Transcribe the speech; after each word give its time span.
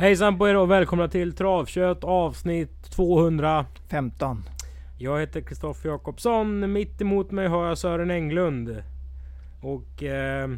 Hejsan 0.00 0.38
på 0.38 0.48
er 0.48 0.56
och 0.56 0.70
välkomna 0.70 1.08
till 1.08 1.32
Travkött 1.32 2.04
avsnitt 2.04 2.90
215. 2.90 4.42
Jag 4.98 5.20
heter 5.20 5.40
Kristoffer 5.40 5.88
Jakobsson. 5.88 6.72
Mitt 6.72 7.00
emot 7.00 7.30
mig 7.30 7.48
har 7.48 7.66
jag 7.66 7.78
Sören 7.78 8.10
Englund. 8.10 8.82
Och 9.62 10.02
eh, 10.02 10.50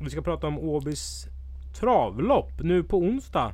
vi 0.00 0.10
ska 0.10 0.22
prata 0.22 0.46
om 0.46 0.58
Åbys 0.58 1.26
travlopp 1.80 2.52
nu 2.60 2.82
på 2.82 2.98
onsdag. 2.98 3.52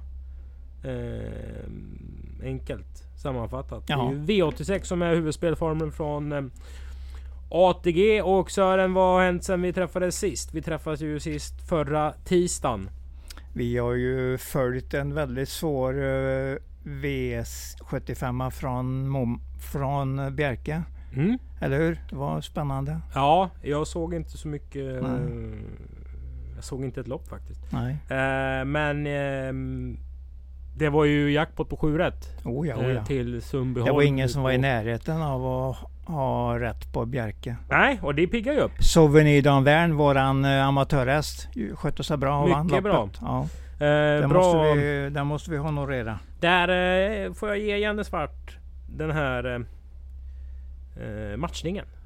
Eh, 0.85 2.45
enkelt 2.45 3.05
sammanfattat. 3.23 3.85
Ja. 3.87 4.13
Det 4.15 4.33
är 4.33 4.45
V86 4.45 4.83
som 4.83 5.03
är 5.03 5.15
huvudspelformeln 5.15 5.93
från 5.93 6.33
eh, 6.33 6.43
ATG 7.49 8.23
och 8.23 8.51
Sören, 8.51 8.95
vad 8.95 9.15
har 9.15 9.25
hänt 9.25 9.45
sen 9.45 9.63
vi 9.63 9.73
träffades 9.73 10.19
sist? 10.19 10.55
Vi 10.55 10.63
träffades 10.63 11.01
ju 11.01 11.21
sist 11.21 11.69
förra 11.69 12.13
tisdagen. 12.13 12.91
Vi 13.53 13.79
har 13.79 13.93
ju 13.95 14.39
följt 14.39 14.95
en 14.95 15.15
väldigt 15.15 15.49
svår 15.49 15.95
eh, 15.95 16.57
V75 16.85 18.51
från, 18.51 19.41
från 19.73 20.37
Bjerke. 20.37 20.83
Mm. 21.15 21.39
Eller 21.61 21.79
hur? 21.79 22.01
Det 22.11 22.17
var 22.17 22.41
spännande. 22.41 23.01
Ja, 23.15 23.51
jag 23.63 23.87
såg 23.87 24.15
inte 24.15 24.31
så 24.31 24.49
mycket. 24.49 25.03
Nej. 25.03 25.21
Jag 26.55 26.65
såg 26.65 26.85
inte 26.85 27.01
ett 27.01 27.09
lopp 27.09 27.29
faktiskt. 27.29 27.61
Nej. 27.73 27.93
Uh, 27.93 28.65
men 28.65 29.07
uh, 29.07 29.99
det 30.75 30.89
var 30.89 31.05
ju 31.05 31.33
jackpot 31.33 31.69
på 31.69 31.77
7 31.77 31.99
rätt. 31.99 32.45
Oh 32.45 32.69
ja, 32.69 32.77
oh 32.77 32.93
ja. 32.93 33.05
Till 33.05 33.43
Sundbyholm. 33.43 33.87
Det 33.87 33.93
var 33.93 34.03
ingen 34.03 34.29
som 34.29 34.43
var 34.43 34.51
i 34.51 34.59
närheten 34.59 35.23
av 35.23 35.47
att 35.47 35.77
ha 36.07 36.59
rätt 36.59 36.93
på 36.93 37.07
Bjerke. 37.07 37.57
Nej, 37.69 37.99
och 38.03 38.15
det 38.15 38.27
piggar 38.27 38.53
ju 38.53 38.59
upp. 38.59 38.73
Souvenir 38.81 39.43
d'Anvern, 39.43 39.93
våran 39.93 40.45
uh, 40.45 40.67
amatörhäst, 40.67 41.49
skötte 41.75 42.05
sig 42.05 42.17
bra 42.17 42.43
och 42.43 42.51
vann 42.51 42.69
loppet. 42.69 42.85
bra. 42.85 43.09
Ja. 43.21 43.41
Uh, 43.41 44.21
den, 44.21 44.29
bra. 44.29 44.43
Måste 44.43 44.81
vi, 44.81 45.11
den 45.11 45.27
måste 45.27 45.51
vi 45.51 45.57
honorera. 45.57 46.19
Där 46.41 46.69
uh, 47.27 47.35
får 47.35 47.49
jag 47.49 47.59
ge 47.59 47.77
Janne 47.77 48.05
Svart 48.05 48.59
den 48.87 49.11
här 49.11 49.65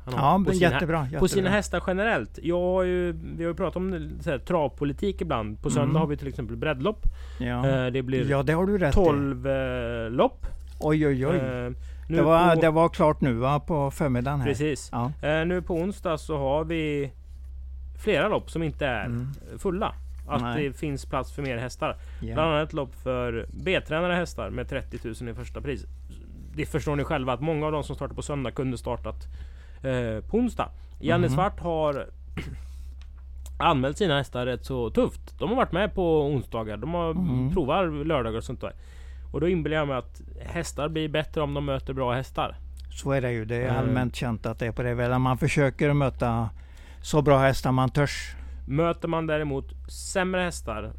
uh, 0.08 0.38
matchningen. 0.38 0.44
ja, 0.44 0.44
på 0.46 0.52
sina, 0.52 0.70
jättebra, 0.70 0.98
jättebra. 1.00 1.20
På 1.20 1.28
sina 1.28 1.50
hästar 1.50 1.82
generellt. 1.86 2.38
Jag 2.42 2.60
har 2.60 2.82
ju, 2.82 3.12
vi 3.12 3.44
har 3.44 3.50
ju 3.50 3.54
pratat 3.54 3.76
om 3.76 4.10
så 4.20 4.30
här, 4.30 4.38
travpolitik 4.38 5.20
ibland. 5.20 5.62
På 5.62 5.70
söndag 5.70 5.90
mm. 5.90 5.96
har 5.96 6.06
vi 6.06 6.16
till 6.16 6.28
exempel 6.28 6.56
breddlopp. 6.56 7.06
Ja. 7.38 7.90
det 7.90 8.02
blir 8.02 8.30
ja, 8.30 8.42
det 8.42 8.52
har 8.52 8.66
du 8.66 8.78
rätt 8.78 8.94
12 8.94 9.48
lopp. 10.10 10.46
Oj, 10.80 11.06
oj, 11.06 11.26
oj. 11.26 11.40
Det 12.08 12.22
var, 12.22 12.54
på, 12.54 12.60
det 12.60 12.70
var 12.70 12.88
klart 12.88 13.20
nu 13.20 13.32
va, 13.32 13.60
på 13.60 13.90
förmiddagen 13.90 14.40
här. 14.40 14.46
Precis. 14.46 14.88
Ja. 14.92 15.12
Eh, 15.22 15.46
nu 15.46 15.62
på 15.62 15.74
onsdag 15.74 16.18
så 16.18 16.38
har 16.38 16.64
vi 16.64 17.12
flera 17.98 18.28
lopp 18.28 18.50
som 18.50 18.62
inte 18.62 18.86
är 18.86 19.04
mm. 19.04 19.28
fulla. 19.58 19.94
Att 20.28 20.42
Nej. 20.42 20.64
det 20.64 20.72
finns 20.72 21.06
plats 21.06 21.32
för 21.32 21.42
mer 21.42 21.56
hästar. 21.56 21.96
Yeah. 22.22 22.34
Bland 22.34 22.50
annat 22.50 22.68
ett 22.68 22.72
lopp 22.72 22.94
för 22.94 23.46
B-tränade 23.50 24.14
hästar 24.14 24.50
med 24.50 24.68
30 24.68 24.98
000 25.22 25.28
i 25.28 25.34
första 25.34 25.60
pris. 25.60 25.84
Det 26.54 26.66
förstår 26.66 26.96
ni 26.96 27.04
själva 27.04 27.32
att 27.32 27.40
många 27.40 27.66
av 27.66 27.72
de 27.72 27.84
som 27.84 27.96
startar 27.96 28.14
på 28.14 28.22
söndag 28.22 28.50
kunde 28.50 28.78
startat 28.78 29.26
eh, 29.82 30.20
på 30.20 30.36
onsdag. 30.36 30.70
Janne 31.00 31.26
mm. 31.26 31.36
Svart 31.36 31.60
har 31.60 32.06
anmält 33.58 33.98
sina 33.98 34.16
hästar 34.16 34.46
rätt 34.46 34.64
så 34.64 34.90
tufft. 34.90 35.38
De 35.38 35.48
har 35.48 35.56
varit 35.56 35.72
med 35.72 35.94
på 35.94 36.22
onsdagar. 36.22 36.76
De 36.76 36.94
har 36.94 37.10
mm. 37.10 37.54
provat 37.54 38.06
lördagar 38.06 38.38
och 38.38 38.44
sånt 38.44 38.60
där. 38.60 38.72
Och 39.32 39.40
då 39.40 39.48
inbillar 39.48 39.76
jag 39.76 39.88
mig 39.88 39.96
att 39.96 40.20
hästar 40.40 40.88
blir 40.88 41.08
bättre 41.08 41.40
om 41.40 41.54
de 41.54 41.64
möter 41.64 41.92
bra 41.92 42.12
hästar. 42.12 42.56
Så 42.90 43.12
är 43.12 43.20
det 43.20 43.32
ju. 43.32 43.44
Det 43.44 43.56
är 43.56 43.68
mm. 43.68 43.76
allmänt 43.76 44.16
känt 44.16 44.46
att 44.46 44.58
det 44.58 44.66
är 44.66 44.72
på 44.72 44.82
det 44.82 44.94
viset. 44.94 45.20
Man 45.20 45.38
försöker 45.38 45.92
möta 45.92 46.50
så 47.02 47.22
bra 47.22 47.38
hästar 47.38 47.72
man 47.72 47.90
törs. 47.90 48.36
Möter 48.68 49.08
man 49.08 49.26
däremot 49.26 49.90
sämre 49.90 50.40
hästar 50.40 50.92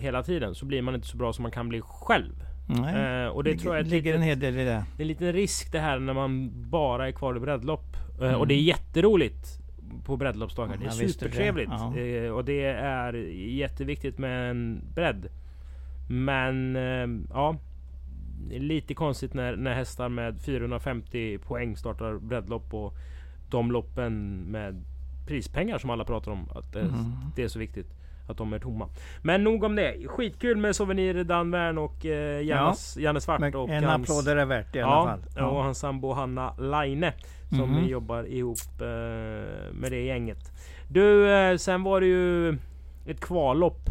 hela 0.00 0.22
tiden 0.22 0.54
så 0.54 0.66
blir 0.66 0.82
man 0.82 0.94
inte 0.94 1.06
så 1.06 1.16
bra 1.16 1.32
som 1.32 1.42
man 1.42 1.52
kan 1.52 1.68
bli 1.68 1.80
själv. 1.80 2.34
Nej, 2.80 3.24
eh, 3.24 3.28
och 3.28 3.44
det, 3.44 3.52
det 3.52 3.58
tror 3.58 3.76
jag 3.76 3.86
ligger 3.86 4.02
litet, 4.02 4.16
en 4.16 4.22
hel 4.22 4.40
del 4.40 4.54
i 4.54 4.64
det. 4.64 4.84
Det 4.96 5.02
är 5.02 5.04
en 5.04 5.06
liten 5.06 5.32
risk 5.32 5.72
det 5.72 5.78
här 5.78 5.98
när 5.98 6.14
man 6.14 6.50
bara 6.70 7.08
är 7.08 7.12
kvar 7.12 7.36
i 7.36 7.40
breddlopp. 7.40 7.96
Eh, 8.20 8.28
mm. 8.28 8.40
Och 8.40 8.46
det 8.46 8.54
är 8.54 8.62
jätteroligt 8.62 9.58
på 10.04 10.16
breddloppsdagar. 10.16 10.76
Det 10.76 10.84
är 10.84 11.02
ja, 11.02 11.08
supertrevligt. 11.08 11.70
Det. 11.94 12.06
Ja. 12.06 12.24
Eh, 12.24 12.30
och 12.30 12.44
det 12.44 12.64
är 12.64 13.12
jätteviktigt 13.34 14.18
med 14.18 14.50
en 14.50 14.82
bredd. 14.94 15.26
Men 16.08 16.76
ja, 17.30 17.56
lite 18.50 18.94
konstigt 18.94 19.34
när, 19.34 19.56
när 19.56 19.74
hästar 19.74 20.08
med 20.08 20.40
450 20.40 21.38
poäng 21.38 21.76
startar 21.76 22.18
breddlopp 22.18 22.74
och 22.74 22.94
de 23.50 23.72
loppen 23.72 24.36
med 24.36 24.84
prispengar 25.26 25.78
som 25.78 25.90
alla 25.90 26.04
pratar 26.04 26.32
om. 26.32 26.48
Att 26.54 26.72
det, 26.72 26.80
mm. 26.80 27.12
det 27.36 27.42
är 27.42 27.48
så 27.48 27.58
viktigt 27.58 28.01
att 28.32 28.38
de 28.38 28.52
är 28.52 28.58
tomma. 28.58 28.88
Men 29.22 29.44
nog 29.44 29.64
om 29.64 29.76
det. 29.76 30.08
Skitkul 30.08 30.56
med 30.56 30.76
Souvenir 30.76 31.24
Danvern 31.24 31.78
och 31.78 32.06
eh, 32.06 32.44
Jannes, 32.44 32.96
ja. 32.96 33.02
Janne 33.02 33.20
Svart. 33.20 33.54
Och 33.54 33.68
en 33.68 33.84
hans, 33.84 34.10
applåd 34.10 34.28
är 34.28 34.36
det 34.36 34.44
värt 34.44 34.76
i 34.76 34.80
alla 34.80 34.92
ja, 34.92 35.06
fall. 35.06 35.20
Ja. 35.36 35.46
Och 35.46 35.62
hans 35.62 35.78
sambo 35.78 36.12
Hanna 36.12 36.54
Laine. 36.58 37.12
Som 37.48 37.70
mm. 37.70 37.88
jobbar 37.88 38.24
ihop 38.24 38.80
eh, 38.80 38.86
med 39.72 39.90
det 39.90 40.02
gänget. 40.04 40.52
Du, 40.88 41.32
eh, 41.32 41.56
sen 41.56 41.82
var 41.82 42.00
det 42.00 42.06
ju 42.06 42.48
ett 43.06 43.20
kvallopp 43.20 43.90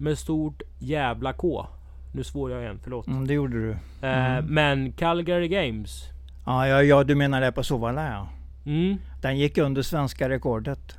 med 0.00 0.18
stort 0.18 0.62
jävla 0.78 1.32
K. 1.32 1.66
Nu 2.12 2.24
svor 2.24 2.50
jag 2.50 2.62
igen, 2.62 2.80
förlåt. 2.82 3.06
Mm, 3.06 3.26
det 3.26 3.34
gjorde 3.34 3.56
du. 3.56 3.70
Eh, 3.70 4.36
mm. 4.36 4.44
men 4.44 4.92
Calgary 4.92 5.48
Games. 5.48 6.04
Ja, 6.46 6.68
ja, 6.68 6.82
ja, 6.82 7.04
du 7.04 7.14
menar 7.14 7.40
det 7.40 7.52
på 7.52 7.62
Sovalla 7.62 8.06
ja. 8.06 8.28
Mm. 8.66 8.98
Den 9.20 9.38
gick 9.38 9.58
under 9.58 9.82
svenska 9.82 10.28
rekordet. 10.28 10.96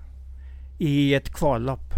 I 0.77 1.13
ett 1.13 1.33
kvallopp. 1.33 1.88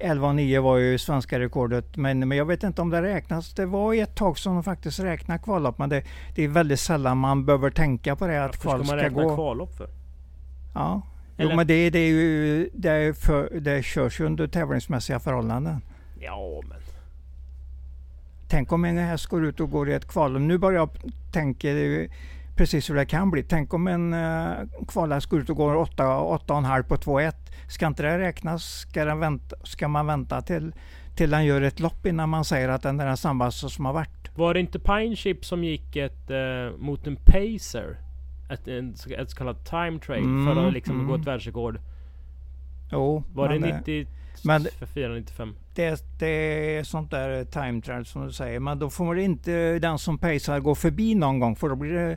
11,9 0.00 0.60
var 0.60 0.76
ju 0.76 0.98
svenska 0.98 1.40
rekordet. 1.40 1.96
Men, 1.96 2.28
men 2.28 2.38
jag 2.38 2.44
vet 2.44 2.62
inte 2.62 2.82
om 2.82 2.90
det 2.90 3.02
räknas. 3.02 3.54
Det 3.54 3.66
var 3.66 3.94
ett 3.94 4.14
tag 4.14 4.38
som 4.38 4.54
de 4.54 4.64
faktiskt 4.64 5.00
räknade 5.00 5.42
kvallopp. 5.42 5.78
Men 5.78 5.88
det, 5.88 6.04
det 6.34 6.44
är 6.44 6.48
väldigt 6.48 6.80
sällan 6.80 7.18
man 7.18 7.46
behöver 7.46 7.70
tänka 7.70 8.16
på 8.16 8.26
det. 8.26 8.44
Att 8.44 8.56
kval 8.56 8.84
ska, 8.84 8.94
man 8.94 9.04
räkna 9.04 9.22
gå. 9.22 9.34
kvallopp 9.34 9.76
för? 9.76 9.88
Ja, 10.74 11.02
Jo, 11.38 11.56
men 11.56 11.66
det, 11.66 11.90
det, 11.90 11.98
är 11.98 12.08
ju, 12.08 12.70
det, 12.74 12.90
är 12.90 13.12
för, 13.12 13.60
det 13.60 13.82
körs 13.82 14.20
ju 14.20 14.24
under 14.24 14.46
tävlingsmässiga 14.46 15.20
förhållanden. 15.20 15.80
Ja, 16.20 16.62
men... 16.68 16.78
Tänk 18.48 18.72
om 18.72 18.84
en 18.84 18.98
häst 18.98 19.26
går 19.26 19.44
ut 19.44 19.60
och 19.60 19.70
går 19.70 19.90
i 19.90 19.94
ett 19.94 20.08
kval. 20.08 20.40
Nu 20.40 20.58
börjar 20.58 20.78
jag 20.78 20.90
tänka 21.32 21.70
precis 22.56 22.90
hur 22.90 22.94
det 22.94 23.06
kan 23.06 23.30
bli. 23.30 23.42
Tänk 23.42 23.74
om 23.74 23.88
en 23.88 24.14
uh, 24.14 24.68
kvalhäst 24.88 25.26
går 25.26 25.40
ut 25.40 25.50
och 25.50 25.56
går 25.56 25.74
8,5 25.74 26.82
på 26.82 26.96
2,1. 26.96 27.32
Ska 27.68 27.86
inte 27.86 28.02
det 28.02 28.18
räknas? 28.18 28.64
Ska, 28.64 29.04
den 29.04 29.18
vänta, 29.18 29.56
ska 29.62 29.88
man 29.88 30.06
vänta 30.06 30.42
till, 30.42 30.72
till 31.16 31.30
den 31.30 31.44
gör 31.44 31.62
ett 31.62 31.80
lopp 31.80 32.06
innan 32.06 32.28
man 32.28 32.44
säger 32.44 32.68
att 32.68 32.82
den 32.82 33.00
är 33.00 33.06
den 33.06 33.16
snabbaste 33.16 33.68
som 33.68 33.84
har 33.84 33.92
varit? 33.92 34.30
Var 34.34 34.54
det 34.54 34.60
inte 34.60 34.78
Pine 34.78 35.16
Chip 35.16 35.44
som 35.44 35.64
gick 35.64 35.96
ett, 35.96 36.30
uh, 36.30 36.78
mot 36.78 37.06
en 37.06 37.16
Pacer? 37.16 38.06
ett, 38.50 38.68
ett 38.68 39.30
så 39.30 39.36
kallat 39.36 39.66
time 39.66 39.98
trade 39.98 40.20
mm, 40.20 40.46
för 40.54 40.66
att 40.66 40.72
liksom 40.72 40.94
mm. 40.94 41.08
gå 41.08 41.14
ett 41.14 41.26
världsrekord. 41.26 41.78
Jo, 42.90 43.24
Var 43.34 43.48
det 43.48 43.58
90 43.58 44.06
men 44.44 44.66
495? 44.94 45.54
Det, 45.74 46.02
det 46.18 46.26
är 46.76 46.84
sånt 46.84 47.10
där 47.10 47.44
time 47.44 47.82
trade 47.82 48.04
som 48.04 48.26
du 48.26 48.32
säger. 48.32 48.60
Men 48.60 48.78
då 48.78 48.90
får 48.90 49.18
inte 49.18 49.78
den 49.78 49.98
som 49.98 50.18
pacear 50.18 50.60
gå 50.60 50.74
förbi 50.74 51.14
någon 51.14 51.40
gång 51.40 51.56
för 51.56 51.68
då 51.68 51.76
blir 51.76 51.92
det 51.92 52.16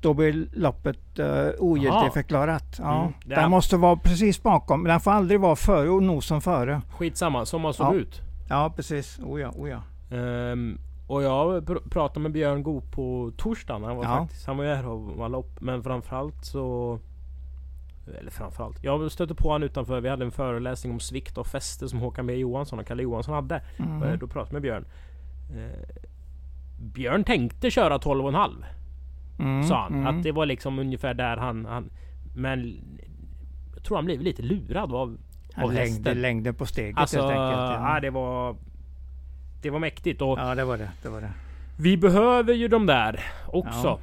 då 0.00 0.14
blir 0.14 0.48
loppet 0.52 1.18
uh, 1.18 1.26
ogiltigförklarat. 1.58 2.76
Ja, 2.78 3.00
mm, 3.00 3.12
den 3.24 3.50
måste 3.50 3.76
vara 3.76 3.96
precis 3.96 4.42
bakom. 4.42 4.84
Den 4.84 5.00
får 5.00 5.10
aldrig 5.10 5.40
vara 5.40 5.56
före 5.56 5.90
och 5.90 6.02
nosen 6.02 6.40
före. 6.40 6.82
Skitsamma, 6.98 7.46
som 7.46 7.60
man 7.60 7.74
såg 7.74 7.86
ja. 7.86 7.94
ut. 7.94 8.22
Ja, 8.48 8.72
precis. 8.76 9.18
Oh 9.18 9.40
ja, 9.40 9.50
oh 9.56 9.68
ja. 9.68 9.82
Um, 10.16 10.78
och 11.06 11.22
jag 11.22 11.66
pr 11.66 11.74
pratade 11.90 12.20
med 12.20 12.32
Björn 12.32 12.62
Go 12.62 12.80
på 12.80 13.32
torsdagen. 13.36 13.84
Han 13.84 13.96
var, 13.96 14.04
ja. 14.04 14.18
faktiskt, 14.18 14.46
han 14.46 14.56
var 14.56 14.64
ju 14.64 14.74
här 14.74 14.86
och 14.86 15.00
var 15.00 15.28
lopp. 15.28 15.60
Men 15.60 15.82
framförallt 15.82 16.44
så... 16.44 16.98
Eller 18.18 18.30
framförallt. 18.30 18.84
Jag 18.84 19.12
stötte 19.12 19.34
på 19.34 19.48
honom 19.48 19.62
utanför. 19.62 20.00
Vi 20.00 20.08
hade 20.08 20.24
en 20.24 20.30
föreläsning 20.30 20.92
om 20.92 21.00
svikt 21.00 21.38
och 21.38 21.46
fäste 21.46 21.88
som 21.88 21.98
Håkan 21.98 22.26
B 22.26 22.34
Johansson 22.34 22.78
och 22.78 22.86
Kalle 22.86 23.02
Johansson 23.02 23.34
hade. 23.34 23.62
Mm. 23.76 24.18
Då 24.18 24.26
pratade 24.26 24.46
jag 24.46 24.52
med 24.52 24.62
Björn. 24.62 24.84
Eh, 25.50 26.02
Björn 26.80 27.24
tänkte 27.24 27.70
köra 27.70 27.98
12,5. 27.98 28.64
Mm, 29.38 29.64
sa 29.64 29.82
han. 29.82 29.94
Mm. 29.94 30.06
Att 30.06 30.22
det 30.22 30.32
var 30.32 30.46
liksom 30.46 30.78
ungefär 30.78 31.14
där 31.14 31.36
han... 31.36 31.64
han 31.64 31.90
men 32.34 32.80
jag 33.74 33.84
tror 33.84 33.96
han 33.96 34.04
blev 34.04 34.20
lite 34.20 34.42
lurad 34.42 34.94
av, 34.94 35.18
av 35.56 35.72
längden, 35.72 36.20
längden 36.20 36.54
på 36.54 36.66
steget 36.66 36.98
alltså, 36.98 37.16
helt 37.16 37.30
enkelt. 37.30 37.60
Ja. 37.60 37.94
ja, 37.94 38.00
det 38.00 38.10
var 38.10 38.56
det 39.62 39.70
var 39.70 39.78
mäktigt. 39.78 40.22
Och 40.22 40.38
ja, 40.38 40.54
det 40.54 40.64
var 40.64 40.78
det. 40.78 40.90
det 41.02 41.08
var 41.08 41.20
det. 41.20 41.32
Vi 41.76 41.96
behöver 41.96 42.54
ju 42.54 42.68
de 42.68 42.86
där 42.86 43.20
också. 43.46 43.70
Ja. 43.84 44.00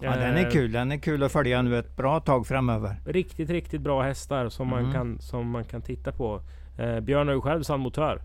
Ja, 0.00 0.16
den 0.16 0.36
är 0.36 0.44
eh, 0.44 0.50
kul. 0.50 0.72
Den 0.72 0.92
är 0.92 0.96
kul 0.96 1.22
att 1.22 1.32
följa 1.32 1.62
nu 1.62 1.78
ett 1.78 1.96
bra 1.96 2.20
tag 2.20 2.46
framöver. 2.46 2.96
Riktigt, 3.04 3.50
riktigt 3.50 3.80
bra 3.80 4.02
hästar 4.02 4.48
som, 4.48 4.72
mm. 4.72 4.84
man, 4.84 4.92
kan, 4.92 5.18
som 5.20 5.50
man 5.50 5.64
kan 5.64 5.82
titta 5.82 6.12
på. 6.12 6.40
Eh, 6.78 7.00
Björn 7.00 7.28
har 7.28 7.34
ju 7.34 7.40
själv 7.40 7.62
sann 7.62 7.80
motör. 7.80 8.20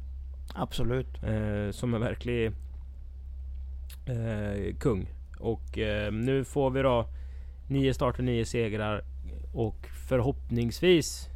Absolut. 0.55 1.23
Eh, 1.23 1.71
som 1.71 1.93
en 1.93 2.01
verklig 2.01 2.45
eh, 4.05 4.75
kung. 4.79 5.07
Och 5.39 5.77
eh, 5.77 6.11
nu 6.11 6.43
får 6.43 6.69
vi 6.69 6.81
då 6.81 7.05
nio 7.67 7.93
starter, 7.93 8.23
nio 8.23 8.45
segrar. 8.45 9.01
Och 9.53 9.87
förhoppningsvis 10.09 11.31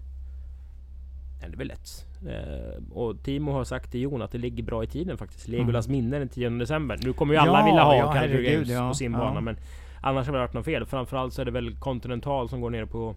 Nej, 1.45 1.51
det 1.51 1.57
blir 1.57 1.67
lätt. 1.67 2.05
Eh, 2.27 2.97
och 2.97 3.23
Timo 3.23 3.51
har 3.51 3.63
sagt 3.63 3.91
till 3.91 4.01
Jon 4.01 4.21
att 4.21 4.31
det 4.31 4.37
ligger 4.37 4.63
bra 4.63 4.83
i 4.83 4.87
tiden 4.87 5.17
faktiskt. 5.17 5.47
Legolas 5.47 5.87
mm. 5.87 5.97
minne 5.97 6.19
den 6.19 6.29
10 6.29 6.49
december. 6.49 6.99
Nu 7.03 7.13
kommer 7.13 7.33
ju 7.33 7.39
alla 7.39 7.59
ja, 7.59 7.65
vilja 7.65 7.83
ha 7.83 7.95
ja, 7.95 8.13
Calgary 8.13 8.53
Games 8.53 8.69
ja, 8.69 8.87
på 8.87 8.93
sin 8.93 9.11
ja. 9.11 9.19
bana. 9.19 9.41
Men 9.41 9.57
annars 10.05 10.27
har 10.27 10.33
det 10.33 10.39
varit 10.39 10.53
något 10.53 10.65
fel. 10.65 10.85
Framförallt 10.85 11.33
så 11.33 11.41
är 11.41 11.45
det 11.45 11.51
väl 11.51 11.75
Continental 11.75 12.49
som 12.49 12.61
går 12.61 12.69
ner 12.69 12.85
på 12.85 13.15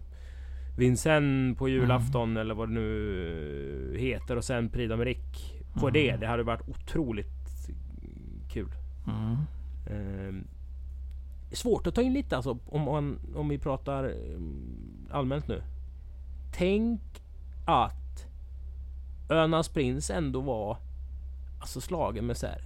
Vincennes 0.77 1.57
på 1.57 1.69
julafton 1.69 2.29
mm. 2.29 2.41
eller 2.41 2.53
vad 2.53 2.69
det 2.69 2.73
nu 2.73 3.95
heter. 3.99 4.35
Och 4.35 4.43
sen 4.43 4.69
Prix 4.69 4.91
d'Amérique 4.91 5.63
på 5.73 5.87
mm. 5.87 5.93
det. 5.93 6.17
Det 6.17 6.27
hade 6.27 6.43
varit 6.43 6.69
otroligt 6.69 7.27
kul. 8.51 8.71
Mm. 9.07 9.37
Eh, 9.85 10.43
svårt 11.51 11.87
att 11.87 11.95
ta 11.95 12.01
in 12.01 12.13
lite 12.13 12.35
alltså 12.35 12.57
om, 12.65 12.81
man, 12.81 13.19
om 13.35 13.49
vi 13.49 13.57
pratar 13.57 14.03
eh, 14.03 14.39
allmänt 15.11 15.47
nu. 15.47 15.63
Tänk 16.53 17.01
att 17.65 18.25
Önas 19.29 19.69
prins 19.69 20.09
ändå 20.09 20.41
var 20.41 20.77
alltså 21.59 21.81
slagen 21.81 22.25
med 22.25 22.37
så 22.37 22.47
här, 22.47 22.61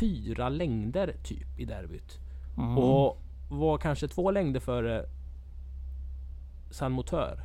fyra 0.00 0.48
längder 0.48 1.14
typ 1.24 1.58
i 1.58 1.64
derbyt. 1.64 2.18
Mm. 2.56 2.78
Och 2.78 3.22
var 3.50 3.78
kanske 3.78 4.08
två 4.08 4.30
längder 4.30 4.60
före 4.60 5.06
San 6.70 6.92
Motör. 6.92 7.40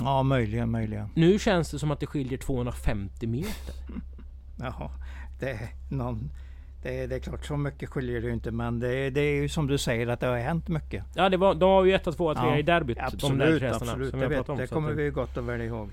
Ja, 0.00 0.22
möjligen, 0.22 0.70
möjligen. 0.70 1.08
Nu 1.14 1.38
känns 1.38 1.70
det 1.70 1.78
som 1.78 1.90
att 1.90 2.00
det 2.00 2.06
skiljer 2.06 2.38
250 2.38 3.26
meter. 3.26 3.74
Jaha, 4.56 4.90
det 5.40 5.50
är 5.50 5.68
någon... 5.88 6.30
Det 6.82 7.02
är, 7.02 7.08
det 7.08 7.14
är 7.14 7.20
klart, 7.20 7.44
så 7.44 7.56
mycket 7.56 7.88
skiljer 7.88 8.20
det 8.20 8.26
ju 8.26 8.32
inte. 8.32 8.50
Men 8.50 8.80
det, 8.80 9.10
det 9.10 9.20
är 9.20 9.42
ju 9.42 9.48
som 9.48 9.66
du 9.66 9.78
säger 9.78 10.06
att 10.06 10.20
det 10.20 10.26
har 10.26 10.38
hänt 10.38 10.68
mycket. 10.68 11.04
Ja, 11.14 11.28
det 11.28 11.36
var, 11.36 11.54
de 11.54 11.70
var 11.70 11.84
ju 11.84 11.92
1, 11.92 12.04
2, 12.16 12.34
3 12.34 12.58
i 12.58 12.62
derbyt. 12.62 12.98
Absolut, 13.00 13.60
de 13.60 13.68
absolut. 13.68 14.10
Som 14.10 14.20
jag 14.20 14.28
vet, 14.28 14.48
om, 14.48 14.58
det 14.58 14.66
kommer 14.66 14.92
vi 14.92 15.10
gott 15.10 15.36
och 15.36 15.48
väl 15.48 15.60
ihåg. 15.60 15.88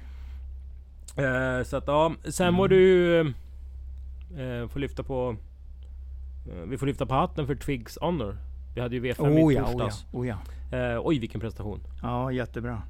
Uh, 1.20 1.64
så 1.64 1.78
att 1.78 1.88
ja, 1.88 2.14
sen 2.24 2.48
mm. 2.48 2.58
var 2.58 2.68
du... 2.68 3.34
Uh, 4.38 4.68
får 4.68 4.80
lyfta 4.80 5.04
på... 5.04 5.36
Uh, 6.48 6.64
vi 6.66 6.78
får 6.78 6.86
lyfta 6.86 7.06
på 7.06 7.14
hatten 7.14 7.48
för 7.48 7.56
Twigs 7.56 7.98
Honor. 8.02 8.38
Vi 8.76 8.82
hade 8.82 8.96
ju 8.96 9.02
V5 9.02 9.44
oh, 9.44 9.54
i 9.54 9.56
torsdags. 9.56 10.06
Oh 10.12 10.28
ja, 10.28 10.38
oh 10.38 10.42
ja. 10.72 10.96
Uh, 10.96 11.02
oj 11.04 11.20
vilken 11.20 11.42
prestation. 11.42 11.80
Ja, 12.02 12.32
jättebra. 12.32 12.82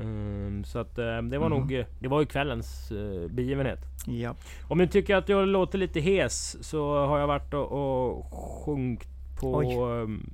Um, 0.00 0.64
så 0.64 0.78
att 0.78 0.98
uh, 0.98 1.22
det 1.22 1.38
var 1.38 1.46
mm. 1.46 1.58
nog... 1.58 1.84
Det 1.98 2.08
var 2.08 2.20
ju 2.20 2.26
kvällens 2.26 2.92
uh, 2.92 3.28
begivenhet. 3.30 3.80
Ja. 4.06 4.34
Om 4.68 4.78
ni 4.78 4.88
tycker 4.88 5.16
att 5.16 5.28
jag 5.28 5.48
låter 5.48 5.78
lite 5.78 6.00
hes 6.00 6.64
så 6.68 7.06
har 7.06 7.18
jag 7.18 7.26
varit 7.26 7.54
och, 7.54 7.72
och 7.72 8.24
sjungit 8.32 9.08
på 9.40 9.60
um, 9.86 10.30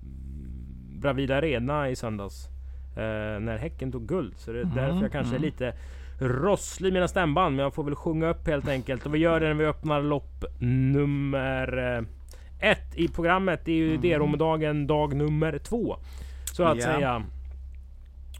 Bravida 1.00 1.36
Arena 1.36 1.90
i 1.90 1.96
söndags. 1.96 2.48
Uh, 2.96 3.40
när 3.40 3.58
Häcken 3.58 3.92
tog 3.92 4.08
guld. 4.08 4.34
Så 4.36 4.52
det 4.52 4.58
är 4.58 4.62
mm. 4.62 4.76
därför 4.76 5.02
jag 5.02 5.12
kanske 5.12 5.34
är 5.34 5.38
mm. 5.38 5.46
lite 5.46 5.74
rosslig 6.18 6.88
i 6.88 6.92
mina 6.92 7.08
stämband. 7.08 7.56
Men 7.56 7.62
jag 7.62 7.74
får 7.74 7.84
väl 7.84 7.94
sjunga 7.94 8.28
upp 8.28 8.46
helt 8.46 8.68
enkelt. 8.68 9.06
Och 9.06 9.14
vi 9.14 9.18
gör 9.18 9.40
det 9.40 9.46
när 9.46 9.54
vi 9.54 9.64
öppnar 9.64 10.02
lopp 10.02 10.44
nummer 10.58 12.04
ett 12.60 12.96
i 12.96 13.08
programmet. 13.08 13.60
Det 13.64 13.72
är 13.72 13.76
ju 13.76 13.88
mm. 13.88 14.00
D-Romedagen 14.00 14.86
dag 14.86 15.14
nummer 15.14 15.58
två. 15.58 15.96
Så 16.52 16.64
att 16.64 16.78
yeah. 16.78 16.94
säga. 16.94 17.22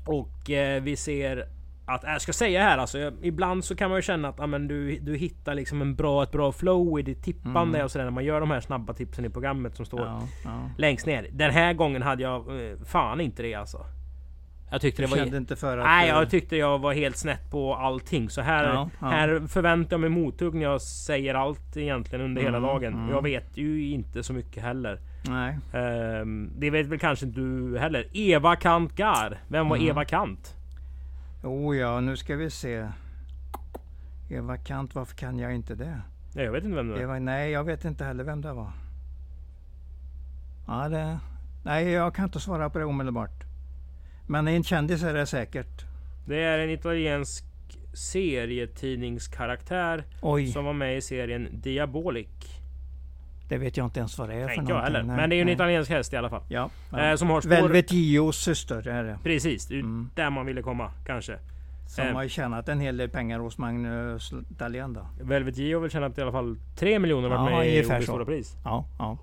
Och 0.07 0.51
eh, 0.51 0.83
vi 0.83 0.97
ser 0.97 1.47
att, 1.87 2.03
jag 2.03 2.21
ska 2.21 2.33
säga 2.33 2.63
här 2.63 2.79
alltså, 2.79 3.13
ibland 3.23 3.65
så 3.65 3.77
kan 3.77 3.91
man 3.91 3.99
ju 3.99 4.03
känna 4.03 4.29
att 4.29 4.41
amen, 4.41 4.69
du, 4.69 4.99
du 4.99 5.17
hittar 5.17 5.55
liksom 5.55 5.83
en 5.83 5.95
bra, 5.95 6.23
ett 6.23 6.33
bra 6.33 6.53
flow 6.53 7.01
i 7.01 7.03
ditt 7.03 7.23
tippande 7.23 7.79
mm. 7.79 7.85
och 7.85 7.91
sådär 7.91 8.05
när 8.05 8.11
man 8.11 8.25
gör 8.25 8.41
de 8.41 8.51
här 8.51 8.61
snabba 8.61 8.93
tipsen 8.93 9.25
i 9.25 9.31
programmet 9.31 9.77
som 9.77 9.87
står 9.87 10.01
ja, 10.01 10.29
ja. 10.45 10.71
längst 10.79 11.07
ner. 11.07 11.27
Den 11.33 11.51
här 11.51 11.73
gången 11.73 12.03
hade 12.03 12.23
jag 12.23 12.71
eh, 12.71 12.77
fan 12.85 13.21
inte 13.21 13.43
det 13.43 13.55
alltså. 13.55 13.87
Jag 14.71 14.81
tyckte 14.81 15.03
du 15.03 15.07
det 15.07 15.11
var... 15.11 15.19
Kände 15.19 15.37
inte 15.37 15.57
för 15.57 15.79
att... 15.79 15.85
Nej, 15.85 16.09
jag 16.09 16.31
tyckte 16.31 16.57
jag 16.57 16.79
var 16.79 16.93
helt 16.93 17.17
snett 17.17 17.51
på 17.51 17.75
allting. 17.75 18.31
Så 18.31 18.41
här, 18.41 18.65
ja, 18.65 18.91
ja. 19.01 19.07
här 19.07 19.47
förväntar 19.49 19.95
jag 19.95 20.01
mig 20.01 20.11
mothugg 20.11 20.55
när 20.55 20.63
jag 20.63 20.83
säger 20.83 21.35
allt 21.35 21.77
egentligen 21.77 22.25
under 22.25 22.43
mm, 22.43 22.55
hela 22.55 22.67
dagen. 22.67 22.95
Mm. 22.95 23.11
Jag 23.11 23.23
vet 23.23 23.57
ju 23.57 23.91
inte 23.91 24.23
så 24.23 24.33
mycket 24.33 24.63
heller. 24.63 25.01
Nej. 25.29 25.59
Um, 26.21 26.51
det 26.59 26.71
vet 26.71 26.87
väl 26.87 26.99
kanske 26.99 27.27
inte 27.27 27.41
du 27.41 27.79
heller. 27.79 28.07
Eva 28.13 28.57
Kant 28.57 28.97
Gar. 28.97 29.39
Vem 29.49 29.69
var 29.69 29.77
mm. 29.77 29.89
Eva 29.89 30.05
Kant? 30.05 30.57
Oh 31.43 31.77
ja, 31.77 32.01
nu 32.01 32.17
ska 32.17 32.37
vi 32.37 32.51
se. 32.51 32.89
Eva 34.31 34.57
Kant, 34.57 34.95
varför 34.95 35.17
kan 35.17 35.39
jag 35.39 35.55
inte 35.55 35.75
det? 35.75 36.01
Nej, 36.35 36.45
jag 36.45 36.53
vet 36.53 36.65
inte 36.65 36.77
vem 36.77 36.89
det 36.89 37.07
var. 37.07 37.21
nej, 37.21 37.51
jag 37.51 37.65
vet 37.65 37.85
inte 37.85 38.05
heller 38.05 38.25
vem 38.25 38.41
det 38.41 38.53
var. 38.53 38.73
Ja, 40.67 40.89
det, 40.89 41.19
nej, 41.65 41.91
jag 41.91 42.15
kan 42.15 42.25
inte 42.25 42.41
svara 42.41 42.71
på 42.71 42.79
det 42.79 42.85
omedelbart. 42.85 43.50
Men 44.31 44.49
en 44.49 44.65
kändis 44.65 45.03
är 45.03 45.15
det 45.15 45.27
säkert. 45.27 45.85
Det 46.25 46.43
är 46.43 46.59
en 46.59 46.71
italiensk 46.71 47.45
serietidningskaraktär 47.95 50.05
Oj. 50.21 50.47
som 50.47 50.65
var 50.65 50.73
med 50.73 50.97
i 50.97 51.01
serien 51.01 51.49
Diabolic. 51.53 52.29
Det 53.49 53.59
vet 53.59 53.77
jag 53.77 53.87
inte 53.87 53.99
ens 53.99 54.19
vad 54.19 54.29
det 54.29 54.35
är 54.35 54.47
nej, 54.47 54.49
för 54.49 54.57
någonting. 54.63 54.77
Jag 54.77 54.83
heller. 54.83 55.03
Men 55.03 55.31
det 55.31 55.35
är 55.35 55.37
ju 55.37 55.43
en 55.43 55.49
italiensk 55.49 55.91
häst 55.91 56.13
i 56.13 56.17
alla 56.17 56.31
fall. 56.31 56.43
Ja, 56.49 56.71
ja. 56.93 57.11
Eh, 57.11 57.17
som 57.17 57.31
har 57.31 57.41
spår... 57.41 57.51
Velvet 57.51 57.93
Gios 57.93 58.37
syster 58.37 58.89
är 58.89 59.05
det. 59.05 59.19
Precis, 59.23 59.67
det 59.67 59.75
är 59.75 59.81
mm. 59.81 60.11
där 60.15 60.31
man 60.31 60.47
ville 60.47 60.63
komma 60.63 60.91
kanske. 61.07 61.39
Som 61.87 62.07
eh. 62.07 62.15
har 62.15 62.29
tjänat 62.29 62.69
en 62.69 62.81
hel 62.81 62.97
del 62.97 63.09
pengar 63.09 63.39
hos 63.39 63.59
Magnus 63.59 64.33
Dahlén 64.49 64.93
då. 64.93 65.07
Velvet 65.21 65.57
Gio 65.57 65.77
har 65.77 65.81
väl 65.81 65.91
tjänat 65.91 66.19
i 66.19 66.23
alla 66.23 66.33
fall 66.33 66.57
3 66.77 66.99
miljoner 66.99 67.29
varit 67.29 67.51
ja, 67.51 67.59
med 67.59 67.75
i 67.75 67.83
OS 67.83 68.05
stora 68.05 68.25
pris. 68.25 68.57
Ja, 68.65 68.85
ja. 68.99 69.19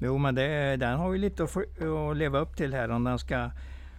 Jo 0.00 0.18
men 0.18 0.34
det, 0.34 0.76
den 0.76 0.98
har 0.98 1.12
ju 1.12 1.18
lite 1.18 1.44
att, 1.44 1.50
för, 1.50 2.10
att 2.10 2.16
leva 2.16 2.38
upp 2.38 2.56
till 2.56 2.74
här 2.74 2.90
om 2.90 3.04
den 3.04 3.18
ska 3.18 3.50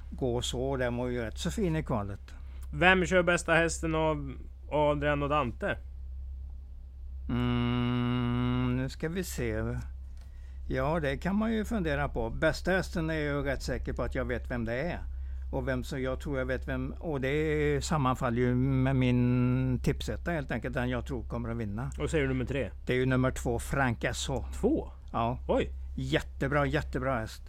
gå 0.10 0.42
så. 0.42 0.78
Den 0.78 0.98
var 0.98 1.08
ju 1.08 1.22
rätt 1.22 1.38
så 1.38 1.52
fin 1.52 1.76
i 1.76 1.84
kvalet. 1.84 2.34
Vem 2.74 3.06
kör 3.06 3.24
bästa 3.24 3.54
hästen 3.54 3.96
av 3.96 4.34
Adrian 4.72 5.24
och 5.24 5.30
Dante? 5.30 5.78
Mm, 7.30 8.78
nu 8.78 8.90
ska 8.90 9.10
vi 9.10 9.24
se. 9.24 9.78
Ja, 10.68 11.00
det 11.00 11.18
kan 11.18 11.36
man 11.36 11.54
ju 11.54 11.66
fundera 11.66 12.10
på. 12.10 12.30
Bästa 12.30 12.72
hästen 12.72 13.10
är 13.10 13.14
jag 13.14 13.46
rätt 13.46 13.64
säker 13.64 13.94
på 13.94 14.04
att 14.04 14.16
jag 14.16 14.26
vet 14.26 14.52
vem 14.52 14.66
det 14.66 14.82
är. 14.82 15.00
Och 15.52 15.68
vem 15.68 15.84
så 15.84 16.00
jag 16.00 16.20
tror 16.20 16.38
jag 16.38 16.46
vet 16.46 16.68
vem. 16.68 16.94
Och 17.00 17.22
det 17.22 17.86
sammanfaller 17.86 18.38
ju 18.38 18.56
med 18.56 18.96
min 18.96 19.80
tipsetta 19.84 20.32
helt 20.32 20.52
enkelt. 20.52 20.74
Den 20.74 20.90
jag 20.90 21.06
tror 21.06 21.24
kommer 21.24 21.50
att 21.50 21.58
vinna. 21.58 21.92
Och 22.00 22.10
säger 22.10 22.24
du 22.24 22.30
nummer 22.30 22.46
tre? 22.46 22.70
Det 22.86 22.94
är 22.94 22.98
ju 22.98 23.06
nummer 23.06 23.32
två, 23.32 23.60
Frank 23.60 24.06
SH. 24.14 24.32
Två? 24.62 24.90
Ja. 25.12 25.40
Oj! 25.48 25.70
Jättebra, 25.96 26.66
jättebra 26.66 27.20
häst. 27.20 27.42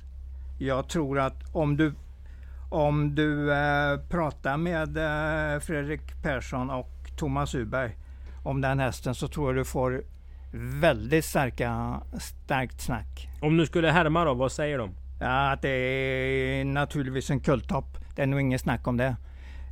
Jag 0.58 0.88
tror 0.88 1.18
att 1.18 1.54
om 1.54 1.76
du 1.76 1.92
om 2.70 3.14
du 3.14 3.52
eh, 3.52 4.00
pratar 4.08 4.56
med 4.56 4.96
eh, 4.96 5.60
Fredrik 5.60 6.22
Persson 6.22 6.70
och 6.70 6.90
Thomas 7.16 7.54
Uberg 7.54 7.96
om 8.42 8.60
den 8.60 8.78
hästen 8.80 9.14
så 9.14 9.28
tror 9.28 9.48
jag 9.48 9.56
du 9.56 9.64
får 9.64 10.02
väldigt 10.52 11.24
starka, 11.24 12.00
starkt 12.20 12.80
snack. 12.80 13.28
Om 13.40 13.56
du 13.56 13.66
skulle 13.66 13.90
härma 13.90 14.24
då, 14.24 14.34
vad 14.34 14.52
säger 14.52 14.78
de? 14.78 14.90
Ja, 15.20 15.52
att 15.52 15.62
det 15.62 15.68
är 15.68 16.64
naturligtvis 16.64 17.30
en 17.30 17.40
kulttopp. 17.40 17.98
Det 18.16 18.22
är 18.22 18.26
nog 18.26 18.40
inget 18.40 18.60
snack 18.60 18.86
om 18.86 18.96
det. 18.96 19.16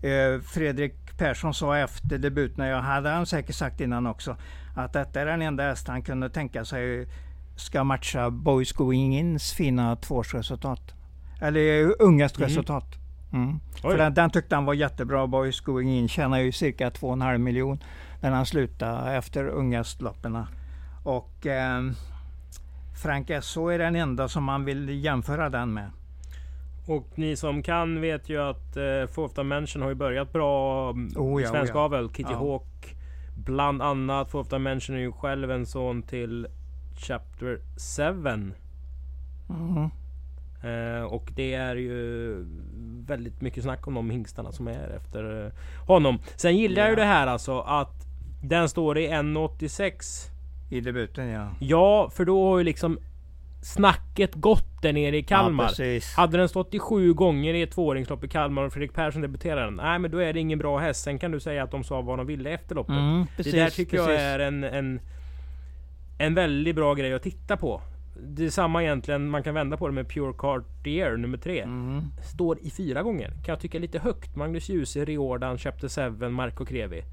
Eh, 0.03 0.41
Fredrik 0.41 1.19
Persson 1.19 1.55
sa 1.55 1.77
efter 1.77 2.19
debuten, 2.19 2.67
jag 2.67 2.83
hade 2.83 3.11
han 3.11 3.27
säkert 3.27 3.55
sagt 3.55 3.81
innan 3.81 4.07
också, 4.07 4.37
att 4.77 4.93
detta 4.93 5.21
är 5.21 5.27
den 5.27 5.43
enda 5.43 5.63
häst 5.63 5.89
han 5.89 6.03
kunde 6.03 6.31
tänka 6.31 6.65
sig 6.65 7.09
ska 7.57 7.85
matcha 7.85 8.31
Boys 8.31 8.73
Going 8.73 9.19
Ins 9.19 9.53
fina 9.53 9.97
tvåårsresultat. 9.97 10.95
Eller 11.41 11.95
ungas 12.03 12.39
resultat. 12.39 12.99
Mm. 13.33 13.61
För 13.83 13.99
den, 13.99 14.15
den, 14.15 14.31
tyckte 14.31 14.55
han 14.55 14.65
var 14.65 14.75
jättebra. 14.75 15.27
Boys 15.27 15.61
Going 15.61 15.89
In 15.89 16.09
tjänade 16.09 16.43
ju 16.43 16.53
cirka 16.53 16.91
2,5 16.91 17.39
miljon 17.39 17.79
när 18.21 18.31
han 18.31 18.47
slutade 18.47 19.13
efter 19.17 19.49
ungastloppen. 19.49 20.45
Och 21.05 21.47
eh, 21.47 21.83
Frank 23.03 23.31
SO 23.43 23.69
är 23.69 23.79
den 23.79 23.97
enda 23.97 24.29
som 24.29 24.45
man 24.45 24.65
vill 24.65 25.05
jämföra 25.05 25.51
den 25.51 25.75
med. 25.75 25.91
Och 26.87 27.07
ni 27.15 27.37
som 27.37 27.63
kan 27.63 28.01
vet 28.01 28.29
ju 28.29 28.43
att 28.43 28.77
eh, 28.77 29.15
Fourth 29.15 29.35
Dimension 29.35 29.83
har 29.83 29.89
ju 29.89 29.95
börjat 29.95 30.33
bra 30.33 30.91
oh 31.17 31.43
ja, 31.43 31.49
svensk 31.49 31.75
oh 31.75 31.79
ja. 31.79 31.85
avel. 31.85 32.09
Kitty 32.09 32.33
ja. 32.33 32.39
Hawk 32.39 32.97
bland 33.37 33.83
annat. 33.83 34.31
Fourth 34.31 34.51
Dimension 34.51 34.97
är 34.97 35.01
ju 35.01 35.13
själv 35.13 35.51
en 35.51 35.67
son 35.67 36.03
till 36.03 36.47
Chapter 36.97 37.61
7. 37.97 38.53
Mm. 39.51 39.91
Eh, 40.63 41.03
och 41.03 41.31
det 41.35 41.55
är 41.55 41.77
ju 41.77 42.35
väldigt 43.07 43.41
mycket 43.41 43.63
snack 43.63 43.87
om 43.87 43.95
de 43.95 44.11
hingstarna 44.11 44.53
som 44.53 44.69
är 44.69 44.89
efter 44.97 45.47
eh, 45.47 45.53
honom. 45.87 46.19
Sen 46.37 46.57
gillar 46.57 46.83
jag 46.83 46.91
ju 46.91 46.97
det 46.97 47.05
här 47.05 47.27
alltså 47.27 47.61
att 47.61 48.07
den 48.43 48.69
står 48.69 48.99
i 48.99 49.09
1,86 49.09 50.31
i 50.71 50.81
debuten 50.81 51.29
ja. 51.29 51.49
Ja, 51.61 52.11
för 52.11 52.25
då 52.25 52.49
har 52.49 52.59
ju 52.59 52.65
liksom 52.65 52.99
snacket 53.63 54.35
gått 54.35 54.83
där 54.83 54.93
nere 54.93 55.17
i 55.17 55.23
Kalmar. 55.23 55.73
Ja, 55.79 56.01
Hade 56.17 56.39
den 56.39 56.49
stått 56.49 56.75
i 56.75 56.79
sju 56.79 57.13
gånger 57.13 57.55
i 57.55 57.63
ett 57.63 57.71
tvååringslopp 57.71 58.25
i 58.25 58.29
Kalmar 58.29 58.63
och 58.63 58.73
Fredrik 58.73 58.93
Persson 58.93 59.23
debuterar 59.23 59.65
den. 59.65 59.75
Nej 59.75 59.99
men 59.99 60.11
då 60.11 60.19
är 60.19 60.33
det 60.33 60.41
ingen 60.41 60.59
bra 60.59 60.79
häst. 60.79 61.03
Sen 61.03 61.19
kan 61.19 61.31
du 61.31 61.41
säga 61.41 61.63
att 61.63 61.71
de 61.71 61.85
sa 61.85 62.01
vad 62.01 62.19
de 62.19 62.27
ville 62.27 62.51
efter 62.51 62.75
loppet. 62.75 62.97
Mm, 62.97 63.27
precis, 63.37 63.53
det 63.53 63.61
där 63.61 63.71
tycker 63.71 63.97
precis. 63.97 64.13
jag 64.13 64.21
är 64.21 64.39
en, 64.39 64.65
en, 64.65 65.01
en 66.19 66.35
väldigt 66.35 66.77
bra 66.77 66.95
grej 66.95 67.15
att 67.15 67.23
titta 67.23 67.57
på. 67.57 67.81
Det 68.21 68.45
är 68.45 68.51
samma 68.51 68.83
egentligen, 68.83 69.31
man 69.31 69.43
kan 69.43 69.55
vända 69.55 69.77
på 69.77 69.89
det 69.89 69.95
med 69.95 70.09
Pure 70.09 70.33
Cartier 70.39 71.17
nummer 71.17 71.39
tre. 71.39 71.61
Mm. 71.61 72.03
Står 72.35 72.59
i 72.61 72.71
fyra 72.71 73.03
gånger. 73.03 73.29
Kan 73.29 73.53
jag 73.53 73.61
tycka 73.61 73.79
lite 73.79 73.99
högt. 73.99 74.37
Magnus 74.37 74.69
Djuse, 74.69 75.05
Riordan, 75.05 75.59
Chapter 75.59 76.11
7, 76.11 76.29
Marco 76.29 76.65
Crevi. 76.65 77.05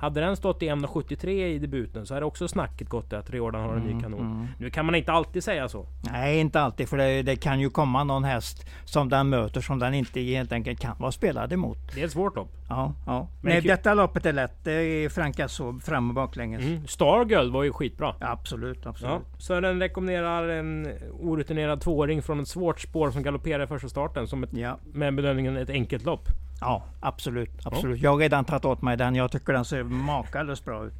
Hade 0.00 0.20
den 0.20 0.36
stått 0.36 0.62
i 0.62 0.68
1,73 0.68 1.28
i 1.28 1.58
debuten 1.58 2.06
så 2.06 2.14
hade 2.14 2.26
också 2.26 2.48
snacket 2.48 2.88
gått 2.88 3.12
att 3.12 3.30
Riordan 3.30 3.62
har 3.62 3.74
en 3.74 3.82
ny 3.82 3.90
mm, 3.90 4.02
kanon. 4.02 4.20
Mm. 4.20 4.46
Nu 4.58 4.70
kan 4.70 4.86
man 4.86 4.94
inte 4.94 5.12
alltid 5.12 5.44
säga 5.44 5.68
så. 5.68 5.86
Nej, 6.12 6.40
inte 6.40 6.60
alltid. 6.60 6.88
För 6.88 6.96
det, 6.96 7.22
det, 7.22 7.36
kan 7.36 7.60
ju 7.60 7.70
komma 7.70 8.04
någon 8.04 8.24
häst 8.24 8.66
som 8.84 9.08
den 9.08 9.28
möter 9.28 9.60
som 9.60 9.78
den 9.78 9.94
inte 9.94 10.20
helt 10.20 10.52
enkelt 10.52 10.80
kan 10.80 10.98
vara 10.98 11.12
spelad 11.12 11.52
emot. 11.52 11.78
Det 11.94 12.00
är 12.00 12.04
ett 12.04 12.12
svårt 12.12 12.36
lopp. 12.36 12.48
Ja, 12.68 12.94
ja. 13.06 13.28
Men 13.42 13.52
Nej, 13.52 13.60
detta 13.60 13.94
loppet 13.94 14.26
är 14.26 14.32
lätt. 14.32 14.64
Det 14.64 14.72
är 14.72 15.08
Franka 15.08 15.48
så 15.48 15.78
fram 15.78 16.08
och 16.08 16.14
baklänges. 16.14 16.62
Mm. 16.62 16.86
Stargirl 16.86 17.50
var 17.50 17.62
ju 17.62 17.72
skitbra. 17.72 18.14
Ja, 18.20 18.30
absolut, 18.30 18.86
absolut. 18.86 19.12
Ja, 19.12 19.38
så 19.38 19.60
den 19.60 19.80
rekommenderar 19.80 20.48
en 20.48 20.88
orutinerad 21.20 21.80
tvååring 21.80 22.22
från 22.22 22.40
ett 22.40 22.48
svårt 22.48 22.80
spår 22.80 23.10
som 23.10 23.22
galopperar 23.22 23.64
i 23.64 23.66
första 23.66 23.88
starten. 23.88 24.26
Som 24.26 24.42
ett, 24.42 24.52
ja. 24.52 24.78
med 24.92 25.14
bedömningen 25.14 25.56
ett 25.56 25.70
enkelt 25.70 26.04
lopp. 26.04 26.28
Ja, 26.60 26.82
absolut. 27.00 27.66
absolut. 27.66 27.98
Ja. 27.98 28.04
Jag 28.04 28.10
har 28.10 28.18
redan 28.18 28.44
tagit 28.44 28.64
åt 28.64 28.82
mig 28.82 28.96
den. 28.96 29.14
Jag 29.14 29.32
tycker 29.32 29.52
den 29.52 29.64
ser 29.64 29.82
makalöst 29.82 30.64
bra 30.64 30.84
ut. 30.84 30.94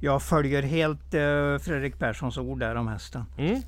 Jag 0.00 0.22
följer 0.22 0.62
helt 0.62 1.14
uh, 1.14 1.58
Fredrik 1.58 1.98
Perssons 1.98 2.38
ord 2.38 2.58
där 2.58 2.74
om 2.74 2.88
hästen. 2.88 3.24
Mm. 3.38 3.62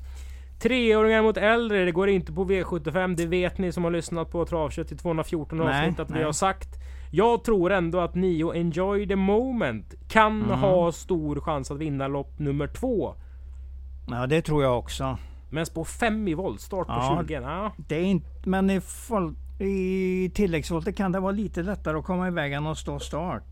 Treåringar 0.59 1.23
mot 1.23 1.37
äldre, 1.37 1.85
det 1.85 1.91
går 1.91 2.09
inte 2.09 2.33
på 2.33 2.45
V75. 2.45 3.15
Det 3.15 3.25
vet 3.25 3.57
ni 3.57 3.71
som 3.71 3.83
har 3.83 3.91
lyssnat 3.91 4.31
på 4.31 4.45
Travkött 4.45 4.91
i 4.91 4.97
214 4.97 5.61
avsnitt 5.61 5.99
att 5.99 6.09
nej. 6.09 6.19
vi 6.19 6.25
har 6.25 6.31
sagt. 6.31 6.69
Jag 7.11 7.43
tror 7.43 7.71
ändå 7.71 7.99
att 7.99 8.15
Nio 8.15 8.53
Enjoy 8.53 9.07
the 9.07 9.15
Moment 9.15 9.93
kan 10.07 10.43
mm. 10.43 10.59
ha 10.59 10.91
stor 10.91 11.39
chans 11.39 11.71
att 11.71 11.77
vinna 11.77 12.07
lopp 12.07 12.39
nummer 12.39 12.67
två. 12.67 13.15
Ja, 14.09 14.27
det 14.27 14.41
tror 14.41 14.63
jag 14.63 14.79
också. 14.79 15.17
Men 15.49 15.65
spår 15.65 15.83
5 15.83 16.27
i 16.27 16.33
voltstart 16.33 16.87
på 16.87 16.93
ja, 16.93 17.23
20. 17.27 17.33
Ja. 17.33 17.71
Det 17.77 17.95
är 17.95 18.03
inte, 18.03 18.49
men 18.49 18.69
i 18.69 18.81
i 19.61 20.31
tilläggsvolter 20.35 20.91
kan 20.91 21.11
det 21.11 21.19
vara 21.19 21.31
lite 21.31 21.63
lättare 21.63 21.97
att 21.97 22.05
komma 22.05 22.27
iväg 22.27 22.53
än 22.53 22.67
att 22.67 22.77
stå 22.77 22.99
start. 22.99 23.43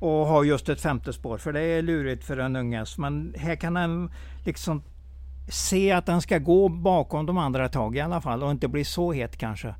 Och 0.00 0.26
ha 0.26 0.44
just 0.44 0.68
ett 0.68 0.80
femte 0.80 1.12
spår, 1.12 1.38
för 1.38 1.52
det 1.52 1.60
är 1.60 1.82
lurigt 1.82 2.24
för 2.24 2.36
en 2.36 2.56
unges. 2.56 2.98
Men 2.98 3.34
här 3.36 3.56
kan 3.56 3.74
den 3.74 4.10
liksom 4.44 4.82
se 5.48 5.92
att 5.92 6.06
den 6.06 6.22
ska 6.22 6.38
gå 6.38 6.68
bakom 6.68 7.26
de 7.26 7.38
andra 7.38 7.64
ett 7.64 7.72
tag 7.72 7.96
i 7.96 8.00
alla 8.00 8.20
fall 8.20 8.42
och 8.42 8.50
inte 8.50 8.68
bli 8.68 8.84
så 8.84 9.12
het 9.12 9.36
kanske. 9.36 9.74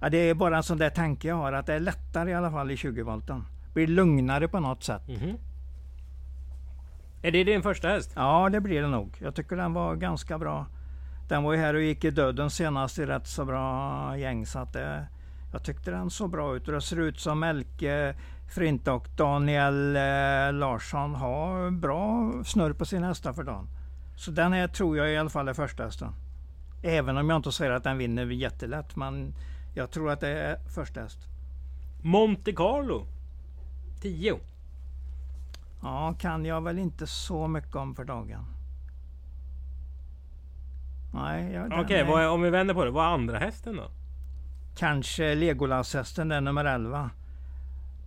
Ja, 0.00 0.08
det 0.08 0.18
är 0.18 0.34
bara 0.34 0.56
en 0.56 0.62
sån 0.62 0.78
där 0.78 0.90
tanke 0.90 1.28
jag 1.28 1.36
har, 1.36 1.52
att 1.52 1.66
det 1.66 1.74
är 1.74 1.80
lättare 1.80 2.30
i 2.30 2.34
alla 2.34 2.50
fall 2.50 2.70
i 2.70 2.76
20 2.76 3.02
volten. 3.02 3.44
Blir 3.74 3.86
lugnare 3.86 4.48
på 4.48 4.60
något 4.60 4.82
sätt. 4.84 5.08
Mm 5.08 5.20
-hmm. 5.20 5.36
Är 7.22 7.32
det 7.32 7.44
din 7.44 7.62
första 7.62 7.88
häst? 7.88 8.12
Ja, 8.16 8.48
det 8.52 8.60
blir 8.60 8.82
det 8.82 8.88
nog. 8.88 9.16
Jag 9.18 9.34
tycker 9.34 9.56
den 9.56 9.72
var 9.72 9.96
ganska 9.96 10.38
bra. 10.38 10.66
Den 11.32 11.42
var 11.42 11.52
ju 11.52 11.58
här 11.58 11.74
och 11.74 11.82
gick 11.82 12.04
i 12.04 12.10
döden 12.10 12.50
senast 12.50 12.98
i 12.98 13.06
rätt 13.06 13.26
så 13.26 13.44
bra 13.44 14.18
gäng. 14.18 14.46
Så 14.46 14.58
att 14.58 14.72
det, 14.72 15.06
jag 15.52 15.62
tyckte 15.62 15.90
den 15.90 16.10
såg 16.10 16.30
bra 16.30 16.56
ut. 16.56 16.68
Och 16.68 16.74
det 16.74 16.80
ser 16.80 17.00
ut 17.00 17.20
som 17.20 17.40
Melke 17.40 18.14
Frinte 18.54 18.90
och 18.90 19.08
Daniel 19.16 19.96
eh, 19.96 20.52
Larsson 20.52 21.14
har 21.14 21.70
bra 21.70 22.32
snurr 22.44 22.72
på 22.72 22.84
sin 22.84 23.02
hästar 23.02 23.32
för 23.32 23.42
dagen. 23.42 23.68
Så 24.16 24.30
den 24.30 24.52
här 24.52 24.68
tror 24.68 24.96
jag 24.96 25.12
i 25.12 25.16
alla 25.16 25.30
fall 25.30 25.48
är 25.48 25.54
första 25.54 25.84
hästen. 25.84 26.12
Även 26.82 27.16
om 27.16 27.30
jag 27.30 27.36
inte 27.36 27.52
säger 27.52 27.70
att 27.72 27.84
den 27.84 27.98
vinner 27.98 28.26
jättelätt. 28.26 28.96
Men 28.96 29.34
jag 29.74 29.90
tror 29.90 30.10
att 30.10 30.20
det 30.20 30.28
är 30.28 30.56
första 30.74 31.00
häst. 31.00 31.18
Monte 32.02 32.52
Carlo 32.52 33.06
10. 34.00 34.38
Ja, 35.82 36.14
kan 36.18 36.44
jag 36.44 36.60
väl 36.60 36.78
inte 36.78 37.06
så 37.06 37.48
mycket 37.48 37.76
om 37.76 37.94
för 37.94 38.04
dagen. 38.04 38.61
Nej, 41.14 41.60
Okej, 41.66 42.02
okay, 42.02 42.26
om 42.26 42.42
vi 42.42 42.50
vänder 42.50 42.74
på 42.74 42.84
det. 42.84 42.90
Vad 42.90 43.04
är 43.04 43.08
andra 43.08 43.38
hästen 43.38 43.76
då? 43.76 43.90
Kanske 44.76 45.34
Legolas-hästen, 45.34 46.28
den 46.28 46.44
nummer 46.44 46.64
11. 46.64 47.10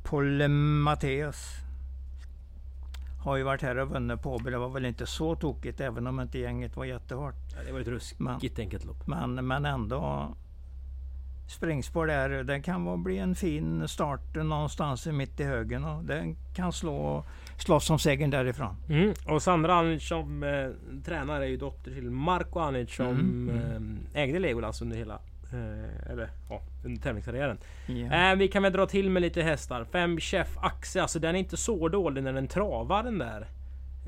Paul 0.04 0.48
Matteus. 0.48 1.66
Har 3.24 3.38
ju 3.38 3.44
varit 3.44 3.62
här 3.62 3.78
och 3.78 3.90
vunnit 3.90 4.22
på 4.22 4.38
Det 4.38 4.58
var 4.58 4.70
väl 4.70 4.86
inte 4.86 5.06
så 5.06 5.36
tokigt 5.36 5.82
även 5.82 6.08
om 6.08 6.20
inte 6.20 6.40
gänget 6.40 6.78
var 6.78 6.86
jättehårt. 6.86 7.36
Ja, 7.56 7.64
det 7.66 7.72
var 7.72 7.80
ett 7.80 7.88
ruskigt 7.88 8.60
enkelt 8.60 8.86
lopp. 8.86 9.08
Men, 9.08 9.48
men 9.48 9.66
ändå. 9.66 10.36
Springspår 11.48 12.08
där, 12.08 12.44
det 12.44 12.62
kan 12.62 13.04
bli 13.04 13.18
en 13.18 13.36
fin 13.36 13.88
start 13.88 14.36
någonstans 14.36 15.06
mitt 15.06 15.40
i 15.40 15.44
högen 15.44 15.86
och 15.86 16.04
den 16.04 16.36
kan 16.56 16.74
slå 16.74 17.26
slåss 17.58 17.90
om 17.90 18.00
segern 18.00 18.30
därifrån. 18.30 18.76
Mm. 18.90 19.14
Och 19.28 19.42
Sandra 19.42 19.74
Anic 19.74 20.08
som 20.08 20.44
eh, 20.44 20.68
tränare 21.06 21.46
är 21.46 21.50
ju 21.50 21.58
dotter 21.58 21.92
till 21.92 22.12
Marco 22.12 22.60
Anic 22.60 22.96
som 22.96 23.10
mm. 23.10 24.00
eh, 24.14 24.22
ägde 24.22 24.40
Legolas 24.40 24.82
under 24.82 24.98
hela 24.98 25.20
eh, 25.54 26.12
eller 26.12 26.30
ja, 26.50 26.62
under 26.86 27.02
tävlingskarriären. 27.02 27.58
Yeah. 27.88 28.38
Vi 28.38 28.48
kan 28.48 28.64
väl 28.64 28.74
dra 28.74 28.86
till 28.86 29.10
med 29.10 29.22
lite 29.22 29.42
hästar. 29.42 29.86
Fem 29.92 30.20
Chef 30.20 30.58
Axe, 30.58 31.02
alltså 31.02 31.20
den 31.20 31.36
är 31.36 31.40
inte 31.40 31.58
så 31.58 31.88
dålig 31.88 32.24
när 32.24 32.34
den 32.34 32.48
travar 32.48 33.04
den 33.04 33.18
där 33.18 33.48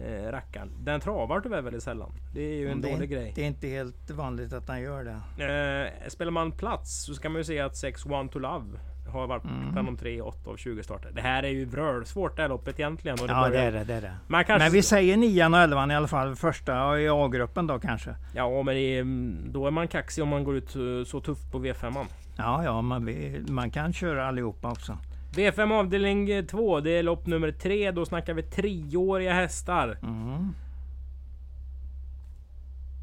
eh, 0.05 0.31
rackaren. 0.31 0.69
Den 0.83 0.99
travar 0.99 1.41
tyvärr 1.41 1.61
väldigt 1.61 1.83
sällan. 1.83 2.11
Det 2.33 2.41
är 2.41 2.55
ju 2.55 2.69
en 2.69 2.81
det, 2.81 2.91
dålig 2.91 3.09
grej. 3.09 3.31
Det 3.35 3.41
är 3.43 3.47
inte 3.47 3.67
helt 3.67 4.09
vanligt 4.09 4.53
att 4.53 4.67
den 4.67 4.81
gör 4.81 5.03
det. 5.03 5.93
Eh, 6.03 6.09
spelar 6.09 6.31
man 6.31 6.51
plats 6.51 7.05
så 7.05 7.13
ska 7.13 7.29
man 7.29 7.39
ju 7.39 7.43
se 7.43 7.59
att 7.59 7.77
6 7.77 8.05
One 8.05 8.29
to 8.29 8.39
Love 8.39 8.79
har 9.11 9.27
varit 9.27 9.43
mm. 9.43 9.71
bland 9.71 9.87
de 9.87 9.97
3, 9.97 10.21
8 10.21 10.49
av 10.49 10.57
20 10.57 10.83
starter. 10.83 11.11
Det 11.13 11.21
här 11.21 11.43
är 11.43 11.49
ju 11.49 11.69
svårt 12.05 12.35
det 12.35 12.41
här 12.41 12.49
loppet 12.49 12.79
egentligen. 12.79 13.17
Och 13.21 13.27
det 13.27 13.33
ja 13.33 13.49
börjar... 13.49 13.61
det 13.61 13.67
är 13.67 13.71
det. 13.71 13.83
det, 13.83 13.93
är 13.93 14.01
det. 14.01 14.13
Man 14.27 14.45
kanske... 14.45 14.65
Men 14.65 14.73
vi 14.73 14.83
säger 14.83 15.17
9 15.17 15.47
och 15.47 15.57
11 15.57 15.91
i 15.91 15.95
alla 15.95 16.07
fall. 16.07 16.35
Första 16.35 16.99
i 16.99 17.09
A-gruppen 17.09 17.67
då 17.67 17.79
kanske. 17.79 18.15
Ja 18.35 18.63
men 18.63 18.77
är, 18.77 19.03
då 19.51 19.67
är 19.67 19.71
man 19.71 19.87
kaxig 19.87 20.23
om 20.23 20.29
man 20.29 20.43
går 20.43 20.55
ut 20.55 20.69
så 21.07 21.21
tufft 21.21 21.51
på 21.51 21.59
V5. 21.59 22.05
Ja 22.37 22.63
ja 22.63 22.81
man, 22.81 23.09
man 23.49 23.71
kan 23.71 23.93
köra 23.93 24.27
allihopa 24.27 24.71
också. 24.71 24.97
V5 25.31 25.73
avdelning 25.73 26.47
2. 26.47 26.79
Det 26.79 26.91
är 26.91 27.03
lopp 27.03 27.27
nummer 27.27 27.51
3. 27.51 27.91
Då 27.91 28.05
snackar 28.05 28.33
vi 28.33 28.43
treåriga 28.43 29.33
hästar. 29.33 29.97
Mm. 30.03 30.53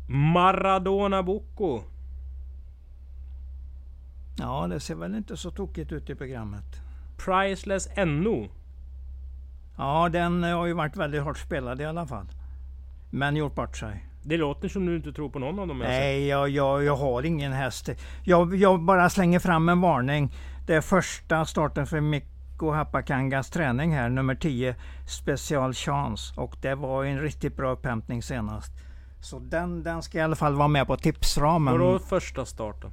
Maradona 0.08 1.22
Bocco. 1.22 1.82
Ja, 4.36 4.66
det 4.66 4.80
ser 4.80 4.94
väl 4.94 5.14
inte 5.14 5.36
så 5.36 5.50
tokigt 5.50 5.92
ut 5.92 6.10
i 6.10 6.14
programmet. 6.14 6.64
Priceless 7.16 7.88
NO. 7.96 8.48
Ja, 9.76 10.08
den 10.08 10.42
har 10.42 10.66
ju 10.66 10.72
varit 10.72 10.96
väldigt 10.96 11.22
hårt 11.22 11.38
spelad 11.38 11.80
i 11.80 11.84
alla 11.84 12.06
fall. 12.06 12.26
Men 13.10 13.36
gjort 13.36 13.54
bort 13.54 13.76
sig. 13.76 14.08
Det 14.22 14.36
låter 14.36 14.68
som 14.68 14.86
du 14.86 14.96
inte 14.96 15.12
tror 15.12 15.28
på 15.28 15.38
någon 15.38 15.58
av 15.58 15.68
dem. 15.68 15.78
Nej, 15.78 16.26
jag, 16.26 16.48
jag, 16.48 16.84
jag 16.84 16.96
har 16.96 17.22
ingen 17.22 17.52
häst. 17.52 17.88
Jag, 18.22 18.56
jag 18.56 18.80
bara 18.80 19.10
slänger 19.10 19.38
fram 19.38 19.68
en 19.68 19.80
varning. 19.80 20.32
Det 20.66 20.74
är 20.74 20.80
första 20.80 21.44
starten 21.44 21.86
för 21.86 22.00
Mikko 22.00 22.70
Hapakangas 22.70 23.50
träning 23.50 23.94
här, 23.94 24.08
nummer 24.08 24.34
10, 24.34 24.76
Special 25.06 25.74
Chance. 25.74 26.40
Och 26.40 26.56
det 26.62 26.74
var 26.74 27.04
en 27.04 27.20
riktigt 27.20 27.56
bra 27.56 27.72
upphämtning 27.72 28.22
senast. 28.22 28.72
Så 29.20 29.38
den, 29.38 29.82
den 29.82 30.02
ska 30.02 30.18
i 30.18 30.20
alla 30.20 30.36
fall 30.36 30.54
vara 30.54 30.68
med 30.68 30.86
på 30.86 30.96
tipsramen. 30.96 31.78
Vadå 31.78 31.98
första 31.98 32.44
starten? 32.44 32.90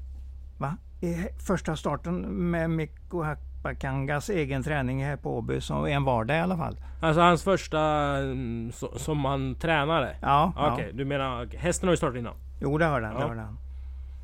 Va? 0.57 0.77
I 1.01 1.27
första 1.37 1.75
starten 1.75 2.21
med 2.51 2.69
Mikko 2.69 3.23
Hapakangas 3.23 4.29
egen 4.29 4.63
träning 4.63 5.05
här 5.05 5.17
på 5.17 5.37
Åby, 5.37 5.61
som 5.61 5.85
en 5.85 6.03
vardag 6.03 6.37
i 6.37 6.39
alla 6.39 6.57
fall. 6.57 6.77
Alltså 7.01 7.21
hans 7.21 7.43
första 7.43 7.79
mm, 8.17 8.71
som 8.95 9.25
han 9.25 9.55
tränare? 9.55 10.15
Ja. 10.21 10.53
Okej, 10.55 10.73
okay, 10.73 10.85
ja. 10.85 10.91
du 10.93 11.05
menar 11.05 11.57
hästen 11.57 11.87
har 11.87 11.93
ju 11.93 11.97
startat 11.97 12.17
innan? 12.17 12.33
Jo, 12.59 12.77
det 12.77 12.85
har 12.85 13.01
den. 13.01 13.13
Ja. 13.13 13.19
Det 13.19 13.25
har 13.25 13.35
den. 13.35 13.57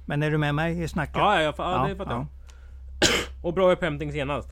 Men 0.06 0.24
är 0.24 0.32
du 0.32 0.38
med 0.38 0.56
mig 0.56 0.84
i 0.84 0.88
snacket? 0.88 1.16
Ja, 1.16 1.42
ja, 1.42 1.54
ja, 1.58 1.88
det 1.90 1.96
fattar 1.96 2.12
jag. 2.12 2.26
Och 3.42 3.54
bra 3.54 3.72
upphämtning 3.72 4.12
senast? 4.12 4.50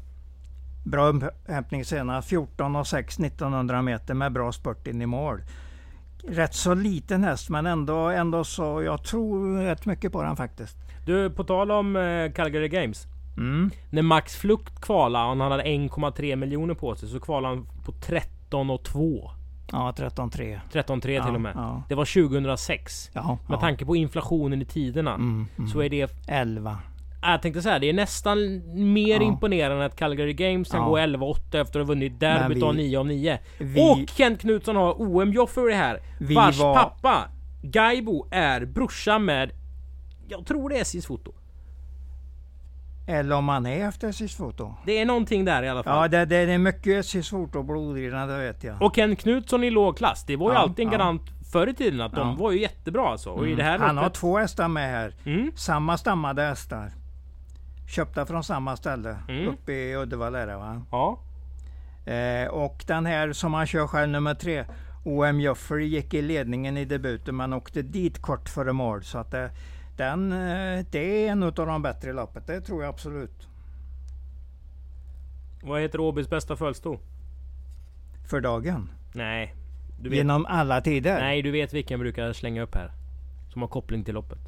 Bra 0.84 1.08
upphämtning 1.08 1.86
senast. 1.86 2.30
14 2.30 2.76
och 2.76 2.88
6 2.88 3.20
1900 3.20 3.82
meter 3.82 4.14
med 4.14 4.32
bra 4.32 4.52
spurt 4.52 4.88
in 4.88 5.02
i 5.02 5.06
mål. 5.06 5.42
Rätt 6.28 6.54
så 6.54 6.74
liten 6.74 7.24
häst 7.24 7.50
men 7.50 7.66
ändå, 7.66 8.10
ändå 8.10 8.44
så 8.44 8.84
jag 8.84 9.04
tror 9.04 9.60
rätt 9.64 9.86
mycket 9.86 10.12
på 10.12 10.24
den 10.24 10.36
faktiskt. 10.36 10.78
Du, 11.06 11.30
på 11.30 11.44
tal 11.44 11.72
om 11.72 11.96
eh, 11.96 12.32
Calgary 12.32 12.68
Games. 12.68 13.08
Mm. 13.38 13.72
När 13.90 14.02
Max 14.02 14.36
Flukt 14.36 14.82
kvalade, 14.82 15.26
han 15.26 15.42
hade 15.42 15.64
1,3 15.64 16.36
miljoner 16.36 16.74
på 16.74 16.96
sig, 16.96 17.10
så 17.10 17.20
kvalade 17.20 17.56
han 17.56 17.68
på 17.86 17.92
13 17.92 18.70
och 18.70 18.84
2. 18.84 19.32
Ja, 19.72 19.94
13,3. 19.98 20.60
13,3 20.72 21.10
ja, 21.10 21.26
till 21.26 21.36
och 21.36 21.42
med. 21.42 21.54
Ja. 21.56 21.84
Det 21.90 21.96
var 21.96 22.30
2006. 22.30 23.10
Ja, 23.14 23.38
med 23.48 23.60
tanke 23.60 23.86
på 23.86 23.96
inflationen 23.96 24.62
i 24.62 24.66
tiderna 24.66 25.14
mm, 25.14 25.48
mm. 25.58 25.70
så 25.70 25.80
är 25.80 25.90
det... 25.90 26.12
11. 26.28 26.78
Jag 27.22 27.42
tänkte 27.42 27.62
säga 27.62 27.80
det 27.80 27.90
är 27.90 27.94
nästan 27.94 28.62
mer 28.94 29.22
imponerande 29.22 29.86
att 29.86 29.96
Calgary 29.96 30.34
Games 30.34 30.72
kan 30.72 30.86
gå 30.86 30.98
11-8 30.98 31.38
efter 31.62 31.62
att 31.62 31.76
ha 31.76 31.84
vunnit 31.84 32.20
derbyt 32.20 32.64
av 32.64 32.76
9 32.76 33.00
av 33.00 33.06
9. 33.06 33.40
Vi, 33.58 33.82
och 33.82 34.10
Kent 34.10 34.42
Knutsson 34.42 34.76
har 34.76 35.02
OM 35.02 35.34
Joffrey 35.34 35.76
här. 35.76 36.00
Vars 36.20 36.60
var, 36.60 36.76
pappa 36.76 37.30
Gaibo 37.62 38.28
är 38.32 38.66
brorsa 38.66 39.20
med 39.20 39.52
jag 40.28 40.46
tror 40.46 40.70
det 40.70 40.78
är 40.78 40.82
SJs 40.82 41.06
foto. 41.06 41.34
Eller 43.08 43.36
om 43.36 43.46
man 43.46 43.66
är 43.66 43.88
efter 43.88 44.08
SJs 44.08 44.36
foto. 44.36 44.74
Det 44.86 44.98
är 44.98 45.06
någonting 45.06 45.46
där 45.46 45.64
i 45.64 45.70
alla 45.70 45.84
fall. 45.84 46.02
Ja, 46.02 46.08
det, 46.08 46.26
det 46.26 46.54
är 46.54 46.58
mycket 46.58 47.06
SJs 47.06 47.30
foto 47.30 47.64
bloddrivna, 47.64 48.26
det 48.26 48.38
vet 48.38 48.64
jag. 48.64 48.82
Och 48.82 48.96
Ken 48.96 49.16
Knutsson 49.16 49.64
i 49.64 49.70
låg 49.70 49.98
klass. 49.98 50.24
Det 50.28 50.36
var 50.36 50.50
ju 50.50 50.54
ja, 50.54 50.60
alltid 50.60 50.86
en 50.86 50.92
ja. 50.92 50.98
garant 50.98 51.22
förr 51.52 51.68
i 51.68 51.74
tiden 51.74 52.02
att 52.02 52.16
de 52.16 52.38
var 52.38 52.52
ju 52.52 52.62
jättebra 52.62 53.10
alltså. 53.10 53.30
Och 53.30 53.40
mm. 53.40 53.52
i 53.52 53.56
det 53.56 53.64
här 53.64 53.80
Han 53.80 53.98
har 53.98 54.10
två 54.10 54.38
hästar 54.38 54.68
med 54.68 54.90
här. 54.90 55.14
Mm. 55.26 55.52
Samma 55.56 55.98
stammade 55.98 56.42
hästar. 56.42 56.92
Köpta 57.88 58.26
från 58.26 58.44
samma 58.44 58.78
ställe. 58.78 59.18
Mm. 59.28 59.48
Uppe 59.48 59.74
i 59.74 59.96
Uddevalla 59.96 60.40
är 60.40 60.48
det 60.48 60.58
va? 60.58 60.82
Ja. 60.92 61.20
Eh, 62.12 62.48
och 62.48 62.84
den 62.88 63.06
här 63.06 63.34
som 63.34 63.54
han 63.54 63.68
kör 63.68 63.88
själv, 63.88 64.12
nummer 64.12 64.34
tre. 64.34 64.66
OM 65.04 65.40
Joffrey 65.40 65.88
gick 65.88 66.14
i 66.14 66.22
ledningen 66.22 66.78
i 66.78 66.86
debuten 66.86 67.36
men 67.36 67.54
åkte 67.54 67.82
dit 67.82 68.22
kort 68.22 68.50
före 68.50 68.74
mål. 68.74 69.04
Så 69.04 69.18
att 69.18 69.32
det, 69.32 69.52
den, 69.98 70.32
eh, 70.32 70.86
det 70.92 71.28
är 71.28 71.32
en 71.32 71.44
av 71.44 71.54
de 71.54 71.82
bättre 71.82 72.10
i 72.10 72.14
loppet. 72.14 72.48
Det 72.48 72.62
tror 72.62 72.84
jag 72.84 72.90
absolut. 72.90 73.48
Vad 75.64 75.82
heter 75.82 76.00
Åbys 76.00 76.30
bästa 76.30 76.56
följsto? 76.56 77.00
För 78.30 78.42
dagen? 78.42 78.90
Nej. 79.14 79.56
Du 80.00 80.10
vet, 80.10 80.18
Genom 80.18 80.46
alla 80.46 80.82
tider? 80.82 81.20
Nej, 81.20 81.42
du 81.42 81.52
vet 81.52 81.74
vilken 81.74 81.96
jag 81.96 82.00
brukar 82.00 82.34
slänga 82.34 82.62
upp 82.62 82.76
här. 82.76 82.92
Som 83.54 83.62
har 83.62 83.70
koppling 83.70 84.04
till 84.04 84.14
loppet. 84.14 84.40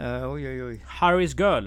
Uh, 0.00 0.32
oj, 0.32 0.48
oj, 0.48 0.64
oj. 0.64 0.84
Harry's 1.00 1.38
Girl. 1.38 1.66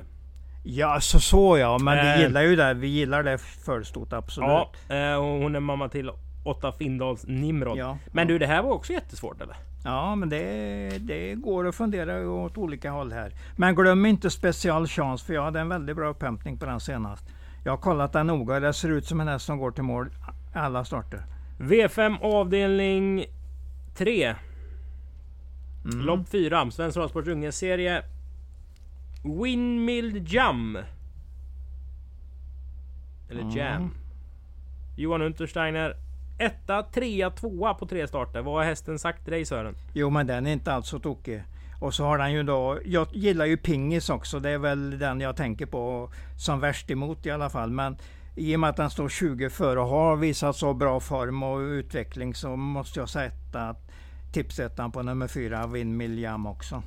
Ja, 0.69 1.01
så 1.01 1.19
så 1.19 1.57
ja. 1.57 1.77
Men 1.77 2.05
vi 2.05 2.23
gillar 2.23 2.41
ju 2.41 2.55
det. 2.55 2.73
Vi 2.73 2.87
gillar 2.87 3.23
det 3.23 3.37
följstot, 3.37 4.13
absolut. 4.13 4.49
Ja, 4.87 5.15
uh, 5.15 5.21
hon 5.21 5.55
är 5.55 5.59
mamma 5.59 5.89
till 5.89 6.11
Åtta 6.43 6.71
Findals 6.71 7.27
Nimrod. 7.27 7.77
Ja, 7.77 7.97
men 8.11 8.27
ja. 8.27 8.33
du, 8.33 8.39
det 8.39 8.47
här 8.47 8.61
var 8.61 8.71
också 8.71 8.93
jättesvårt 8.93 9.41
eller? 9.41 9.55
Ja, 9.83 10.15
men 10.15 10.29
det, 10.29 10.89
det 10.99 11.35
går 11.35 11.67
att 11.67 11.75
fundera 11.75 12.29
åt 12.29 12.57
olika 12.57 12.91
håll 12.91 13.11
här. 13.11 13.33
Men 13.55 13.75
glöm 13.75 14.05
inte 14.05 14.29
Special 14.29 14.87
Chance, 14.87 15.25
för 15.25 15.33
jag 15.33 15.43
hade 15.43 15.59
en 15.59 15.69
väldigt 15.69 15.95
bra 15.95 16.09
upphämtning 16.09 16.57
på 16.57 16.65
den 16.65 16.79
senast. 16.79 17.23
Jag 17.63 17.71
har 17.71 17.77
kollat 17.77 18.13
den 18.13 18.27
noga. 18.27 18.59
Det 18.59 18.73
ser 18.73 18.89
ut 18.89 19.05
som 19.05 19.21
en 19.21 19.27
häst 19.27 19.45
som 19.45 19.57
går 19.57 19.71
till 19.71 19.83
mål 19.83 20.09
alla 20.53 20.85
starter. 20.85 21.23
V5 21.59 22.21
avdelning 22.21 23.25
3. 23.97 24.35
Mm. 25.85 26.05
Lopp 26.05 26.29
4. 26.29 26.71
Svensk 26.71 26.93
Travsports 26.93 27.27
Unge-serie. 27.27 28.03
Windmill 29.23 30.33
Jam. 30.33 30.77
Eller 33.29 33.41
mm. 33.41 33.55
Jam. 33.55 33.91
Johan 34.97 35.21
Untersteiner. 35.21 35.95
Etta, 36.39 36.83
trea, 36.83 37.29
tvåa 37.29 37.73
på 37.73 37.85
tre 37.85 38.07
starter. 38.07 38.41
Vad 38.41 38.53
har 38.53 38.63
hästen 38.63 38.99
sagt 38.99 39.23
till 39.23 39.33
dig 39.33 39.45
Sören? 39.45 39.75
Jo 39.93 40.09
men 40.09 40.27
den 40.27 40.47
är 40.47 40.53
inte 40.53 40.73
alls 40.73 40.87
så 40.87 40.99
tokig. 40.99 41.43
Och 41.79 41.93
så 41.93 42.05
har 42.05 42.17
den 42.17 42.33
ju 42.33 42.43
då, 42.43 42.79
jag 42.85 43.07
gillar 43.11 43.45
ju 43.45 43.57
pingis 43.57 44.09
också. 44.09 44.39
Det 44.39 44.49
är 44.49 44.57
väl 44.57 44.99
den 44.99 45.21
jag 45.21 45.35
tänker 45.35 45.65
på 45.65 46.11
som 46.37 46.59
värst 46.59 46.91
emot 46.91 47.25
i 47.25 47.31
alla 47.31 47.49
fall. 47.49 47.71
Men 47.71 47.97
i 48.35 48.55
och 48.55 48.59
med 48.59 48.69
att 48.69 48.75
den 48.75 48.89
står 48.89 49.09
20 49.09 49.49
före 49.49 49.79
och 49.79 49.87
har 49.87 50.15
visat 50.15 50.55
så 50.55 50.73
bra 50.73 50.99
form 50.99 51.43
och 51.43 51.59
utveckling 51.59 52.35
så 52.35 52.55
måste 52.55 52.99
jag 52.99 53.09
sätta 53.09 53.75
tipsettan 54.33 54.91
på 54.91 55.03
nummer 55.03 55.27
4, 55.27 55.67
Windmill 55.67 56.19
Jam 56.19 56.45
också. 56.45 56.83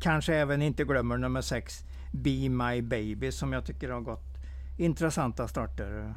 Kanske 0.00 0.34
även 0.34 0.62
inte 0.62 0.84
glömmer 0.84 1.16
nummer 1.16 1.40
6, 1.40 1.84
Be 2.12 2.48
My 2.48 2.82
Baby 2.82 3.32
som 3.32 3.52
jag 3.52 3.64
tycker 3.64 3.90
har 3.90 4.00
gått 4.00 4.26
intressanta 4.76 5.48
starter. 5.48 6.14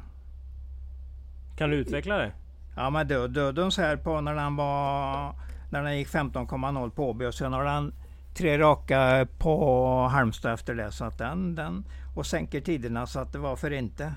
Kan 1.56 1.70
du 1.70 1.76
utveckla 1.76 2.18
det? 2.18 2.32
Ja 2.76 2.90
men 2.90 3.08
dödens 3.08 3.78
här 3.78 3.96
på 3.96 4.20
när 4.20 4.34
den 4.34 4.56
var 4.56 5.34
när 5.70 5.82
den 5.82 5.98
gick 5.98 6.08
15,0 6.08 6.90
på 6.90 7.10
Åby 7.10 7.26
och 7.26 7.34
sen 7.34 7.52
har 7.52 7.64
den 7.64 7.94
tre 8.34 8.58
raka 8.58 9.26
på 9.38 10.06
Halmstad 10.06 10.52
efter 10.52 10.74
det. 10.74 10.92
Så 10.92 11.04
att 11.04 11.18
den, 11.18 11.54
den, 11.54 11.84
och 12.14 12.26
sänker 12.26 12.60
tiderna 12.60 13.06
så 13.06 13.20
att 13.20 13.32
det 13.32 13.38
var 13.38 13.56
för 13.56 13.70
inte. 13.70 14.14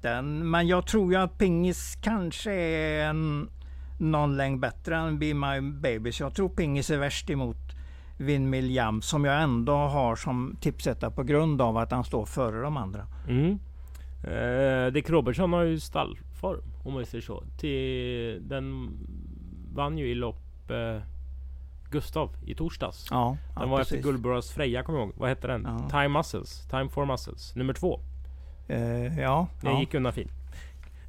Den, 0.00 0.50
men 0.50 0.68
jag 0.68 0.86
tror 0.86 1.12
ju 1.12 1.18
att 1.18 1.38
Pingis 1.38 1.98
kanske 2.02 2.52
är 2.52 3.08
en, 3.08 3.50
någon 3.98 4.36
längd 4.36 4.60
bättre 4.60 4.96
än 4.96 5.18
Be 5.18 5.34
My 5.34 5.60
Baby. 5.60 6.12
Så 6.12 6.22
jag 6.22 6.34
tror 6.34 6.48
Pingis 6.48 6.90
är 6.90 6.98
värst 6.98 7.30
emot 7.30 7.56
Windmill 8.18 8.74
Jam 8.74 9.02
som 9.02 9.24
jag 9.24 9.42
ändå 9.42 9.72
har 9.72 10.16
som 10.16 10.56
tipsetta 10.60 11.10
på 11.10 11.22
grund 11.22 11.62
av 11.62 11.76
att 11.76 11.90
han 11.90 12.04
står 12.04 12.26
före 12.26 12.60
de 12.60 12.76
andra. 12.76 13.06
Mm. 13.28 13.58
Eh, 14.24 14.92
Dick 14.92 15.10
Robertson 15.10 15.52
har 15.52 15.62
ju 15.62 15.80
stallform 15.80 16.62
om 16.84 16.92
man 16.94 17.06
säger 17.06 17.22
så. 17.22 17.42
Till, 17.58 18.48
den 18.48 18.90
vann 19.74 19.98
ju 19.98 20.10
i 20.10 20.14
lopp 20.14 20.70
eh, 20.70 21.02
Gustav 21.90 22.36
i 22.46 22.54
torsdags. 22.54 23.06
Ja, 23.10 23.36
den 23.54 23.62
ja, 23.62 23.68
var 23.68 23.78
precis. 23.78 23.92
efter 23.92 24.10
Gullborras 24.10 24.50
Freja 24.50 24.82
kommer 24.82 24.98
jag 24.98 25.06
ihåg. 25.06 25.14
Vad 25.16 25.28
hette 25.28 25.46
den? 25.46 25.62
Ja. 25.64 25.88
Time 25.90 26.08
Muscles. 26.08 26.68
Time 26.70 26.88
for 26.88 27.06
Muscles. 27.06 27.56
Nummer 27.56 27.72
två. 27.72 28.00
Uh, 28.70 29.20
ja. 29.20 29.48
Den 29.60 29.72
ja. 29.72 29.80
gick 29.80 29.94
undan 29.94 30.12
fint. 30.12 30.30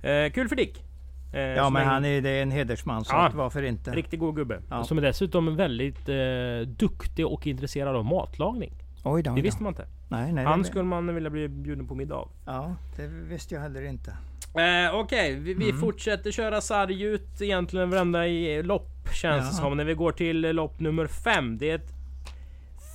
Uh, 0.04 0.32
kul 0.34 0.50
för 0.50 0.56
Dick. 0.56 0.84
Uh, 1.34 1.40
ja 1.40 1.70
men 1.70 1.88
han 1.88 2.06
är, 2.06 2.22
det 2.22 2.30
är 2.30 2.42
en 2.42 2.52
hedersman 2.52 3.06
så 3.06 3.16
ja, 3.16 3.32
varför 3.34 3.64
inte? 3.64 3.92
Riktigt 3.92 4.20
god 4.20 4.36
gubbe. 4.36 4.62
Ja. 4.70 4.84
Som 4.84 4.98
är 4.98 5.02
dessutom 5.02 5.56
väldigt 5.56 6.10
uh, 6.10 6.62
duktig 6.62 7.28
och 7.28 7.48
intresserad 7.48 7.96
av 7.96 8.06
matlagning. 8.06 8.74
Oj 9.04 9.24
då, 9.24 9.36
det 9.36 9.42
visste 9.42 9.64
man 9.64 9.72
inte. 9.72 9.88
Nej, 10.10 10.34
nej, 10.34 10.46
han 10.46 10.64
skulle 10.64 10.84
man 10.84 11.16
vilja 11.16 11.30
bli 11.30 11.48
bjuden 11.48 11.88
på 11.88 11.96
middag 11.96 12.16
av. 12.16 12.30
Ja, 12.46 12.76
det 12.96 13.08
visste 13.08 13.56
jag 13.56 13.62
heller 13.62 13.82
inte. 13.82 14.12
Eh, 14.54 14.96
Okej, 14.96 15.32
okay. 15.32 15.36
vi, 15.36 15.54
vi 15.54 15.70
mm. 15.70 15.82
fortsätter 15.82 16.32
köra 16.32 16.62
sarg 16.62 17.04
ut 17.04 17.42
egentligen 17.42 17.90
varenda 17.90 18.28
i 18.28 18.64
lopp 18.64 19.10
känns 19.14 19.50
det 19.50 19.56
som. 19.56 19.78
När 19.78 19.86
vi 19.86 19.94
går 19.94 20.12
till 20.12 20.42
lopp 20.42 20.80
nummer 20.80 21.08
5. 21.08 21.58
Det 21.58 21.72
är 21.72 21.76
ett 21.76 21.94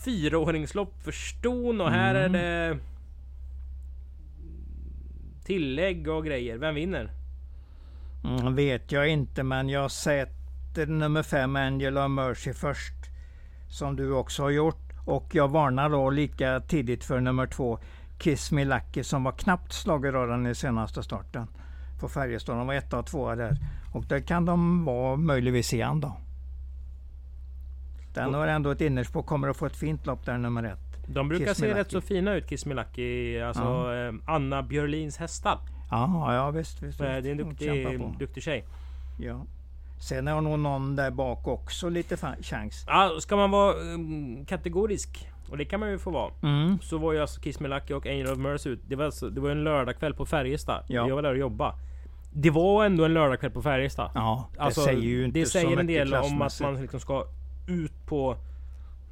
fyraåringslopp 0.04 1.02
för 1.02 1.12
ston 1.12 1.80
och 1.80 1.90
här 1.90 2.14
mm. 2.14 2.34
är 2.34 2.68
det 2.68 2.78
tillägg 5.44 6.08
och 6.08 6.24
grejer. 6.24 6.58
Vem 6.58 6.74
vinner? 6.74 7.10
Mm, 8.24 8.54
vet 8.54 8.92
jag 8.92 9.08
inte, 9.08 9.42
men 9.42 9.68
jag 9.68 9.90
sätter 9.90 10.86
nummer 10.86 11.22
5 11.22 11.56
Angela 11.56 12.08
Mercy 12.08 12.52
först. 12.52 12.94
Som 13.68 13.96
du 13.96 14.12
också 14.12 14.42
har 14.42 14.50
gjort. 14.50 14.92
Och 15.04 15.34
jag 15.34 15.48
varnar 15.48 15.90
då 15.90 16.10
lika 16.10 16.60
tidigt 16.60 17.04
för 17.04 17.20
nummer 17.20 17.46
2 17.46 17.78
Kiss 18.18 18.52
Me 18.52 18.64
Lucky 18.64 19.02
som 19.02 19.24
var 19.24 19.32
knappt 19.32 19.72
slageröran 19.72 20.46
i 20.46 20.54
senaste 20.54 21.02
starten 21.02 21.46
på 22.00 22.08
Färjestad. 22.08 22.56
De 22.56 22.66
var 22.66 22.74
etta 22.74 22.98
och 22.98 23.06
tvåa 23.06 23.36
där. 23.36 23.56
Och 23.92 24.04
det 24.04 24.20
kan 24.20 24.44
de 24.44 24.84
vara 24.84 25.16
möjligtvis 25.16 25.72
igen 25.72 26.00
då. 26.00 26.16
Den 28.14 28.34
har 28.34 28.46
ändå 28.46 28.70
ett 28.70 28.80
innerspår, 28.80 29.22
kommer 29.22 29.48
att 29.48 29.56
få 29.56 29.66
ett 29.66 29.76
fint 29.76 30.06
lopp 30.06 30.26
där 30.26 30.38
nummer 30.38 30.62
ett. 30.62 30.78
De 31.06 31.28
brukar 31.28 31.46
Kiss 31.46 31.58
se 31.58 31.74
rätt 31.74 31.90
så 31.90 32.00
fina 32.00 32.34
ut 32.34 32.48
Kismilaki, 32.48 33.40
alltså 33.40 33.62
ja. 33.62 34.08
eh, 34.08 34.14
Anna 34.26 34.62
Björlins 34.62 35.16
hästar. 35.16 35.58
Ja, 35.94 36.34
ja 36.34 36.50
visst. 36.50 36.82
visst, 36.82 36.98
Det 36.98 37.08
är 37.08 37.26
en 37.26 37.36
duktig, 37.36 38.00
duktig 38.18 38.42
tjej. 38.42 38.64
Ja. 39.18 39.46
Sen 40.00 40.26
har 40.26 40.40
nog 40.40 40.58
någon 40.58 40.96
där 40.96 41.10
bak 41.10 41.46
också 41.46 41.88
lite 41.88 42.16
chans. 42.42 42.84
Ja, 42.86 43.16
ska 43.20 43.36
man 43.36 43.50
vara 43.50 43.74
um, 43.74 44.44
kategorisk 44.46 45.28
och 45.50 45.58
det 45.58 45.64
kan 45.64 45.80
man 45.80 45.90
ju 45.90 45.98
få 45.98 46.10
vara. 46.10 46.32
Mm. 46.42 46.78
Så 46.82 46.98
var 46.98 47.12
ju 47.12 47.20
alltså 47.20 47.40
Kiss 47.40 47.60
Me 47.60 47.68
Lucky 47.68 47.94
och 47.94 48.06
Angel 48.06 48.32
of 48.32 48.38
Mercy 48.38 48.70
ut. 48.70 48.80
Det 48.88 48.96
var, 48.96 49.04
alltså, 49.04 49.30
det 49.30 49.40
var 49.40 49.50
en 49.50 49.64
lördagkväll 49.64 50.14
på 50.14 50.26
Färjestad. 50.26 50.84
Ja. 50.88 51.08
Jag 51.08 51.14
var 51.14 51.22
där 51.22 51.30
och 51.30 51.38
jobbade. 51.38 51.74
Det 52.32 52.50
var 52.50 52.84
ändå 52.84 53.04
en 53.04 53.14
lördagkväll 53.14 53.50
på 53.50 53.62
Färjestad. 53.62 54.10
Ja, 54.14 54.48
det 54.54 54.60
alltså, 54.60 54.80
säger 54.80 55.00
ju 55.00 55.24
inte 55.24 55.38
Det 55.38 55.46
säger 55.46 55.76
en 55.76 55.86
del 55.86 56.14
om 56.14 56.42
att 56.42 56.60
man 56.60 56.80
liksom 56.80 57.00
ska 57.00 57.26
ut 57.68 58.06
på 58.06 58.36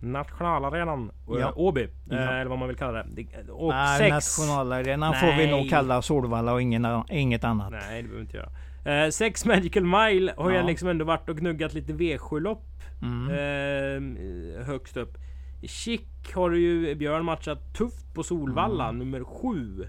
Nationalarenan 0.03 1.11
ja. 1.27 1.53
Åby. 1.57 1.89
Ja. 2.05 2.17
Eh, 2.17 2.29
eller 2.29 2.51
vad 2.51 2.59
man 2.59 2.69
vill 2.69 2.77
kalla 2.77 3.03
det. 3.03 3.53
Och 3.53 3.69
Nej, 3.69 3.99
sex... 3.99 4.11
Nationalarenan 4.11 5.15
får 5.15 5.37
vi 5.37 5.51
nog 5.51 5.71
kalla 5.71 6.03
Solvalla 6.03 6.53
och 6.53 6.63
ingen, 6.63 6.87
inget 7.11 7.45
annat. 7.45 7.71
Nej, 7.71 8.03
det 8.03 8.09
behöver 8.09 8.15
vi 8.15 8.21
inte 8.21 8.37
göra. 8.37 9.05
Eh, 9.05 9.11
sex 9.11 9.45
Magical 9.45 9.85
Mile 9.85 10.35
har 10.37 10.51
ja. 10.51 10.57
jag 10.57 10.67
liksom 10.67 10.89
ändå 10.89 11.05
varit 11.05 11.29
och 11.29 11.37
gnuggat 11.37 11.75
lite 11.75 11.93
V7-lopp. 11.93 12.65
Mm. 13.03 13.31
Eh, 13.31 14.67
högst 14.67 14.97
upp. 14.97 15.19
Chic 15.63 16.01
har 16.35 16.51
ju 16.51 16.95
Björn 16.95 17.25
matchat 17.25 17.75
tufft 17.75 18.15
på 18.15 18.23
Solvalla, 18.23 18.89
mm. 18.89 18.99
nummer 18.99 19.25
7. 19.25 19.87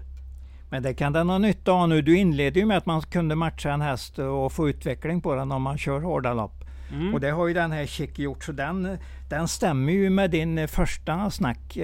Men 0.70 0.82
det 0.82 0.94
kan 0.94 1.12
den 1.12 1.28
ha 1.28 1.38
nytta 1.38 1.72
av 1.72 1.88
nu. 1.88 2.02
Du 2.02 2.16
inledde 2.16 2.60
ju 2.60 2.66
med 2.66 2.76
att 2.76 2.86
man 2.86 3.02
kunde 3.02 3.34
matcha 3.34 3.72
en 3.72 3.80
häst 3.80 4.18
och 4.18 4.52
få 4.52 4.68
utveckling 4.68 5.20
på 5.20 5.34
den 5.34 5.52
om 5.52 5.62
man 5.62 5.78
kör 5.78 6.00
hårda 6.00 6.34
lopp. 6.34 6.63
Mm. 6.92 7.14
Och 7.14 7.20
det 7.20 7.30
har 7.30 7.48
ju 7.48 7.54
den 7.54 7.72
här 7.72 7.86
Chic 7.86 8.18
gjort. 8.18 8.44
Så 8.44 8.52
den, 8.52 8.98
den 9.28 9.48
stämmer 9.48 9.92
ju 9.92 10.10
med 10.10 10.30
din 10.30 10.68
första 10.68 11.30
snack 11.30 11.78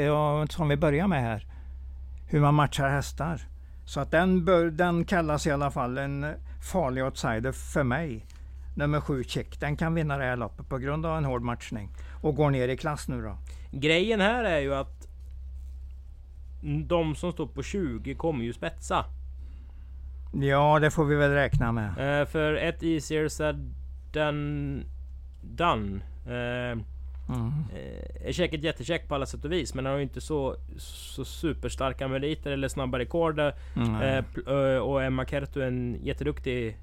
som 0.48 0.68
vi 0.68 0.76
börjar 0.76 1.06
med 1.06 1.22
här. 1.22 1.46
Hur 2.26 2.40
man 2.40 2.54
matchar 2.54 2.88
hästar. 2.88 3.40
Så 3.84 4.00
att 4.00 4.10
den, 4.10 4.44
bör, 4.44 4.70
den 4.70 5.04
kallas 5.04 5.46
i 5.46 5.50
alla 5.50 5.70
fall 5.70 5.98
en 5.98 6.26
farlig 6.72 7.04
outsider 7.04 7.52
för 7.52 7.82
mig. 7.82 8.26
Nummer 8.76 9.00
7 9.00 9.24
Chic. 9.24 9.46
Den 9.58 9.76
kan 9.76 9.94
vinna 9.94 10.18
det 10.18 10.24
här 10.24 10.36
loppet 10.36 10.68
på 10.68 10.78
grund 10.78 11.06
av 11.06 11.18
en 11.18 11.24
hård 11.24 11.42
matchning. 11.42 11.90
Och 12.22 12.34
går 12.34 12.50
ner 12.50 12.68
i 12.68 12.76
klass 12.76 13.08
nu 13.08 13.22
då. 13.22 13.38
Grejen 13.70 14.20
här 14.20 14.44
är 14.44 14.60
ju 14.60 14.74
att 14.74 15.08
de 16.86 17.14
som 17.14 17.32
står 17.32 17.46
på 17.46 17.62
20 17.62 18.14
kommer 18.14 18.44
ju 18.44 18.52
spetsa. 18.52 19.04
Ja, 20.32 20.78
det 20.78 20.90
får 20.90 21.04
vi 21.04 21.16
väl 21.16 21.30
räkna 21.30 21.72
med. 21.72 21.88
Uh, 21.88 22.26
för 22.26 22.54
ett 22.54 22.82
Easier 22.82 23.28
said 23.28 23.74
than 24.12 24.84
done. 25.40 26.00
Uh, 26.26 26.82
mm. 27.28 27.52
är 28.24 28.32
säkert 28.32 28.62
jättecheck 28.62 29.08
på 29.08 29.14
alla 29.14 29.26
sätt 29.26 29.44
och 29.44 29.52
vis, 29.52 29.74
men 29.74 29.84
han 29.84 29.92
har 29.92 29.98
ju 29.98 30.02
inte 30.02 30.20
så, 30.20 30.56
så 30.78 31.24
superstarka 31.24 32.08
meriter 32.08 32.50
eller 32.50 32.68
snabba 32.68 32.98
rekord. 32.98 33.40
Mm. 33.76 34.24
Uh, 34.48 34.78
och 34.78 35.02
Emma 35.02 35.26
Kertu 35.26 35.62
är 35.62 35.66
en 35.66 35.98
jätteduktig 36.02 36.76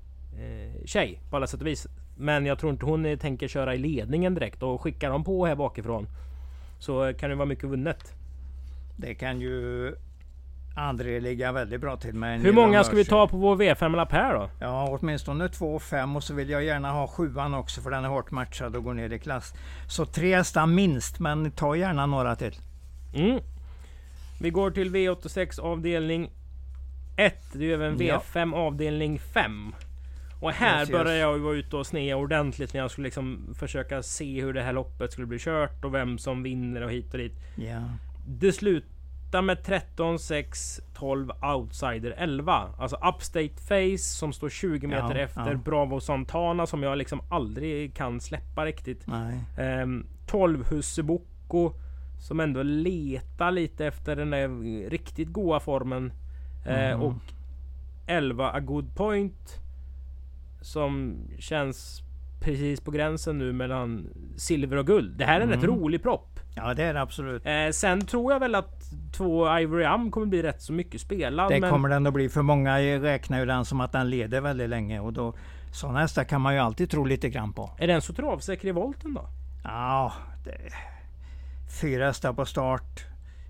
tjej 0.86 1.22
på 1.30 1.36
alla 1.36 1.48
sätt 1.48 1.62
och 1.62 1.68
vis. 1.68 1.88
Men 2.18 2.46
jag 2.46 2.60
tror 2.60 2.72
inte 2.72 2.86
hon 2.86 3.18
tänker 3.18 3.48
köra 3.48 3.76
i 3.76 3.78
ledningen 3.78 4.34
direkt 4.34 4.64
och 4.64 4.82
skickar 4.82 5.10
de 5.10 5.24
på 5.24 5.46
här 5.46 5.56
bakifrån 5.56 6.08
så 6.80 7.14
kan 7.14 7.30
det 7.30 7.36
vara 7.36 7.46
mycket 7.46 7.64
vunnet. 7.64 8.14
Det 8.96 9.16
kan 9.16 9.42
ju 9.42 9.96
André 10.78 11.20
ligga 11.20 11.52
väldigt 11.52 11.82
bra 11.82 11.98
till 11.98 12.14
med. 12.14 12.42
Hur 12.42 12.54
många 12.54 12.84
ska 12.84 12.96
vi 12.96 13.06
ta 13.06 13.28
på 13.28 13.38
vår 13.38 13.56
V5-lapp 13.56 14.12
här 14.12 14.34
då? 14.34 14.50
Ja, 14.60 14.98
åtminstone 15.02 15.50
två 15.50 15.76
och 15.76 15.82
fem 15.82 16.16
och 16.16 16.24
så 16.24 16.34
vill 16.34 16.50
jag 16.50 16.64
gärna 16.64 16.92
ha 16.92 17.08
sjuan 17.08 17.54
också 17.54 17.82
för 17.82 17.90
den 17.92 18.06
är 18.06 18.10
hårt 18.10 18.32
matchad 18.32 18.76
och 18.76 18.84
går 18.84 18.94
ner 18.94 19.14
i 19.14 19.20
klass. 19.20 19.54
Så 19.90 20.06
tre 20.06 20.36
hästar 20.36 20.66
minst, 20.66 21.20
men 21.20 21.52
ta 21.52 21.76
gärna 21.76 22.06
några 22.06 22.36
till. 22.36 22.56
Mm. 23.16 23.40
Vi 24.42 24.50
går 24.50 24.72
till 24.72 24.96
V86 24.96 25.62
avdelning 25.62 26.32
1. 27.18 27.36
Det 27.54 27.72
är 27.72 27.74
även 27.74 27.98
V5 27.98 28.52
ja. 28.52 28.58
avdelning 28.58 29.20
5. 29.20 29.74
Och 30.42 30.52
här 30.52 30.80
yes, 30.80 30.90
började 30.90 31.18
jag 31.18 31.40
vara 31.40 31.56
ute 31.56 31.76
och 31.76 31.88
snea 31.88 32.18
ordentligt 32.18 32.74
när 32.74 32.82
jag 32.82 32.92
skulle 32.92 33.06
liksom 33.06 33.56
försöka 33.60 34.04
se 34.04 34.42
hur 34.42 34.54
det 34.54 34.62
här 34.62 34.74
loppet 34.74 35.12
skulle 35.12 35.28
bli 35.28 35.40
kört 35.40 35.86
och 35.86 35.94
vem 35.94 36.18
som 36.18 36.44
vinner 36.44 36.82
och 36.82 36.92
hit 36.92 37.14
och 37.14 37.18
dit. 37.18 37.34
Yeah. 37.58 37.84
Det 38.28 38.54
slutar 39.28 39.42
med 39.42 39.64
13, 39.64 40.20
6, 40.20 40.82
12, 40.94 41.32
outsider 41.56 42.14
11. 42.18 42.70
Alltså 42.78 42.96
Upstate 42.96 43.62
Face 43.62 43.98
som 43.98 44.34
står 44.34 44.50
20 44.50 44.88
meter 44.88 45.16
ja, 45.16 45.22
efter. 45.22 45.52
Ja. 45.52 45.58
Bravo 45.58 46.00
Santana 46.00 46.66
som 46.66 46.84
jag 46.84 46.98
liksom 46.98 47.22
aldrig 47.30 47.94
kan 47.94 48.22
släppa 48.22 48.66
riktigt. 48.66 49.06
Um, 49.84 50.06
12 50.28 50.66
Hussebocco 50.70 51.74
som 52.20 52.40
ändå 52.40 52.64
letar 52.64 53.52
lite 53.52 53.86
efter 53.86 54.16
den 54.16 54.30
där 54.30 54.90
riktigt 54.90 55.30
goa 55.30 55.60
formen. 55.60 56.14
Mm. 56.66 57.00
Uh, 57.00 57.06
och 57.06 57.14
11 58.08 58.52
A 58.52 58.60
Good 58.60 58.96
Point 58.96 59.60
som 60.62 61.18
känns 61.40 62.04
precis 62.40 62.82
på 62.82 62.92
gränsen 62.92 63.38
nu 63.38 63.54
mellan 63.54 64.10
silver 64.38 64.78
och 64.78 64.88
guld. 64.88 65.18
Det 65.18 65.26
här 65.26 65.36
är 65.36 65.42
en 65.42 65.48
mm. 65.48 65.60
rätt 65.60 65.70
rolig 65.70 66.04
propp. 66.04 66.40
Ja 66.56 66.74
det 66.74 66.84
är 66.84 66.94
det 66.94 67.02
absolut. 67.02 67.46
Eh, 67.46 67.70
sen 67.72 68.06
tror 68.06 68.34
jag 68.34 68.40
väl 68.40 68.56
att 68.56 68.84
två 69.18 69.60
Ivory 69.60 69.84
Am 69.84 70.12
kommer 70.12 70.28
bli 70.28 70.42
rätt 70.42 70.62
så 70.62 70.74
mycket 70.74 71.02
spelad. 71.02 71.52
Det 71.52 71.60
men... 71.60 71.70
kommer 71.70 71.90
den 71.90 72.08
att 72.08 72.14
bli. 72.14 72.30
För 72.30 72.42
många 72.42 72.80
räknar 72.80 73.40
ju 73.40 73.46
den 73.46 73.66
som 73.66 73.82
att 73.82 73.92
den 73.92 74.10
leder 74.10 74.42
väldigt 74.42 74.70
länge. 74.70 75.00
Och 75.00 75.14
då, 75.14 75.34
sådana 75.72 76.00
hästar 76.00 76.24
kan 76.24 76.42
man 76.42 76.54
ju 76.54 76.60
alltid 76.60 76.90
tro 76.90 77.06
lite 77.06 77.30
grann 77.30 77.54
på. 77.54 77.72
Är 77.78 77.88
den 77.88 78.02
så 78.02 78.14
travsäker 78.14 78.68
i 78.68 78.72
volten 78.72 79.14
då? 79.14 79.30
Ja, 79.64 80.14
det... 80.46 80.58
fyra 81.82 82.06
hästar 82.06 82.34
på 82.34 82.46
start. 82.46 83.06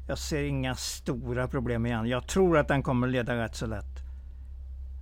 Jag 0.08 0.18
ser 0.18 0.44
inga 0.44 0.76
stora 0.76 1.48
problem 1.48 1.86
igen. 1.86 2.08
Jag 2.08 2.28
tror 2.28 2.58
att 2.58 2.68
den 2.68 2.84
kommer 2.84 3.08
leda 3.08 3.36
rätt 3.36 3.56
så 3.56 3.66
lätt 3.66 4.04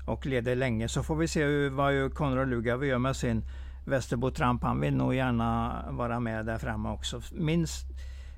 och 0.05 0.25
leder 0.25 0.55
länge. 0.55 0.87
Så 0.87 1.03
får 1.03 1.15
vi 1.15 1.27
se 1.27 1.69
vad 1.69 2.13
Konrad 2.13 2.49
Lugauer 2.49 2.85
gör 2.85 2.97
med 2.97 3.15
sin 3.15 3.43
Västerbo 3.85 4.31
Tramp. 4.31 4.63
Han 4.63 4.79
vill 4.81 4.95
nog 4.95 5.15
gärna 5.15 5.83
vara 5.89 6.19
med 6.19 6.45
där 6.45 6.57
framme 6.57 6.89
också. 6.89 7.21
Minst, 7.31 7.87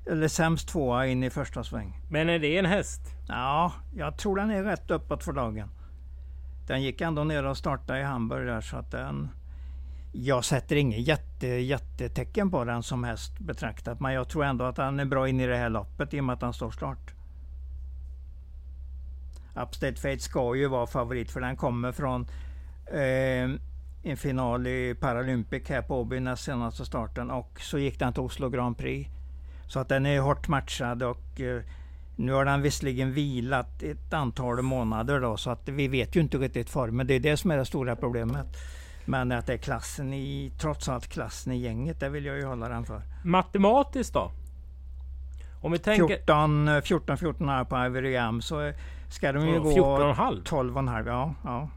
eller 0.06 0.28
sämst 0.28 0.68
tvåa 0.68 1.06
in 1.06 1.22
i 1.22 1.30
första 1.30 1.64
sväng. 1.64 2.00
Men 2.10 2.28
är 2.28 2.38
det 2.38 2.58
en 2.58 2.66
häst? 2.66 3.00
Ja, 3.28 3.72
jag 3.94 4.18
tror 4.18 4.36
den 4.36 4.50
är 4.50 4.64
rätt 4.64 4.90
uppåt 4.90 5.24
för 5.24 5.32
dagen. 5.32 5.68
Den 6.66 6.82
gick 6.82 7.00
ändå 7.00 7.24
ner 7.24 7.44
och 7.44 7.56
startade 7.56 8.00
i 8.00 8.02
Hamburg 8.02 8.46
där 8.46 8.60
så 8.60 8.76
att 8.76 8.90
den... 8.90 9.28
Jag 10.12 10.44
sätter 10.44 10.76
inget 10.76 11.08
jätte, 11.08 11.46
jättetecken 11.46 12.50
på 12.50 12.64
den 12.64 12.82
som 12.82 13.04
häst 13.04 13.38
betraktat. 13.38 14.00
Men 14.00 14.12
jag 14.12 14.28
tror 14.28 14.44
ändå 14.44 14.64
att 14.64 14.76
den 14.76 15.00
är 15.00 15.04
bra 15.04 15.28
in 15.28 15.40
i 15.40 15.46
det 15.46 15.56
här 15.56 15.68
loppet 15.68 16.14
i 16.14 16.20
och 16.20 16.24
med 16.24 16.34
att 16.34 16.40
den 16.40 16.52
står 16.52 16.70
start. 16.70 17.14
Upstate 19.62 19.94
Fate 19.94 20.18
ska 20.18 20.54
ju 20.54 20.68
vara 20.68 20.86
favorit 20.86 21.30
för 21.30 21.40
den 21.40 21.56
kommer 21.56 21.92
från 21.92 22.26
eh, 22.86 23.60
en 24.10 24.16
final 24.16 24.66
i 24.66 24.94
Paralympic 25.00 25.68
här 25.68 25.82
på 25.82 26.00
Åby 26.00 26.20
näst 26.20 26.44
senaste 26.44 26.84
starten 26.84 27.30
och 27.30 27.60
så 27.60 27.78
gick 27.78 27.98
den 27.98 28.12
till 28.12 28.22
Oslo 28.22 28.48
Grand 28.48 28.78
Prix. 28.78 29.10
Så 29.66 29.80
att 29.80 29.88
den 29.88 30.06
är 30.06 30.20
hårt 30.20 30.48
matchad 30.48 31.02
och 31.02 31.40
eh, 31.40 31.62
nu 32.16 32.32
har 32.32 32.44
den 32.44 32.62
visserligen 32.62 33.12
vilat 33.12 33.82
ett 33.82 34.12
antal 34.12 34.62
månader 34.62 35.20
då 35.20 35.36
så 35.36 35.50
att 35.50 35.68
vi 35.68 35.88
vet 35.88 36.16
ju 36.16 36.20
inte 36.20 36.38
riktigt 36.38 36.70
formen. 36.70 37.06
Det 37.06 37.14
är 37.14 37.20
det 37.20 37.36
som 37.36 37.50
är 37.50 37.56
det 37.56 37.64
stora 37.64 37.96
problemet. 37.96 38.46
Men 39.04 39.32
att 39.32 39.46
det 39.46 39.52
är 39.52 39.58
klassen 39.58 40.14
i, 40.14 40.52
trots 40.60 40.88
allt 40.88 41.08
klassen 41.08 41.52
i 41.52 41.58
gänget, 41.58 42.00
det 42.00 42.08
vill 42.08 42.24
jag 42.24 42.36
ju 42.36 42.44
hålla 42.44 42.68
den 42.68 42.84
för. 42.84 43.02
Matematiskt 43.24 44.14
då? 44.14 44.32
Om 45.60 45.72
vi 45.72 45.78
tänker... 45.78 46.06
14, 46.06 46.82
14, 46.82 47.18
14 47.18 47.48
här 47.48 47.64
på 47.64 47.84
Ivory 47.84 48.16
Am 48.16 48.40
så 48.40 48.72
ska 49.10 49.32
de 49.32 49.48
ju 49.48 49.60
gå 49.60 49.70
14,5? 49.70 50.42
12,5. 50.42 51.06
Ja, 51.06 51.34
ja. 51.44 51.68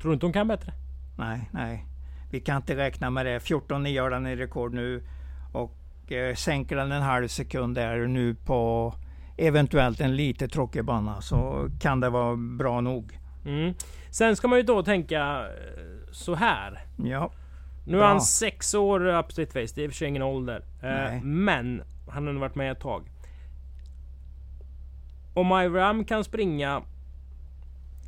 Tror 0.00 0.10
du 0.10 0.14
inte 0.14 0.26
de 0.26 0.32
kan 0.32 0.48
bättre? 0.48 0.72
Nej, 1.16 1.50
nej. 1.52 1.86
Vi 2.30 2.40
kan 2.40 2.56
inte 2.56 2.76
räkna 2.76 3.10
med 3.10 3.26
det. 3.26 3.38
14,9 3.38 3.88
gör 3.88 4.10
den 4.10 4.26
i 4.26 4.36
rekord 4.36 4.74
nu. 4.74 5.02
Och 5.52 6.12
eh, 6.12 6.34
sänker 6.34 6.76
den 6.76 6.92
en 6.92 7.02
halv 7.02 7.28
sekund 7.28 7.74
där 7.74 8.06
nu 8.06 8.34
på 8.34 8.94
eventuellt 9.36 10.00
en 10.00 10.16
lite 10.16 10.48
tråkig 10.48 10.84
bana 10.84 11.20
så 11.20 11.68
kan 11.80 12.00
det 12.00 12.10
vara 12.10 12.36
bra 12.36 12.80
nog. 12.80 13.18
Mm. 13.46 13.74
Sen 14.10 14.36
ska 14.36 14.48
man 14.48 14.58
ju 14.58 14.64
då 14.64 14.82
tänka 14.82 15.40
eh, 15.40 16.12
så 16.12 16.34
här. 16.34 16.84
Ja. 16.96 17.32
Nu 17.86 18.00
är 18.00 18.04
han 18.04 18.20
sex 18.20 18.74
år 18.74 19.06
upstate 19.06 19.46
face. 19.46 19.74
Det 19.74 19.80
är 19.80 19.84
i 19.84 19.86
och 19.86 19.90
för 19.90 19.96
sig 19.96 20.08
ingen 20.08 20.22
ålder. 20.22 20.64
Eh, 20.82 21.22
men 21.22 21.82
han 22.08 22.26
har 22.26 22.34
varit 22.34 22.54
med 22.54 22.72
ett 22.72 22.80
tag. 22.80 23.10
Om 25.34 25.52
Iram 25.52 26.04
kan 26.04 26.24
springa 26.24 26.82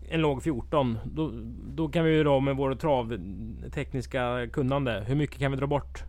en 0.09 0.21
låg 0.21 0.42
14, 0.42 0.99
då, 1.05 1.31
då 1.64 1.88
kan 1.88 2.05
vi 2.05 2.11
ju 2.11 2.25
då 2.25 2.40
med 2.40 2.57
vår 2.57 2.75
travtekniska 2.75 4.47
kunnande, 4.53 5.05
hur 5.07 5.14
mycket 5.14 5.38
kan 5.38 5.51
vi 5.51 5.57
dra 5.57 5.66
bort? 5.66 6.03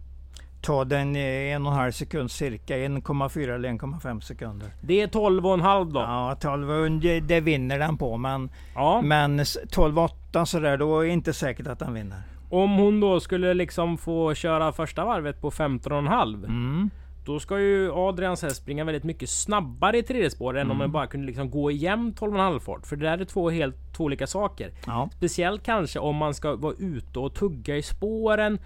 Ta 0.61 0.85
den 0.85 1.15
en 1.15 1.65
och 1.65 1.71
en 1.71 1.77
halv 1.77 1.91
sekund 1.91 2.31
cirka, 2.31 2.77
1,4 2.77 3.55
eller 3.55 3.69
1,5 3.69 4.19
sekunder. 4.19 4.67
Det 4.81 5.01
är 5.01 5.07
12,5 5.07 5.91
då? 5.91 5.99
Ja, 5.99 6.37
12 6.41 6.99
det, 7.01 7.19
det 7.19 7.39
vinner 7.39 7.79
den 7.79 7.97
på. 7.97 8.17
Men, 8.17 8.49
ja. 8.75 9.01
men 9.01 9.39
12,8 9.39 10.45
sådär, 10.45 10.77
då 10.77 10.99
är 10.99 11.05
det 11.05 11.13
inte 11.13 11.33
säkert 11.33 11.67
att 11.67 11.79
den 11.79 11.93
vinner. 11.93 12.21
Om 12.49 12.77
hon 12.77 12.99
då 12.99 13.19
skulle 13.19 13.53
liksom 13.53 13.97
få 13.97 14.33
köra 14.33 14.71
första 14.71 15.05
varvet 15.05 15.41
på 15.41 15.51
15,5 15.51 16.45
mm. 16.45 16.89
Då 17.27 17.39
ska 17.39 17.59
ju 17.59 17.91
Adrians 17.91 18.41
häst 18.41 18.55
springa 18.55 18.83
väldigt 18.83 19.03
mycket 19.03 19.29
snabbare 19.29 19.97
i 19.97 20.03
tredje 20.03 20.29
spår 20.29 20.49
mm. 20.49 20.61
än 20.61 20.71
om 20.71 20.77
man 20.77 20.85
mm. 20.85 20.91
bara 20.91 21.07
kunde 21.07 21.27
liksom 21.27 21.51
gå 21.51 21.71
igen 21.71 22.13
12,5 22.19 22.59
fart. 22.59 22.87
För 22.87 22.95
det 22.95 23.05
där 23.05 23.17
är 23.17 23.25
två 23.25 23.49
helt 23.49 23.75
två 23.97 24.03
olika 24.03 24.27
saker. 24.27 24.71
Ja. 24.85 25.09
Speciellt 25.13 25.63
kanske 25.63 25.99
om 25.99 26.15
man 26.15 26.33
ska 26.33 26.55
vara 26.55 26.73
ute 26.79 27.19
och 27.19 27.33
tugga 27.33 27.77
i 27.77 27.81
spåren 27.81 28.59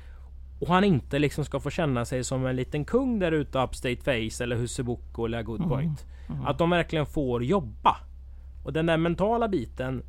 och 0.59 0.67
han 0.67 0.83
inte 0.83 1.19
liksom 1.19 1.45
ska 1.45 1.59
få 1.59 1.69
känna 1.69 2.05
sig 2.05 2.23
som 2.23 2.45
en 2.45 2.55
liten 2.55 2.85
kung 2.85 3.19
där 3.19 3.31
ute 3.31 3.59
Upstate 3.59 3.95
Face 3.95 4.43
eller 4.43 4.55
Hussebocco 4.55 5.25
eller 5.25 5.43
Good 5.43 5.59
mm. 5.59 5.69
Point. 5.69 6.05
Mm. 6.27 6.37
Mm. 6.37 6.47
Att 6.47 6.57
de 6.57 6.69
verkligen 6.69 7.05
får 7.05 7.43
jobba. 7.43 7.97
Och 8.63 8.73
den 8.73 8.85
där 8.85 8.97
mentala 8.97 9.47
biten 9.47 10.03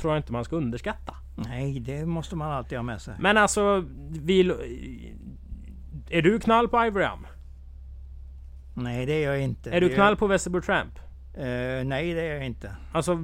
tror 0.00 0.12
jag 0.12 0.18
inte 0.18 0.32
man 0.32 0.44
ska 0.44 0.56
underskatta. 0.56 1.14
Nej, 1.36 1.80
det 1.80 2.06
måste 2.06 2.36
man 2.36 2.52
alltid 2.52 2.78
ha 2.78 2.82
med 2.82 3.02
sig. 3.02 3.14
Men 3.18 3.36
alltså, 3.36 3.84
vill... 4.10 4.54
Är 6.10 6.22
du 6.22 6.38
knall 6.38 6.68
på 6.68 6.86
Ivory 6.86 7.04
Am? 7.04 7.26
Nej, 8.74 9.06
det 9.06 9.12
är 9.12 9.30
jag 9.30 9.42
inte. 9.42 9.70
Är 9.70 9.80
du 9.80 9.88
knall 9.88 10.16
på 10.16 10.26
Västerbo 10.26 10.60
Tramp? 10.60 10.98
Uh, 11.38 11.84
nej, 11.84 12.14
det 12.14 12.20
är 12.20 12.34
jag 12.34 12.46
inte. 12.46 12.76
Alltså... 12.92 13.18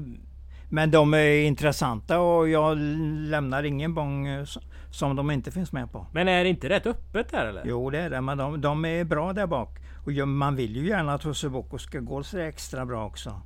Men 0.73 0.91
de 0.91 1.15
är 1.15 1.43
intressanta 1.43 2.21
och 2.21 2.49
jag 2.49 2.79
lämnar 2.79 3.63
ingen 3.63 3.95
bång 3.95 4.27
eh, 4.27 4.45
som 4.91 5.17
de 5.17 5.31
inte 5.31 5.51
finns 5.51 5.73
med 5.73 5.93
på. 5.93 6.07
Men 6.13 6.29
är 6.29 6.45
det 6.45 6.51
inte 6.51 6.69
rätt 6.69 6.87
öppet 6.87 7.31
där 7.31 7.47
eller? 7.47 7.63
Jo, 7.67 7.91
det 7.91 7.99
är 7.99 8.11
det. 8.11 8.21
Men 8.21 8.39
de, 8.39 8.61
de 8.61 8.85
är 8.85 9.05
bra 9.05 9.33
där 9.33 9.47
bak. 9.47 9.79
Och 10.05 10.29
man 10.29 10.57
vill 10.57 10.77
ju 10.77 10.89
gärna 10.89 11.15
att 11.15 11.25
Husse 11.25 11.51
ska 11.79 11.99
gå 11.99 12.23
så 12.23 12.39
extra 12.39 12.87
bra 12.87 13.07
också. 13.07 13.43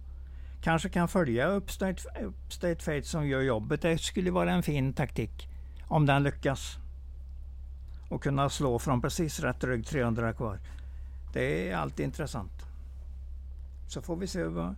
Kanske 0.62 0.88
kan 0.88 1.08
följa 1.08 1.46
Upstate, 1.46 2.02
Upstate 2.22 2.84
Fate 2.84 3.02
som 3.02 3.28
gör 3.28 3.40
jobbet. 3.40 3.82
Det 3.82 3.98
skulle 3.98 4.30
vara 4.30 4.52
en 4.52 4.62
fin 4.62 4.92
taktik. 4.92 5.48
Om 5.88 6.06
den 6.06 6.22
lyckas. 6.22 6.78
Och 8.08 8.22
kunna 8.22 8.48
slå 8.48 8.78
från 8.78 9.02
precis 9.02 9.40
rätt 9.40 9.64
rygg 9.64 9.86
300 9.86 10.32
kvar. 10.32 10.58
Det 11.34 11.70
är 11.70 11.76
alltid 11.76 12.04
intressant. 12.04 12.66
Så 13.88 14.02
får 14.02 14.16
vi 14.16 14.26
se 14.26 14.44
vad... 14.44 14.74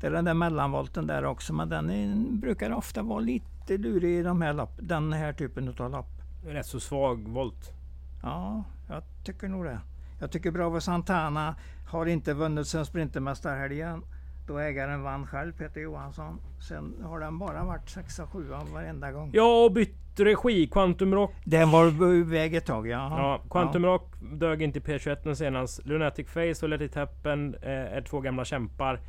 Det 0.00 0.06
är 0.06 0.10
den 0.10 0.24
där 0.24 0.34
mellanvolten 0.34 1.06
där 1.06 1.24
också, 1.24 1.52
men 1.52 1.68
den 1.68 1.90
är, 1.90 2.30
brukar 2.30 2.70
ofta 2.70 3.02
vara 3.02 3.20
lite 3.20 3.76
lurig 3.78 4.18
i 4.18 4.22
de 4.22 4.42
här 4.42 4.52
lopp, 4.52 4.72
den 4.82 5.12
här 5.12 5.32
typen 5.32 5.74
av 5.78 5.90
lopp. 5.90 6.22
Rätt 6.44 6.66
så 6.66 6.80
svag 6.80 7.28
volt. 7.28 7.72
Ja, 8.22 8.64
jag 8.88 9.02
tycker 9.24 9.48
nog 9.48 9.64
det. 9.64 9.80
Jag 10.20 10.30
tycker 10.30 10.50
Bravo 10.50 10.80
Santana 10.80 11.54
har 11.88 12.06
inte 12.06 12.34
vunnit 12.34 12.66
sen 12.66 12.86
Sprintermästarhelgen. 12.86 14.02
Då 14.50 14.58
ägaren 14.58 15.02
vann 15.02 15.26
själv, 15.26 15.52
Peter 15.52 15.80
Johansson. 15.80 16.40
Sen 16.68 16.94
har 17.02 17.20
den 17.20 17.38
bara 17.38 17.64
varit 17.64 17.86
6-7 17.86 18.72
varenda 18.72 19.12
gång. 19.12 19.30
Ja, 19.32 19.64
och 19.64 19.72
bytt 19.72 19.96
regi, 20.16 20.66
Quantum 20.66 21.14
Rock. 21.14 21.34
Den 21.44 21.70
var 21.70 22.14
iväg 22.14 22.54
ett 22.54 22.66
tag, 22.66 22.88
ja. 22.88 23.18
ja 23.18 23.42
Quantum 23.50 23.84
ja. 23.84 23.90
Rock 23.90 24.14
dög 24.32 24.62
inte 24.62 24.78
i 24.78 24.82
P21 24.82 25.34
senast. 25.34 25.86
Lunatic 25.86 26.28
Face 26.28 26.54
och 26.62 26.68
Let 26.68 26.80
It 26.80 26.94
Happen 26.94 27.54
eh, 27.62 27.70
är 27.70 28.02
två 28.02 28.20
gamla 28.20 28.44
kämpar. 28.44 29.00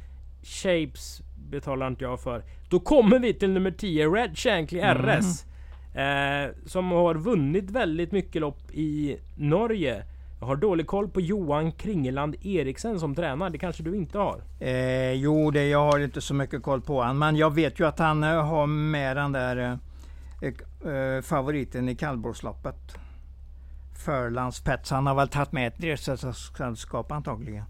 Shapes 0.44 1.22
betalar 1.50 1.88
inte 1.88 2.04
jag 2.04 2.20
för. 2.20 2.44
Då 2.70 2.80
kommer 2.80 3.20
vi 3.20 3.34
till 3.34 3.52
nummer 3.52 3.72
10, 3.72 4.08
Red 4.08 4.38
Shankly 4.38 4.80
RS. 4.80 5.46
Mm. 5.94 6.50
Eh, 6.50 6.56
som 6.66 6.92
har 6.92 7.16
vunnit 7.16 7.72
väldigt 7.72 8.12
mycket 8.12 8.42
lopp 8.42 8.72
i 8.72 9.20
Norge. 9.38 10.04
Jag 10.42 10.48
har 10.48 10.56
dålig 10.56 10.88
koll 10.88 11.10
på 11.10 11.22
Johan 11.22 11.72
Kringeland 11.72 12.36
Eriksen 12.42 13.00
som 13.00 13.16
tränare. 13.16 13.50
Det 13.50 13.58
kanske 13.58 13.84
du 13.84 13.96
inte 13.96 14.18
har? 14.18 14.42
Eh, 14.60 15.12
jo, 15.12 15.52
det, 15.52 15.68
jag 15.68 15.92
har 15.92 16.00
inte 16.00 16.22
så 16.22 16.34
mycket 16.34 16.64
koll 16.64 16.82
på 16.82 17.02
honom. 17.02 17.20
Men 17.20 17.36
jag 17.36 17.56
vet 17.56 17.80
ju 17.80 17.88
att 17.88 18.00
han 18.00 18.24
eh, 18.24 18.46
har 18.46 18.68
med 18.68 19.18
den 19.18 19.32
där 19.32 19.80
eh, 20.42 20.48
eh 20.92 21.22
favoriten 21.22 21.90
i 21.90 21.96
kallblåsloppet. 21.96 22.98
Förlandspets. 24.06 24.92
Han 24.92 25.08
har 25.08 25.16
väl 25.16 25.28
tagit 25.28 25.52
med 25.52 25.68
ett 25.68 25.78
dresssällskap 25.78 27.12
antagligen. 27.12 27.66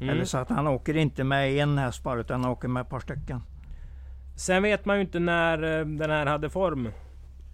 Mm. 0.00 0.08
Eller 0.08 0.24
så 0.24 0.38
att 0.38 0.48
han 0.48 0.66
åker 0.66 0.96
inte 0.96 1.24
med 1.24 1.52
en 1.52 1.78
häst 1.78 2.02
bara 2.02 2.20
utan 2.20 2.42
han 2.42 2.52
åker 2.52 2.68
med 2.68 2.80
ett 2.80 2.90
par 2.90 3.00
stycken. 3.00 3.40
Sen 4.36 4.62
vet 4.62 4.84
man 4.84 4.96
ju 4.96 5.02
inte 5.02 5.18
när 5.18 5.62
eh, 5.62 5.86
den 5.86 6.10
här 6.10 6.26
hade 6.26 6.50
form 6.50 6.88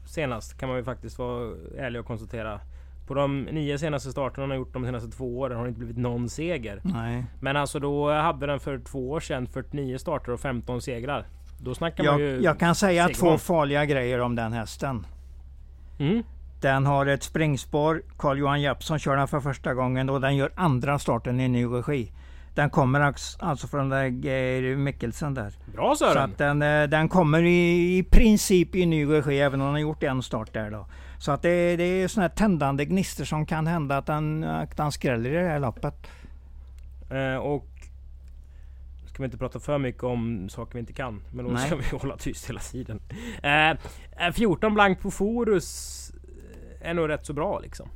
senast. 0.07 0.59
Kan 0.59 0.69
man 0.69 0.79
ju 0.79 0.85
faktiskt 0.85 1.19
vara 1.19 1.55
ärlig 1.77 2.01
och 2.01 2.07
konstatera. 2.07 2.61
På 3.09 3.15
de 3.15 3.43
nio 3.43 3.79
senaste 3.79 4.11
starterna 4.11 4.43
han 4.43 4.51
har 4.51 4.57
gjort 4.57 4.73
de 4.73 4.85
senaste 4.85 5.11
två 5.11 5.39
åren 5.39 5.57
har 5.57 5.65
det 5.65 5.69
inte 5.69 5.79
blivit 5.79 5.97
någon 5.97 6.29
seger. 6.29 6.81
Nej. 6.83 7.25
Men 7.41 7.57
alltså 7.57 7.79
då 7.79 8.13
hade 8.13 8.47
den 8.47 8.61
för 8.61 8.79
två 8.79 9.11
år 9.11 9.21
sedan 9.21 9.47
49 9.47 9.99
starter 9.99 10.33
och 10.33 10.41
15 10.41 10.83
segrar. 10.83 11.27
Då 11.61 11.75
snackar 11.75 12.05
jag, 12.05 12.13
man 12.13 12.21
ju... 12.21 12.41
Jag 12.41 12.59
kan 12.59 12.75
säga 12.75 13.07
seger. 13.07 13.21
två 13.21 13.39
farliga 13.39 13.85
grejer 13.85 14.21
om 14.21 14.35
den 14.35 14.53
hästen. 14.53 15.07
Mm. 15.99 16.23
Den 16.61 16.87
har 16.87 17.07
ett 17.07 17.23
springspår. 17.23 18.03
Carl-Johan 18.19 18.61
Jeppsson 18.61 18.99
kör 18.99 19.17
den 19.17 19.29
för 19.29 19.41
första 19.41 19.75
gången 19.75 20.11
och 20.11 20.21
den 20.21 20.37
gör 20.37 20.51
andra 20.55 20.99
starten 20.99 21.41
i 21.41 21.49
ny 21.49 21.67
regi. 21.67 22.13
Den 22.55 22.71
kommer 22.71 23.01
alltså 23.39 23.67
från 23.67 23.89
där 23.89 24.05
Geir 24.05 24.77
Mikkelsen 24.77 25.35
där. 25.35 25.53
Bra 25.75 25.97
Sören! 25.97 26.13
Så 26.13 26.19
att 26.19 26.39
den, 26.39 26.63
eh, 26.63 26.89
den 26.89 27.09
kommer 27.09 27.43
i, 27.43 27.99
i 27.99 28.03
princip 28.03 28.75
i 28.75 28.87
ny 28.87 29.05
regi 29.05 29.41
även 29.41 29.61
om 29.61 29.67
den 29.67 29.75
har 29.75 29.81
gjort 29.81 30.03
en 30.03 30.23
start 30.23 30.53
där 30.53 30.71
då. 30.71 30.87
Så 31.19 31.33
att 31.33 31.43
det, 31.43 31.77
det 31.77 31.85
är 31.85 32.09
sådana 32.09 32.29
här 32.29 32.37
tändande 32.37 32.85
gnistor 32.85 33.25
som 33.25 33.47
kan 33.47 33.67
hända 33.67 33.97
att 33.97 34.07
den, 34.07 34.45
att 34.45 34.77
den 34.77 34.93
skräller 34.93 35.31
i 35.31 35.33
det 35.33 35.49
här 35.49 35.61
loppet. 35.61 36.11
Eh, 37.11 37.37
och 37.37 37.67
ska 39.07 39.23
vi 39.23 39.25
inte 39.25 39.39
prata 39.39 39.61
för 39.61 39.79
mycket 39.79 40.03
om 40.03 40.49
saker 40.49 40.73
vi 40.73 40.81
inte 40.81 40.93
kan. 40.93 41.23
Men 41.33 41.45
då 41.45 41.51
Nej. 41.51 41.67
ska 41.67 41.77
vi 41.77 41.85
hålla 41.99 42.17
tyst 42.17 42.49
hela 42.49 42.61
tiden. 42.61 43.01
Eh, 43.43 44.33
14 44.33 44.75
blank 44.75 45.01
på 45.01 45.11
Forus 45.11 46.13
är 46.81 46.95
nog 46.95 47.09
rätt 47.09 47.27
så 47.27 47.33
bra 47.33 47.59
liksom. 47.59 47.89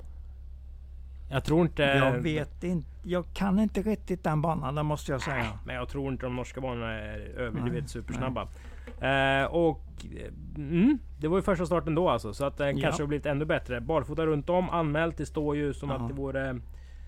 Jag 1.30 1.44
tror 1.44 1.62
inte... 1.62 1.82
Jag 1.82 2.18
vet 2.18 2.64
inte. 2.64 2.88
Jag 3.02 3.24
kan 3.34 3.58
inte 3.58 3.82
riktigt 3.82 4.24
den 4.24 4.42
banan, 4.42 4.74
det 4.74 4.82
måste 4.82 5.12
jag 5.12 5.22
säga. 5.22 5.36
Nej, 5.36 5.52
men 5.66 5.74
jag 5.74 5.88
tror 5.88 6.12
inte 6.12 6.26
de 6.26 6.36
norska 6.36 6.60
banorna 6.60 6.92
är 6.92 7.18
överdrivet 7.36 7.90
supersnabba. 7.90 8.48
Eh, 9.00 9.44
och 9.44 9.80
mm, 10.56 10.98
det 11.20 11.28
var 11.28 11.38
ju 11.38 11.42
första 11.42 11.66
starten 11.66 11.94
då 11.94 12.08
alltså. 12.08 12.34
Så 12.34 12.44
att 12.44 12.56
den 12.56 12.78
ja. 12.78 12.82
kanske 12.82 13.02
har 13.02 13.08
blivit 13.08 13.26
ännu 13.26 13.44
bättre. 13.44 13.80
Barfota 13.80 14.26
runt 14.26 14.50
om, 14.50 14.70
anmält. 14.70 15.16
Det 15.16 15.26
står 15.26 15.56
ju 15.56 15.74
som 15.74 15.90
ja. 15.90 15.96
att 15.96 16.08
det 16.08 16.14
vore... 16.14 16.60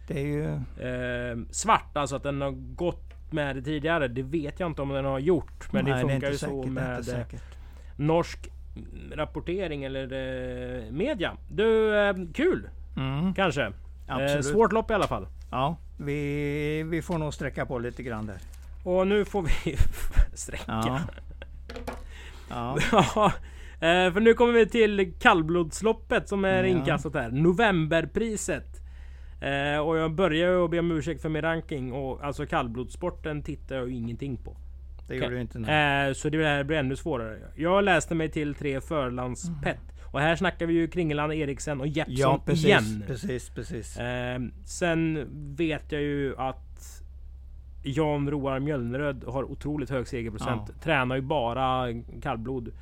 Det 0.09 0.21
är 0.21 0.27
ju... 0.27 0.45
Eh, 0.89 1.39
svart, 1.51 1.97
alltså 1.97 2.17
att 2.17 2.23
den 2.23 2.41
har 2.41 2.51
gått 2.75 3.15
med 3.31 3.57
det 3.57 3.63
tidigare. 3.63 4.09
Det 4.09 4.23
vet 4.23 4.61
jag 4.61 4.71
inte 4.71 4.83
om 4.83 4.89
den 4.89 5.05
har 5.05 5.19
gjort. 5.19 5.73
Men 5.73 5.85
Nej, 5.85 5.95
det 5.95 6.01
funkar 6.01 6.21
det 6.21 6.33
ju 6.33 6.39
säkert, 6.39 6.65
så 6.65 6.71
med 6.71 7.09
eh, 7.09 7.41
norsk 7.97 8.51
rapportering 9.13 9.85
eller 9.85 10.13
eh, 10.13 10.93
media. 10.93 11.37
Du, 11.49 11.99
eh, 11.99 12.15
kul! 12.35 12.69
Mm. 12.97 13.35
Kanske. 13.35 13.73
Eh, 14.09 14.41
svårt 14.41 14.73
lopp 14.73 14.91
i 14.91 14.95
alla 14.95 15.07
fall. 15.07 15.27
Ja, 15.51 15.77
vi, 15.97 16.83
vi 16.83 17.03
får 17.03 17.19
nog 17.19 17.35
sträcka 17.35 17.67
på 17.67 17.79
lite 17.79 18.03
grann 18.03 18.27
där. 18.27 18.39
Och 18.85 19.07
nu 19.07 19.25
får 19.25 19.43
vi 19.43 19.77
sträcka. 20.35 20.65
Ja. 20.67 21.01
Ja. 22.51 22.79
ja. 22.93 23.33
Eh, 23.75 24.13
för 24.13 24.21
nu 24.21 24.35
kommer 24.35 24.53
vi 24.53 24.67
till 24.67 25.15
kallblodsloppet 25.19 26.29
som 26.29 26.45
är 26.45 26.65
ja. 26.65 26.69
inkastat 26.69 27.15
här. 27.15 27.31
Novemberpriset. 27.31 28.81
Eh, 29.41 29.79
och 29.79 29.97
jag 29.97 30.15
börjar 30.15 30.51
ju 30.51 30.65
att 30.65 30.71
be 30.71 30.79
om 30.79 30.91
ursäkt 30.91 31.23
för 31.23 31.29
min 31.29 31.43
ranking. 31.43 31.93
Och 31.93 32.25
alltså 32.25 32.47
kallblodssporten 32.47 33.43
tittar 33.43 33.77
jag 33.77 33.89
ju 33.89 33.95
ingenting 33.95 34.37
på. 34.37 34.57
Det 35.09 35.15
gör 35.15 35.23
okay. 35.23 35.35
du 35.35 35.41
inte. 35.41 35.59
Eh, 35.59 36.13
så 36.13 36.29
det 36.29 36.65
blir 36.67 36.79
ännu 36.79 36.97
svårare. 36.97 37.39
Jag 37.57 37.85
läste 37.85 38.15
mig 38.15 38.29
till 38.29 38.55
tre 38.55 38.81
förlandspett. 38.81 39.65
Mm. 39.65 40.13
Och 40.13 40.21
här 40.21 40.37
snackar 40.37 40.67
vi 40.67 40.75
ju 40.75 40.89
Kringeland, 40.89 41.33
Eriksen 41.33 41.81
och 41.81 41.87
Jeppsson 41.87 42.17
ja, 42.17 42.43
precis, 42.47 42.65
igen. 42.65 43.05
Precis, 43.07 43.51
precis. 43.51 43.97
Eh, 43.97 44.41
sen 44.65 45.27
vet 45.57 45.93
jag 45.93 46.03
ju 46.03 46.37
att 46.37 46.64
Jan 47.85 48.31
Roar 48.31 48.59
Mjölneröd 48.59 49.25
har 49.27 49.45
otroligt 49.45 49.91
hög 49.91 50.09
segerprocent. 50.09 50.63
Ja. 50.67 50.75
Tränar 50.83 51.17
ju 51.17 51.23
bara 51.23 51.87
kallblod 52.23 52.73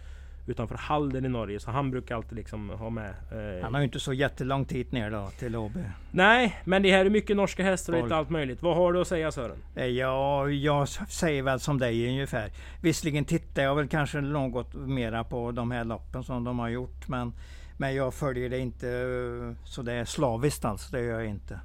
utanför 0.47 0.75
Halden 0.75 1.25
i 1.25 1.29
Norge. 1.29 1.61
Så 1.61 1.71
han 1.71 1.91
brukar 1.91 2.17
alltid 2.17 2.37
liksom 2.39 2.71
ha 2.71 2.91
med. 2.91 3.11
Eh, 3.11 3.63
han 3.63 3.75
har 3.75 3.81
ju 3.81 3.85
inte 3.85 4.01
så 4.01 4.13
jättelångt 4.13 4.73
hit 4.73 4.93
ner 4.93 5.11
då 5.11 5.31
till 5.39 5.57
Åby. 5.57 5.81
Nej, 6.11 6.61
men 6.65 6.83
det 6.83 6.91
här 6.91 7.05
är 7.05 7.11
mycket 7.11 7.37
norska 7.37 7.63
hästar 7.65 7.93
och 7.93 8.03
lite 8.03 8.17
allt 8.17 8.31
möjligt. 8.31 8.63
Vad 8.63 8.77
har 8.77 8.93
du 8.93 9.01
att 9.01 9.09
säga 9.09 9.33
Sören? 9.33 9.57
Eh, 9.75 9.87
ja, 9.87 10.49
jag 10.49 10.89
säger 10.89 11.43
väl 11.43 11.61
som 11.61 11.79
dig 11.79 12.09
ungefär. 12.09 12.51
Visserligen 12.81 13.25
tittar 13.25 13.63
jag 13.63 13.75
väl 13.75 13.89
kanske 13.89 14.21
något 14.21 14.75
mera 14.75 15.25
på 15.25 15.51
de 15.51 15.71
här 15.71 15.85
loppen 15.85 16.25
som 16.25 16.45
de 16.45 16.59
har 16.59 16.69
gjort. 16.69 17.09
Men, 17.09 17.33
men 17.77 17.95
jag 17.95 18.15
följer 18.15 18.51
det 18.51 18.59
inte 18.59 18.89
eh, 18.89 19.67
så 19.67 19.83
det 19.83 19.93
är 19.93 20.05
slaviskt 20.05 20.65
alltså. 20.65 20.97
Det 20.97 21.03
gör 21.03 21.21
jag 21.21 21.29
inte. 21.29 21.61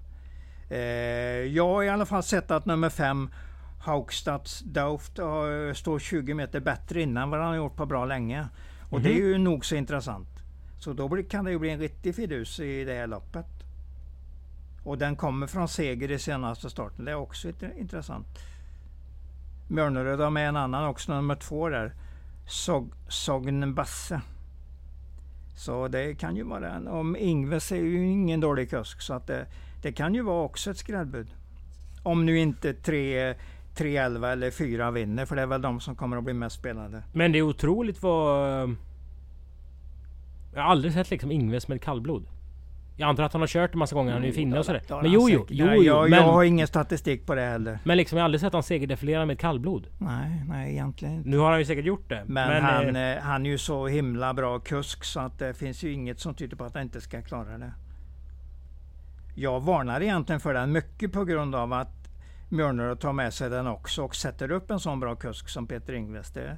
Eh, 0.69 0.79
jag 1.55 1.67
har 1.67 1.83
i 1.83 1.89
alla 1.89 2.05
fall 2.05 2.23
sett 2.23 2.51
att 2.51 2.65
nummer 2.65 2.89
fem 2.89 3.29
Haugstads 3.79 4.59
Dauft 4.59 5.11
står 5.75 5.99
20 5.99 6.33
meter 6.33 6.59
bättre 6.59 7.01
innan 7.01 7.29
vad 7.29 7.39
han 7.39 7.49
har 7.49 7.55
gjort 7.55 7.75
på 7.75 7.85
bra 7.85 8.05
länge. 8.05 8.47
Och 8.89 8.99
mm 8.99 9.01
-hmm. 9.01 9.13
det 9.13 9.19
är 9.19 9.23
mhm. 9.23 9.31
ju 9.31 9.37
nog 9.37 9.65
så 9.65 9.75
intressant. 9.75 10.27
Så 10.79 10.93
då 10.93 11.23
kan 11.29 11.45
det 11.45 11.51
ju 11.51 11.59
bli 11.59 11.69
en 11.69 11.79
riktig 11.79 12.15
fidus 12.15 12.59
i 12.59 12.83
det 12.83 12.93
här 12.93 13.07
loppet. 13.07 13.45
Och 14.83 14.97
den 14.97 15.15
kommer 15.15 15.47
från 15.47 15.67
seger 15.67 16.11
i 16.11 16.19
senaste 16.19 16.69
starten. 16.69 17.05
Det 17.05 17.11
är 17.11 17.15
också 17.15 17.51
intressant. 17.77 18.27
Mörneröd 19.67 20.19
har 20.19 20.29
med 20.29 20.49
en 20.49 20.55
annan 20.55 20.85
också, 20.87 21.13
nummer 21.13 21.35
två 21.35 21.69
där. 21.69 21.93
Sog, 22.47 22.93
Sogn 23.07 23.73
Basse. 23.73 24.21
Så 25.55 25.87
det 25.87 26.15
kan 26.15 26.35
ju 26.35 26.43
vara 26.43 26.71
en. 26.71 26.87
Om 26.87 27.15
Ingves 27.15 27.71
är 27.71 27.75
ju 27.75 28.05
ingen 28.05 28.39
dålig 28.39 28.69
kusk 28.69 29.01
så 29.01 29.13
att 29.13 29.27
det, 29.27 29.47
det 29.81 29.91
kan 29.91 30.15
ju 30.15 30.21
vara 30.21 30.43
också 30.43 30.71
ett 30.71 30.77
skrällbud. 30.77 31.27
Om 32.03 32.25
nu 32.25 32.39
inte 32.39 32.73
tre 32.73 33.35
3-11 33.77 34.31
eller 34.31 34.51
4 34.51 34.91
vinner. 34.91 35.25
För 35.25 35.35
det 35.35 35.41
är 35.41 35.45
väl 35.45 35.61
de 35.61 35.79
som 35.79 35.95
kommer 35.95 36.17
att 36.17 36.23
bli 36.23 36.33
mest 36.33 36.55
spelade. 36.55 37.03
Men 37.13 37.31
det 37.31 37.37
är 37.37 37.41
otroligt 37.41 38.03
vad... 38.03 38.75
Jag 40.53 40.61
har 40.61 40.71
aldrig 40.71 40.93
sett 40.93 41.09
liksom 41.09 41.31
Ingves 41.31 41.67
med 41.67 41.81
kallblod. 41.81 42.27
Jag 42.99 43.09
antar 43.09 43.23
att 43.23 43.33
han 43.33 43.41
har 43.41 43.47
kört 43.47 43.73
en 43.73 43.79
massa 43.79 43.95
gånger, 43.95 44.13
han 44.13 44.23
är 44.23 44.27
ju 44.27 44.33
finne 44.33 44.59
och 44.59 44.65
sådär. 44.65 44.81
Men 44.89 45.11
jo, 45.11 45.29
jo, 45.29 45.45
jo, 45.49 45.67
jo, 45.75 45.83
jag, 45.83 46.09
men, 46.09 46.19
jag 46.19 46.33
har 46.33 46.43
ingen 46.43 46.67
statistik 46.67 47.25
på 47.25 47.35
det 47.35 47.41
heller. 47.41 47.79
Men 47.83 47.97
liksom 47.97 48.17
jag 48.17 48.23
har 48.23 48.25
aldrig 48.25 48.41
sett 48.41 48.53
han 48.53 48.63
segerdefilera 48.63 49.25
med 49.25 49.39
kallblod. 49.39 49.87
Nej, 49.97 50.43
nej 50.47 50.71
egentligen 50.71 51.13
inte. 51.13 51.29
Nu 51.29 51.37
har 51.37 51.49
han 51.49 51.59
ju 51.59 51.65
säkert 51.65 51.85
gjort 51.85 52.09
det. 52.09 52.23
Men, 52.27 52.49
men 52.49 52.63
han, 52.63 52.95
eh, 52.95 53.01
eh, 53.01 53.21
han 53.21 53.45
är 53.45 53.49
ju 53.49 53.57
så 53.57 53.87
himla 53.87 54.33
bra 54.33 54.59
kusk 54.59 55.03
så 55.03 55.19
att 55.19 55.39
det 55.39 55.53
finns 55.53 55.83
ju 55.83 55.93
inget 55.93 56.19
som 56.19 56.33
tyder 56.33 56.57
på 56.57 56.63
att 56.63 56.73
han 56.73 56.83
inte 56.83 57.01
ska 57.01 57.21
klara 57.21 57.57
det. 57.57 57.71
Jag 59.39 59.59
varnar 59.59 60.01
egentligen 60.01 60.39
för 60.39 60.53
den 60.53 60.71
mycket 60.71 61.11
på 61.11 61.25
grund 61.25 61.55
av 61.55 61.73
att 61.73 62.09
Mjölner 62.49 62.95
tar 62.95 63.13
med 63.13 63.33
sig 63.33 63.49
den 63.49 63.67
också 63.67 64.03
och 64.03 64.15
sätter 64.15 64.51
upp 64.51 64.71
en 64.71 64.79
sån 64.79 64.99
bra 64.99 65.15
kusk 65.15 65.49
som 65.49 65.67
Peter 65.67 65.93
Ingves. 65.93 66.31
Det, 66.31 66.57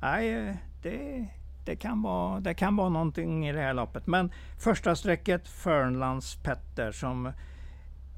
nej, 0.00 0.56
det, 0.82 1.26
det, 1.64 1.76
kan 1.76 2.02
vara, 2.02 2.40
det 2.40 2.54
kan 2.54 2.76
vara 2.76 2.88
någonting 2.88 3.48
i 3.48 3.52
det 3.52 3.60
här 3.60 3.74
loppet. 3.74 4.06
Men 4.06 4.32
första 4.58 4.96
strecket 4.96 5.48
Fernlands 5.48 6.36
Petter 6.36 6.92
som 6.92 7.32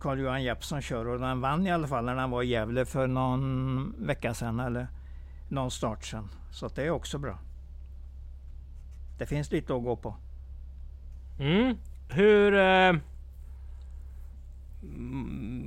Carl-Johan 0.00 0.42
Jeppsson 0.42 0.82
kör 0.82 1.06
och 1.06 1.20
den 1.20 1.40
vann 1.40 1.66
i 1.66 1.72
alla 1.72 1.88
fall 1.88 2.04
när 2.04 2.14
han 2.14 2.30
var 2.30 2.42
i 2.42 2.46
Gävle 2.46 2.84
för 2.84 3.06
någon 3.06 3.94
vecka 4.06 4.34
sedan 4.34 4.60
eller 4.60 4.86
någon 5.48 5.70
start 5.70 6.04
sedan. 6.04 6.28
Så 6.50 6.68
det 6.68 6.82
är 6.82 6.90
också 6.90 7.18
bra. 7.18 7.38
Det 9.18 9.26
finns 9.26 9.52
lite 9.52 9.74
att 9.74 9.84
gå 9.84 9.96
på. 9.96 10.16
Mm. 11.38 11.76
Hur... 12.08 12.54
Eh 12.54 12.92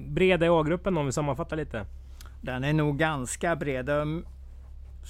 bred 0.07 0.43
är 0.43 0.59
A-gruppen 0.59 0.97
om 0.97 1.05
vi 1.05 1.11
sammanfattar 1.11 1.57
lite? 1.57 1.85
Den 2.41 2.63
är 2.63 2.73
nog 2.73 2.97
ganska 2.97 3.55
bred. 3.55 3.89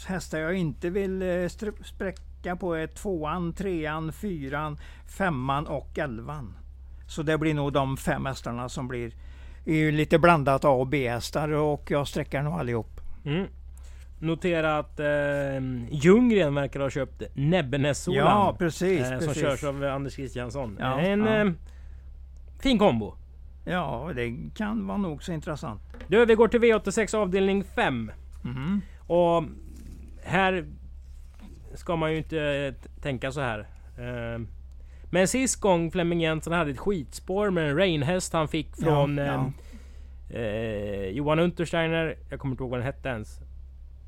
Hästar 0.07 0.39
jag 0.39 0.53
inte 0.53 0.89
vill 0.89 1.21
eh, 1.21 1.47
spräcka 1.83 2.55
på 2.55 2.73
är 2.73 2.87
tvåan, 2.87 3.53
trean, 3.53 4.13
fyran, 4.13 4.77
femman 5.17 5.67
och 5.67 5.97
elvan. 5.97 6.57
Så 7.07 7.23
det 7.23 7.37
blir 7.37 7.53
nog 7.53 7.73
de 7.73 7.97
fem 7.97 8.25
hästarna 8.25 8.69
som 8.69 8.87
blir 8.87 9.11
lite 9.91 10.19
blandat 10.19 10.65
A 10.65 10.69
och 10.69 10.87
B-hästar 10.87 11.49
och 11.49 11.91
jag 11.91 12.07
sträcker 12.07 12.41
nog 12.41 12.53
allihop. 12.53 13.01
Mm. 13.25 13.47
Notera 14.19 14.77
att 14.77 14.99
eh, 14.99 15.07
Ljunggren 15.91 16.55
verkar 16.55 16.79
ha 16.79 16.89
köpt 16.89 17.23
Näbbenässolan. 17.33 18.25
Ja 18.25 18.55
precis, 18.59 19.01
eh, 19.01 19.09
precis. 19.09 19.25
Som 19.25 19.33
körs 19.33 19.63
av 19.63 19.83
Anders 19.83 20.13
Christiansson. 20.13 20.77
Ja, 20.79 20.99
en 20.99 21.25
ja. 21.25 21.35
Eh, 21.35 21.51
fin 22.59 22.79
kombo. 22.79 23.15
Ja, 23.69 24.11
det 24.15 24.49
kan 24.55 24.87
vara 24.87 24.97
nog 24.97 25.23
så 25.23 25.31
intressant. 25.31 25.81
Du, 26.07 26.25
vi 26.25 26.35
går 26.35 26.47
till 26.47 26.59
V86 26.59 27.15
avdelning 27.15 27.63
5. 27.63 28.11
Och 29.07 29.43
här 30.23 30.65
ska 31.73 31.95
man 31.95 32.11
ju 32.11 32.17
inte 32.17 32.73
tänka 33.01 33.31
så 33.31 33.41
här. 33.41 33.59
Uh, 33.99 34.45
men 35.11 35.27
sist 35.27 35.61
gång 35.61 35.91
Flemming 35.91 36.21
Jensen 36.21 36.53
hade 36.53 36.71
ett 36.71 36.79
skitspår 36.79 37.49
med 37.49 37.69
en 37.69 37.77
rainhäst 37.77 38.33
han 38.33 38.47
fick 38.47 38.75
från 38.75 39.17
ja, 39.17 39.25
ja. 39.25 39.51
Eh, 40.29 41.09
Johan 41.09 41.39
Untersteiner. 41.39 42.15
Jag 42.29 42.39
kommer 42.39 42.53
inte 42.53 42.63
ihåg 42.63 42.71
vad 42.71 42.79
den 42.79 42.85
hette 42.85 43.09
ens. 43.09 43.39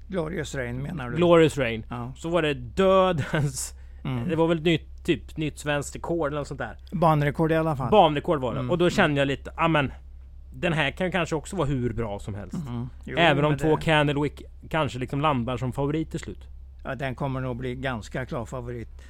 Glorious 0.08 0.56
Rain 0.56 0.82
menar 0.82 1.10
du? 1.10 1.17
Glorious 1.17 1.58
Rain. 1.58 1.86
Ja. 1.89 2.13
Så 2.15 2.30
var 2.30 2.41
det 2.41 2.54
dödens... 2.54 3.74
Mm. 4.04 4.30
Det 4.30 4.36
var 4.36 4.47
väl 4.47 4.58
ett 4.58 4.63
nytt, 4.63 4.91
typ, 5.04 5.38
nytt 5.38 5.60
svenskt 5.60 5.96
rekord 5.96 6.28
eller 6.28 6.40
något 6.40 6.48
sånt 6.48 6.60
där. 6.60 6.78
Banrekord 6.92 7.52
i 7.52 7.56
alla 7.56 7.76
fall. 7.76 7.92
Banrekord 7.92 8.40
var 8.40 8.54
det. 8.54 8.60
Mm. 8.60 8.72
Och 8.72 8.78
då 8.78 8.90
kände 8.90 9.22
jag 9.22 9.28
lite, 9.28 9.52
amen. 9.56 9.92
Den 10.54 10.74
här 10.74 10.92
kan 10.92 11.12
kanske 11.12 11.36
också 11.36 11.56
vara 11.56 11.68
hur 11.68 11.94
bra 11.94 12.20
som 12.20 12.36
helst. 12.36 12.68
Mm. 12.68 12.90
Jo, 13.04 13.18
Även 13.18 13.46
om 13.46 13.58
två 13.58 13.76
det... 13.76 13.82
Candlewick 13.82 14.42
kanske 14.70 15.00
liksom 15.00 15.22
landar 15.22 15.58
som 15.58 15.74
favorit 15.74 16.12
till 16.12 16.20
slut. 16.20 16.48
Ja, 16.84 16.96
den 16.96 17.16
kommer 17.16 17.42
nog 17.42 17.56
bli 17.56 17.76
ganska 17.76 18.26
klar 18.26 18.46
favorit. 18.46 19.02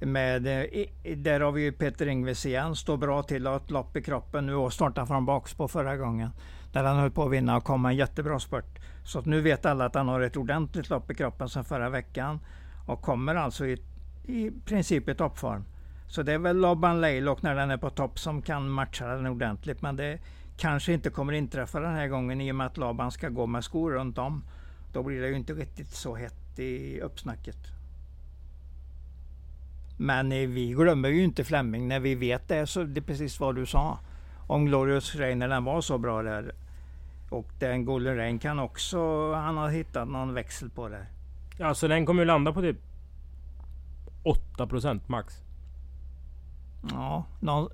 Med, 0.00 0.46
eh, 0.46 1.16
där 1.16 1.40
har 1.40 1.52
vi 1.52 1.62
ju 1.62 1.72
Peter 1.72 2.06
Ingves 2.06 2.46
igen. 2.46 2.76
Står 2.76 2.96
bra 2.96 3.22
till 3.22 3.46
har 3.46 3.56
ett 3.56 3.70
lopp 3.70 3.96
i 3.96 4.02
kroppen 4.02 4.46
nu 4.46 4.54
och 4.54 4.72
startade 4.72 5.06
från 5.06 5.26
bakspår 5.26 5.68
förra 5.68 5.96
gången. 5.96 6.30
Där 6.72 6.84
han 6.84 6.96
höll 6.96 7.10
på 7.10 7.24
att 7.24 7.30
vinna 7.30 7.56
och 7.56 7.64
kom 7.64 7.86
en 7.86 7.96
jättebra 7.96 8.38
spurt. 8.38 8.78
Så 9.04 9.20
nu 9.20 9.40
vet 9.40 9.66
alla 9.66 9.84
att 9.84 9.94
han 9.94 10.08
har 10.08 10.20
ett 10.20 10.36
ordentligt 10.36 10.90
lopp 10.90 11.10
i 11.10 11.14
kroppen 11.14 11.48
sedan 11.48 11.64
förra 11.64 11.90
veckan. 11.90 12.40
Och 12.86 13.02
kommer 13.02 13.34
alltså 13.34 13.66
i, 13.66 13.82
i 14.24 14.50
princip 14.64 15.08
i 15.08 15.14
toppform. 15.14 15.64
Så 16.06 16.22
det 16.22 16.32
är 16.32 16.38
väl 16.38 16.56
Loban 16.56 17.00
Leilok 17.00 17.42
när 17.42 17.54
den 17.54 17.70
är 17.70 17.76
på 17.76 17.90
topp 17.90 18.18
som 18.18 18.42
kan 18.42 18.70
matcha 18.70 19.06
den 19.06 19.26
ordentligt. 19.26 19.82
Men 19.82 19.96
det 19.96 20.18
kanske 20.56 20.92
inte 20.92 21.10
kommer 21.10 21.32
inträffa 21.32 21.80
den 21.80 21.94
här 21.94 22.08
gången 22.08 22.40
i 22.40 22.52
och 22.52 22.56
med 22.56 22.66
att 22.66 22.76
Laban 22.76 23.10
ska 23.10 23.28
gå 23.28 23.46
med 23.46 23.64
skor 23.64 23.90
runt 23.90 24.18
om. 24.18 24.44
Då 24.92 25.02
blir 25.02 25.20
det 25.20 25.28
ju 25.28 25.36
inte 25.36 25.52
riktigt 25.52 25.88
så 25.88 26.14
hett 26.14 26.58
i 26.58 27.00
uppsnacket. 27.00 27.56
Men 29.96 30.32
eh, 30.32 30.48
vi 30.48 30.72
glömmer 30.72 31.08
ju 31.08 31.24
inte 31.24 31.44
Flemming 31.44 31.88
när 31.88 32.00
vi 32.00 32.14
vet 32.14 32.48
det. 32.48 32.66
Så 32.66 32.82
det 32.82 33.00
är 33.00 33.02
precis 33.02 33.40
vad 33.40 33.54
du 33.54 33.66
sa. 33.66 33.98
Om 34.46 34.66
Glorious 34.66 35.16
Rain 35.16 35.38
när 35.38 35.48
den 35.48 35.64
var 35.64 35.80
så 35.80 35.98
bra 35.98 36.22
där. 36.22 36.54
Och 37.30 37.46
den 37.58 37.84
Golden 37.84 38.16
Rain 38.16 38.38
kan 38.38 38.58
också, 38.58 39.32
han 39.32 39.56
har 39.56 39.68
hittat 39.68 40.08
någon 40.08 40.34
växel 40.34 40.70
på 40.70 40.88
det. 40.88 41.06
Ja, 41.58 41.74
så 41.74 41.88
den 41.88 42.06
kommer 42.06 42.22
ju 42.22 42.26
landa 42.26 42.52
på 42.52 42.60
typ 42.60 42.89
8% 44.24 45.00
max. 45.06 45.42
Ja, 46.90 47.26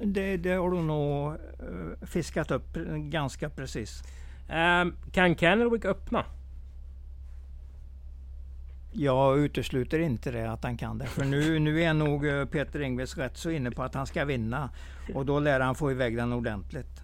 det, 0.05 0.37
det 0.37 0.53
har 0.53 0.71
du 0.71 0.83
nog 0.83 1.33
eh, 1.33 2.07
fiskat 2.07 2.51
upp 2.51 2.77
ganska 2.97 3.51
precis. 3.51 4.03
Um, 4.49 4.97
kan 5.13 5.37
Kennewick 5.37 5.85
öppna? 5.85 6.25
Jag 8.93 9.39
utesluter 9.39 9.99
inte 9.99 10.31
det 10.31 10.53
att 10.53 10.65
han 10.65 10.77
kan 10.77 10.99
det. 10.99 11.07
För 11.07 11.25
nu, 11.25 11.59
nu 11.59 11.83
är 11.83 11.95
nog 11.95 12.27
eh, 12.27 12.45
Peter 12.45 12.81
Ingves 12.81 13.17
rätt 13.17 13.37
så 13.37 13.51
inne 13.51 13.71
på 13.71 13.83
att 13.83 13.95
han 13.95 14.07
ska 14.07 14.25
vinna. 14.25 14.71
Och 15.15 15.27
då 15.27 15.41
lär 15.41 15.61
han 15.61 15.75
få 15.75 15.91
iväg 15.91 16.17
den 16.17 16.33
ordentligt. 16.33 17.03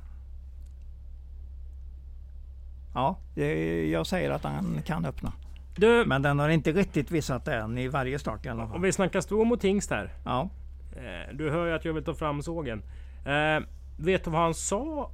Ja, 2.94 3.18
det, 3.34 3.90
jag 3.90 4.06
säger 4.06 4.30
att 4.30 4.44
han 4.44 4.82
kan 4.82 5.04
öppna. 5.04 5.32
Du, 5.76 6.04
Men 6.06 6.22
den 6.22 6.38
har 6.38 6.48
inte 6.48 6.72
riktigt 6.72 7.10
visat 7.10 7.44
det 7.44 7.54
än 7.54 7.78
i 7.78 7.88
varje 7.88 8.18
start 8.18 8.46
i 8.46 8.48
alla 8.48 8.66
fall. 8.66 8.76
Om 8.76 8.82
vi 8.82 8.92
snackar 8.92 9.20
Strom 9.20 9.48
mot 9.48 9.64
Hingst 9.64 9.90
här. 9.90 10.12
Ja. 10.24 10.48
Eh, 10.96 11.34
du 11.36 11.50
hör 11.50 11.66
ju 11.66 11.72
att 11.72 11.84
jag 11.84 11.92
vill 11.92 12.04
ta 12.04 12.14
fram 12.14 12.42
sågen. 12.42 12.82
Eh, 13.24 13.66
vet 13.96 14.24
du 14.24 14.30
vad 14.30 14.40
han 14.40 14.54
sa? 14.54 15.10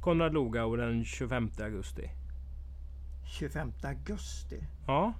Konrad 0.00 0.34
Logau 0.34 0.76
den 0.76 1.04
25 1.04 1.50
augusti. 1.60 2.10
25 3.24 3.72
augusti? 3.82 4.64
Ja. 4.86 5.12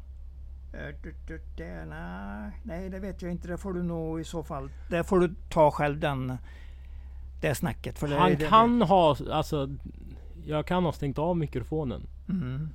Det, 1.57 1.85
nej, 2.65 2.91
det 2.91 2.99
vet 2.99 3.23
jag 3.23 3.31
inte. 3.31 3.49
Det 3.49 3.59
får 3.59 3.73
du 3.73 3.83
nog 3.83 4.21
i 4.21 4.25
så 4.25 4.43
fall. 4.45 4.71
Det 4.89 5.05
får 5.05 5.21
du 5.21 5.35
ta 5.49 5.71
själv 5.71 6.01
den, 6.01 6.37
det 7.41 7.55
snacket. 7.55 7.99
För 7.99 8.09
Han 8.09 8.31
det, 8.31 8.49
kan 8.49 8.79
det. 8.79 8.85
ha, 8.85 9.17
alltså. 9.33 9.69
Jag 10.47 10.67
kan 10.67 10.85
ha 10.85 10.93
stängt 10.93 11.19
av 11.19 11.37
mikrofonen. 11.37 12.07
Mm. 12.29 12.69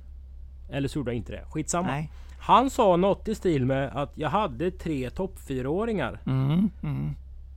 Eller 0.70 0.88
så 0.88 0.98
gjorde 0.98 1.10
jag 1.10 1.16
inte 1.16 1.32
det. 1.32 1.44
Skitsamma. 1.50 1.88
Nej. 1.88 2.10
Han 2.38 2.70
sa 2.70 2.96
något 2.96 3.28
i 3.28 3.34
stil 3.34 3.66
med 3.66 3.96
att 3.96 4.12
jag 4.14 4.28
hade 4.28 4.70
tre 4.70 5.10
topp 5.10 5.38
fyraåringar. 5.38 6.20
Mm. 6.26 6.70
Mm. 6.82 7.14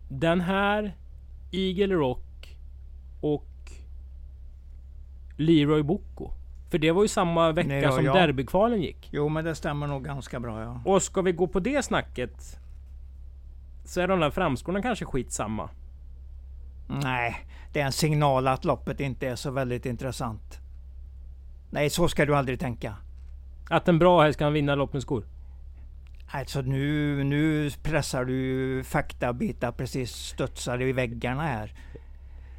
Den 0.10 0.42
här, 0.42 0.96
Eagle 1.52 1.96
Rock 1.96 2.58
och 3.22 3.48
Leroy 5.38 5.84
Bocco. 5.84 6.32
För 6.70 6.78
det 6.78 6.92
var 6.92 7.02
ju 7.02 7.08
samma 7.08 7.52
vecka 7.52 7.68
Nej, 7.68 7.82
ja, 7.82 7.92
som 7.92 8.06
ja. 8.06 8.14
derbykvalen 8.14 8.82
gick. 8.82 9.10
Jo 9.12 9.30
men 9.30 9.46
det 9.46 9.56
stämmer 9.56 9.88
nog 9.88 10.06
ganska 10.06 10.40
bra 10.40 10.62
ja. 10.62 10.82
Och 10.86 11.02
ska 11.02 11.22
vi 11.22 11.32
gå 11.32 11.48
på 11.48 11.60
det 11.60 11.86
snacket. 11.86 12.60
Så 13.86 14.02
är 14.02 14.08
de 14.08 14.20
där 14.20 14.30
framskorna 14.30 14.82
kanske 14.82 15.06
skitsamma. 15.06 15.70
Nej, 16.88 17.36
det 17.74 17.82
är 17.82 17.86
en 17.86 17.92
signal 17.92 18.48
att 18.48 18.66
loppet 18.66 19.00
inte 19.00 19.28
är 19.28 19.36
så 19.36 19.52
väldigt 19.52 19.86
intressant. 19.86 20.61
Nej, 21.72 21.90
så 21.90 22.08
ska 22.08 22.26
du 22.26 22.36
aldrig 22.36 22.60
tänka. 22.60 22.96
Att 23.70 23.88
en 23.88 24.00
bra 24.00 24.24
häst 24.24 24.40
kan 24.40 24.54
vinna 24.54 24.76
lopp 24.76 24.94
med 24.94 25.02
skor? 25.02 25.24
Alltså 26.28 26.62
nu, 26.62 27.24
nu 27.24 27.72
pressar 27.84 28.26
du 28.26 28.84
faktabitar 28.84 29.72
precis 29.72 30.12
studsar 30.12 30.82
i 30.82 30.92
väggarna 30.92 31.44
här. 31.44 31.74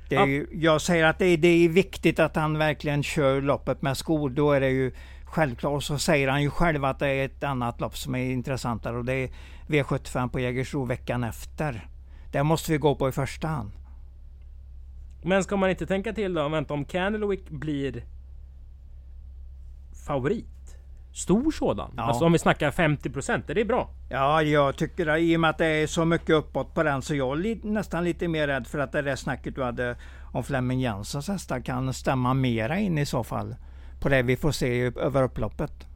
Det 0.09 0.17
är 0.17 0.27
ju, 0.27 0.47
jag 0.53 0.81
säger 0.81 1.05
att 1.05 1.19
det 1.19 1.27
är, 1.27 1.37
det 1.37 1.49
är 1.49 1.69
viktigt 1.69 2.21
att 2.21 2.37
han 2.37 2.59
verkligen 2.59 3.03
kör 3.03 3.41
loppet 3.41 3.83
med 3.83 3.97
skor. 3.97 4.31
Då 4.31 4.53
är 4.53 4.61
det 4.61 4.71
ju 4.71 4.93
självklart. 5.25 5.83
Så 5.83 5.99
säger 5.99 6.29
han 6.29 6.43
ju 6.43 6.51
själv 6.51 6.85
att 6.85 6.99
det 6.99 7.09
är 7.09 7.25
ett 7.25 7.45
annat 7.45 7.81
lopp 7.81 7.97
som 7.97 8.15
är 8.15 8.31
intressantare 8.31 8.97
och 8.97 9.05
det 9.05 9.15
är 9.15 9.31
V75 9.67 10.29
på 10.29 10.41
Jägersro 10.41 10.85
veckan 10.85 11.25
efter. 11.25 11.87
Det 12.33 12.43
måste 12.43 12.73
vi 12.73 12.79
gå 12.79 12.95
på 12.95 13.09
i 13.09 13.13
första 13.13 13.49
hand. 13.49 13.73
Men 15.25 15.45
ska 15.45 15.57
man 15.57 15.71
inte 15.71 15.87
tänka 15.87 16.13
till 16.13 16.35
då? 16.35 16.49
Vänta, 16.49 16.75
om 16.75 16.85
Candlewick 16.85 17.51
blir 17.51 18.05
favorit? 20.07 20.77
Stor 21.15 21.51
sådan? 21.51 21.91
Ja. 21.97 22.03
Alltså 22.03 22.25
om 22.25 22.33
vi 22.33 22.39
snackar 22.39 22.71
50% 22.71 23.51
är 23.51 23.55
det 23.55 23.65
bra? 23.65 23.91
Ja, 24.11 24.43
jag 24.43 24.77
tycker 24.77 25.07
det. 25.07 25.19
I 25.19 25.37
och 25.37 25.41
med 25.41 25.51
att 25.51 25.59
det 25.59 25.67
är 25.67 25.87
så 25.87 26.05
mycket 26.05 26.31
uppåt 26.31 26.75
på 26.75 26.83
den 26.83 27.03
så 27.03 27.15
jag 27.15 27.47
är 27.47 27.67
nästan 27.67 28.05
lite 28.05 28.29
mer 28.29 28.47
rädd 28.47 28.67
för 28.67 28.79
att 28.79 28.93
det 28.93 29.03
där 29.03 29.17
snacket 29.17 29.55
du 29.55 29.63
hade 29.63 29.97
om 30.33 30.45
Flemming 30.45 30.81
Jensens 30.81 31.29
hästar 31.29 31.61
kan 31.61 31.93
stämma 31.93 32.35
mera 32.35 32.79
in 32.79 32.99
i 32.99 33.07
så 33.07 33.25
fall. 33.25 33.55
På 34.01 34.09
det 34.09 34.23
vi 34.23 34.37
får 34.37 34.53
se 34.53 34.81
över 34.81 35.23
upploppet. 35.23 35.87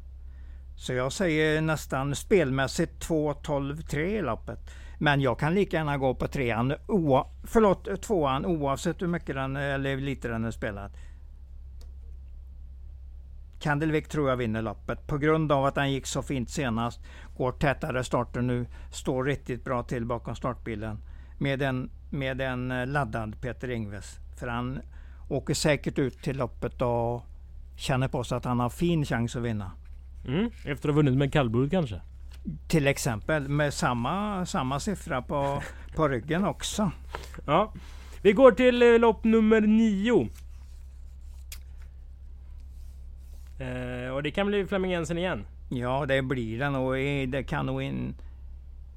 Så 0.76 0.92
jag 0.92 1.12
säger 1.12 1.60
nästan 1.60 2.14
spelmässigt 2.14 3.00
2, 3.00 3.34
12, 3.34 3.82
3 3.82 4.18
i 4.18 4.22
loppet. 4.22 4.58
Men 4.98 5.20
jag 5.20 5.38
kan 5.38 5.54
lika 5.54 5.76
gärna 5.76 5.98
gå 5.98 6.14
på 6.14 6.28
trean, 6.28 6.74
oa, 6.86 7.26
förlåt, 7.44 8.02
tvåan 8.02 8.46
oavsett 8.46 9.02
hur 9.02 9.06
mycket 9.06 9.34
den 9.34 9.56
eller 9.56 9.96
lite 9.96 10.28
den 10.28 10.44
är 10.44 10.50
spelad. 10.50 10.90
Kandelvik 13.66 14.08
tror 14.08 14.30
jag 14.30 14.36
vinner 14.36 14.62
loppet 14.62 15.06
på 15.06 15.18
grund 15.18 15.52
av 15.52 15.64
att 15.64 15.76
han 15.76 15.92
gick 15.92 16.06
så 16.06 16.22
fint 16.22 16.50
senast. 16.50 17.00
Går 17.36 17.52
tätare 17.52 18.04
starter 18.04 18.42
nu. 18.42 18.66
Står 18.92 19.24
riktigt 19.24 19.64
bra 19.64 19.82
till 19.82 20.04
bakom 20.04 20.34
startbilen. 20.36 20.98
Med 21.38 21.62
en, 21.62 21.90
med 22.10 22.40
en 22.40 22.70
eh, 22.70 22.86
laddad 22.86 23.40
Peter 23.40 23.70
Ingves. 23.70 24.18
För 24.38 24.48
han 24.48 24.80
åker 25.28 25.54
säkert 25.54 25.98
ut 25.98 26.22
till 26.22 26.36
loppet 26.36 26.82
och 26.82 27.22
känner 27.76 28.08
på 28.08 28.24
sig 28.24 28.36
att 28.36 28.44
han 28.44 28.60
har 28.60 28.70
fin 28.70 29.04
chans 29.04 29.36
att 29.36 29.42
vinna. 29.42 29.72
Mm, 30.26 30.50
efter 30.64 30.88
att 30.88 30.94
ha 30.94 31.02
vunnit 31.02 31.16
med 31.16 31.32
kallblod 31.32 31.70
kanske? 31.70 32.00
Till 32.68 32.86
exempel 32.86 33.48
med 33.48 33.74
samma, 33.74 34.46
samma 34.46 34.80
siffra 34.80 35.22
på, 35.22 35.62
på 35.96 36.08
ryggen 36.08 36.44
också. 36.44 36.90
Ja. 37.46 37.72
Vi 38.22 38.32
går 38.32 38.52
till 38.52 38.82
eh, 38.82 38.98
lopp 38.98 39.24
nummer 39.24 39.60
nio. 39.60 40.28
Eh, 43.58 44.14
och 44.14 44.22
det 44.22 44.30
kan 44.30 44.46
bli 44.46 44.66
Flemming 44.66 44.90
Jensen 44.90 45.18
igen. 45.18 45.46
Ja, 45.68 46.06
det 46.06 46.22
blir 46.22 46.58
det 46.58 46.70
nog. 46.70 46.94
Det 47.28 47.42
kan 47.42 47.66
nog, 47.66 47.82
in, 47.82 48.14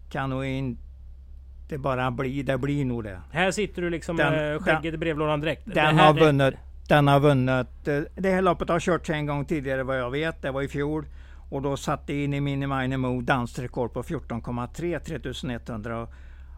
kan 0.10 0.30
nog 0.30 0.46
inte 0.46 1.78
bara 1.78 2.12
bli. 2.12 2.44
Det 2.44 2.58
blir 2.58 2.86
nog 2.86 3.04
det. 3.04 3.22
Här 3.32 3.52
sitter 3.52 3.82
du 3.82 3.90
liksom 3.90 4.18
den, 4.18 4.34
med 4.34 4.62
skägget 4.62 4.94
i 4.94 4.98
brevlådan 4.98 5.42
direkt. 5.42 5.62
Den 5.66 6.00
har 6.00 6.14
vunnit. 6.14 6.54
Den 6.88 7.08
har 7.08 7.20
vunnit. 7.20 7.88
Eh, 7.88 8.00
det 8.16 8.30
här 8.30 8.42
loppet 8.42 8.70
har 8.70 8.80
körts 8.80 9.10
en 9.10 9.26
gång 9.26 9.46
tidigare 9.46 9.84
vad 9.84 10.00
jag 10.00 10.12
vet. 10.12 10.42
Det 10.42 10.52
var 10.52 10.62
i 10.62 10.68
fjol. 10.68 11.06
Och 11.50 11.62
då 11.62 11.78
satte 11.78 12.14
in 12.14 12.34
i 12.34 12.42
Mini 12.42 12.98
Mo 12.98 13.22
dansrekord 13.22 13.94
på 13.94 14.04
14,3 14.04 15.00
3100 15.00 16.02
och, 16.02 16.10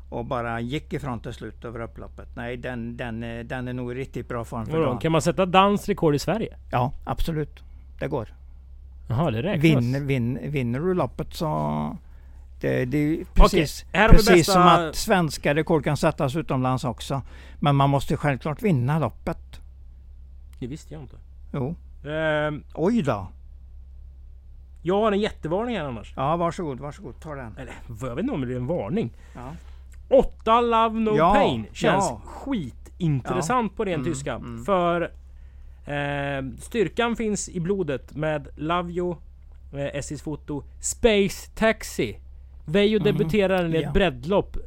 och 0.10 0.26
bara 0.26 0.60
gick 0.60 0.94
ifrån 0.94 1.20
till 1.20 1.34
slut 1.34 1.66
över 1.66 1.82
upploppet. 1.82 2.28
Nej, 2.36 2.58
den, 2.58 2.98
den, 2.98 3.20
den 3.48 3.68
är 3.68 3.74
nog 3.74 3.92
i 3.92 3.96
riktigt 3.96 4.28
bra 4.28 4.46
form 4.46 4.66
för 4.66 4.82
dagen. 4.82 4.98
Kan 4.98 5.12
man 5.12 5.22
sätta 5.22 5.46
dansrekord 5.46 6.16
i 6.16 6.20
Sverige? 6.20 6.58
Ja, 6.72 6.94
absolut. 7.06 7.64
Det 8.02 8.08
går. 8.08 8.28
Jaha, 9.08 9.32
det 9.32 9.44
räknas? 9.44 9.64
Vinner, 9.64 10.00
vin, 10.00 10.40
vinner 10.52 10.80
du 10.80 10.94
loppet 10.94 11.34
så... 11.34 11.98
Det, 12.62 12.86
det 12.86 12.98
är 12.98 13.26
precis, 13.34 13.86
okay, 13.90 14.08
precis 14.08 14.28
bästa... 14.28 14.54
som 14.54 14.62
att 14.62 14.96
svenska 14.96 15.56
rekord 15.56 15.84
kan 15.84 15.98
sättas 15.98 16.36
utomlands 16.36 16.84
också. 16.84 17.22
Men 17.60 17.76
man 17.76 17.90
måste 17.90 18.18
självklart 18.18 18.62
vinna 18.62 19.00
loppet. 19.00 19.62
Det 20.60 20.68
visste 20.68 20.94
jag 20.94 21.04
inte. 21.04 21.16
Jo. 21.54 21.76
Um, 22.10 22.64
Oj 22.74 23.02
då. 23.02 23.28
Jag 24.82 25.02
har 25.02 25.12
en 25.12 25.20
jättevarning 25.20 25.78
här 25.78 25.86
annars. 25.86 26.14
Ja, 26.16 26.38
varsågod, 26.38 26.80
varsågod. 26.80 27.20
Ta 27.20 27.36
den. 27.36 27.58
Eller, 27.58 27.74
jag 28.02 28.16
vet 28.16 28.24
inte 28.24 28.34
om 28.34 28.42
det 28.42 28.54
är 28.54 28.58
en 28.58 28.68
varning. 28.68 29.12
Ja. 29.36 29.54
8 30.10 30.62
Love 30.62 31.00
No 31.00 31.18
ja, 31.18 31.34
Pain 31.34 31.66
känns 31.74 32.06
ja. 32.10 32.22
skitintressant 32.26 33.72
ja. 33.72 33.78
på 33.78 33.86
ren 33.86 33.94
mm, 33.94 34.06
tyska. 34.06 34.34
Mm. 34.34 34.64
För 34.64 35.02
eh, 35.02 35.08
styrkan 36.60 37.16
finns 37.16 37.50
i 37.50 37.60
blodet 37.60 38.16
med 38.16 38.48
Lavio, 38.56 39.18
eh, 39.74 39.96
SJs 39.96 40.22
foto, 40.22 40.64
Space 40.80 41.52
Taxi. 41.56 42.18
Veijo 42.66 43.00
mm. 43.00 43.04
debuterade 43.04 43.68
i 43.68 43.78
ett 43.78 43.84
ja. 43.84 43.92
breddlopp. 43.92 44.58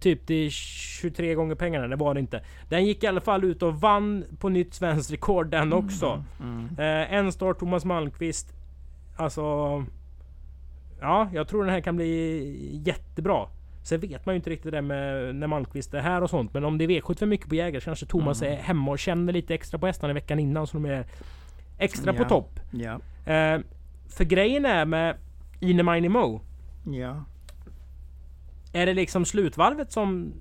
Typ 0.00 0.26
till 0.26 0.50
23 0.50 1.34
gånger 1.34 1.54
pengarna, 1.54 1.88
det 1.88 1.96
var 1.96 2.14
det 2.14 2.20
inte. 2.20 2.44
Den 2.68 2.86
gick 2.86 3.04
i 3.04 3.06
alla 3.06 3.20
fall 3.20 3.44
ut 3.44 3.62
och 3.62 3.80
vann 3.80 4.24
på 4.38 4.48
nytt 4.48 4.74
svenskt 4.74 5.12
rekord 5.12 5.50
den 5.50 5.62
mm, 5.62 5.84
också. 5.84 6.24
Mm, 6.40 6.68
eh, 6.78 7.14
en 7.14 7.32
start 7.32 7.58
Thomas 7.58 7.84
Malmqvist. 7.84 8.52
Alltså... 9.16 9.42
Ja, 11.00 11.28
jag 11.32 11.48
tror 11.48 11.64
den 11.64 11.74
här 11.74 11.80
kan 11.80 11.96
bli 11.96 12.80
jättebra. 12.84 13.46
Sen 13.82 14.00
vet 14.00 14.26
man 14.26 14.34
ju 14.34 14.36
inte 14.36 14.50
riktigt 14.50 14.72
det 14.72 14.82
med 14.82 15.34
när 15.34 15.46
Malmqvist 15.46 15.94
är 15.94 16.00
här 16.00 16.22
och 16.22 16.30
sånt. 16.30 16.54
Men 16.54 16.64
om 16.64 16.78
det 16.78 16.84
är 16.84 16.88
V75 16.88 17.26
mycket 17.26 17.48
på 17.48 17.54
Jägare 17.54 17.80
så 17.80 17.84
kanske 17.84 18.06
Thomas 18.06 18.42
mm. 18.42 18.54
är 18.54 18.62
hemma 18.62 18.90
och 18.90 18.98
känner 18.98 19.32
lite 19.32 19.54
extra 19.54 19.78
på 19.78 19.86
hästarna 19.86 20.14
veckan 20.14 20.38
innan. 20.38 20.66
Så 20.66 20.76
de 20.76 20.84
är 20.84 21.06
extra 21.78 22.12
ja. 22.12 22.22
på 22.22 22.28
topp. 22.28 22.60
Ja. 22.70 23.00
Eh, 23.32 23.60
för 24.08 24.24
grejen 24.24 24.66
är 24.66 24.84
med 24.84 25.16
Ine 25.60 25.82
Mine 25.82 26.08
Mo. 26.08 26.40
Ja. 26.84 27.24
Är 28.72 28.86
det 28.86 28.94
liksom 28.94 29.24
slutvarvet 29.24 29.92
som 29.92 30.32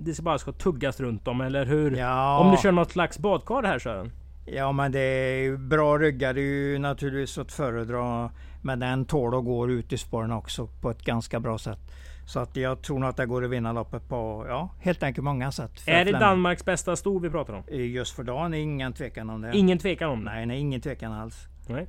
det 0.00 0.20
bara 0.20 0.38
ska 0.38 0.52
tuggas 0.52 1.00
runt 1.00 1.28
om 1.28 1.40
eller 1.40 1.66
hur? 1.66 1.96
Ja. 1.96 2.38
Om 2.38 2.50
du 2.50 2.56
kör 2.56 2.72
något 2.72 2.90
slags 2.90 3.18
badkar 3.18 3.62
här 3.62 3.78
Sören? 3.78 4.12
Ja 4.46 4.72
men 4.72 4.92
det 4.92 5.00
är 5.00 5.56
bra 5.56 5.98
ryggar 5.98 6.34
det 6.34 6.40
är 6.40 6.70
ju 6.70 6.78
naturligtvis 6.78 7.38
att 7.38 7.52
föredra. 7.52 8.30
Men 8.66 8.78
den 8.78 9.04
tål 9.04 9.34
och 9.34 9.44
går 9.44 9.70
ut 9.70 9.92
i 9.92 9.98
spåren 9.98 10.32
också 10.32 10.66
på 10.66 10.90
ett 10.90 11.02
ganska 11.02 11.40
bra 11.40 11.58
sätt. 11.58 11.78
Så 12.26 12.40
att 12.40 12.56
jag 12.56 12.82
tror 12.82 12.98
nog 12.98 13.08
att 13.08 13.16
det 13.16 13.26
går 13.26 13.44
att 13.44 13.50
vinna 13.50 13.72
loppet 13.72 14.08
på 14.08 14.44
ja, 14.48 14.68
helt 14.80 15.02
enkelt 15.02 15.24
många 15.24 15.52
sätt. 15.52 15.82
Är 15.86 16.04
det 16.04 16.12
Danmarks 16.12 16.64
bästa 16.64 16.96
sto 16.96 17.18
vi 17.18 17.30
pratar 17.30 17.54
om? 17.54 17.62
Just 17.68 18.16
för 18.16 18.24
dagen 18.24 18.54
är 18.54 18.58
ingen 18.58 18.92
tvekan 18.92 19.30
om 19.30 19.40
det. 19.40 19.56
Ingen 19.56 19.78
tvekan 19.78 20.10
om 20.10 20.24
det? 20.24 20.30
Nej, 20.30 20.46
nej 20.46 20.60
ingen 20.60 20.80
tvekan 20.80 21.12
alls. 21.12 21.48
Nej. 21.66 21.86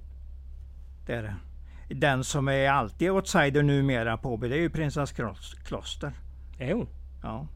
Det 1.06 1.14
är 1.14 1.24
det. 1.24 1.36
Den 1.96 2.24
som 2.24 2.48
är 2.48 2.70
alltid 2.70 3.10
outsider 3.10 3.64
numera 3.64 4.18
på 4.18 4.38
det 4.38 4.56
är 4.56 4.60
ju 4.60 4.70
Prinsess 4.70 5.14
Kloster. 5.66 6.12
Är 6.58 6.74
hon? 6.74 6.88
Ja. 7.24 7.48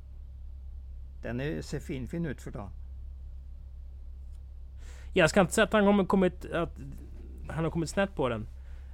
Den 1.21 1.39
är, 1.39 1.61
ser 1.61 1.79
fin, 1.79 2.07
fin 2.07 2.25
ut 2.25 2.41
för 2.41 2.51
dagen. 2.51 2.69
Jag 5.13 5.29
ska 5.29 5.41
inte 5.41 5.53
säga 5.53 5.65
att 5.65 5.73
han, 5.73 5.85
kommer 5.85 6.05
kommit, 6.05 6.45
att 6.45 6.77
han 7.49 7.63
har 7.63 7.71
kommit 7.71 7.89
snett 7.89 8.15
på 8.15 8.29
den. 8.29 8.47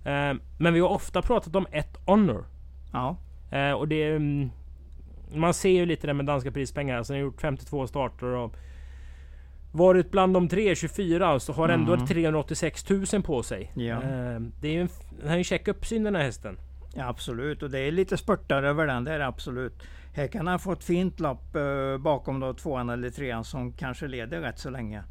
Eh, 0.07 0.33
men 0.57 0.73
vi 0.73 0.79
har 0.79 0.89
ofta 0.89 1.21
pratat 1.21 1.55
om 1.55 1.67
ett 1.71 1.97
honor. 2.05 2.45
Ja. 2.93 3.17
Eh, 3.51 3.71
och 3.71 3.87
det... 3.87 4.11
Mm, 4.11 4.49
man 5.35 5.53
ser 5.53 5.69
ju 5.69 5.85
lite 5.85 6.07
det 6.07 6.13
med 6.13 6.25
danska 6.25 6.51
prispengar. 6.51 6.97
Alltså, 6.97 7.13
han 7.13 7.19
har 7.19 7.25
gjort 7.25 7.41
52 7.41 7.87
starter 7.87 8.25
och 8.25 8.55
varit 9.71 10.11
bland 10.11 10.33
de 10.33 10.47
tre 10.47 10.75
24 10.75 11.39
så 11.39 11.53
har 11.53 11.69
ändå 11.69 11.93
mm. 11.93 12.07
386 12.07 12.89
000 12.89 13.23
på 13.23 13.43
sig. 13.43 13.71
Ja. 13.75 13.95
Eh, 13.95 14.39
det 14.61 14.67
är 14.67 14.71
ju 14.71 14.81
en, 14.81 14.89
han 15.27 15.37
ju 15.37 15.43
check 15.43 15.67
uppsyn 15.67 16.03
den 16.03 16.15
här 16.15 16.23
hästen. 16.23 16.57
Ja, 16.95 17.07
absolut, 17.07 17.63
och 17.63 17.69
det 17.69 17.79
är 17.79 17.91
lite 17.91 18.17
spurtar 18.17 18.63
över 18.63 18.87
den. 18.87 19.03
Det 19.03 19.13
är 19.13 19.19
det 19.19 19.27
absolut. 19.27 19.73
Här 20.13 20.27
kan 20.27 20.47
han 20.47 20.59
få 20.59 20.71
ett 20.71 20.83
fint 20.83 21.19
lopp 21.19 21.55
eh, 21.55 21.97
bakom 21.97 22.39
då 22.39 22.53
tvåan 22.53 22.89
eller 22.89 23.09
trean 23.09 23.43
som 23.43 23.73
kanske 23.73 24.07
leder 24.07 24.41
rätt 24.41 24.59
så 24.59 24.69
länge. 24.69 25.03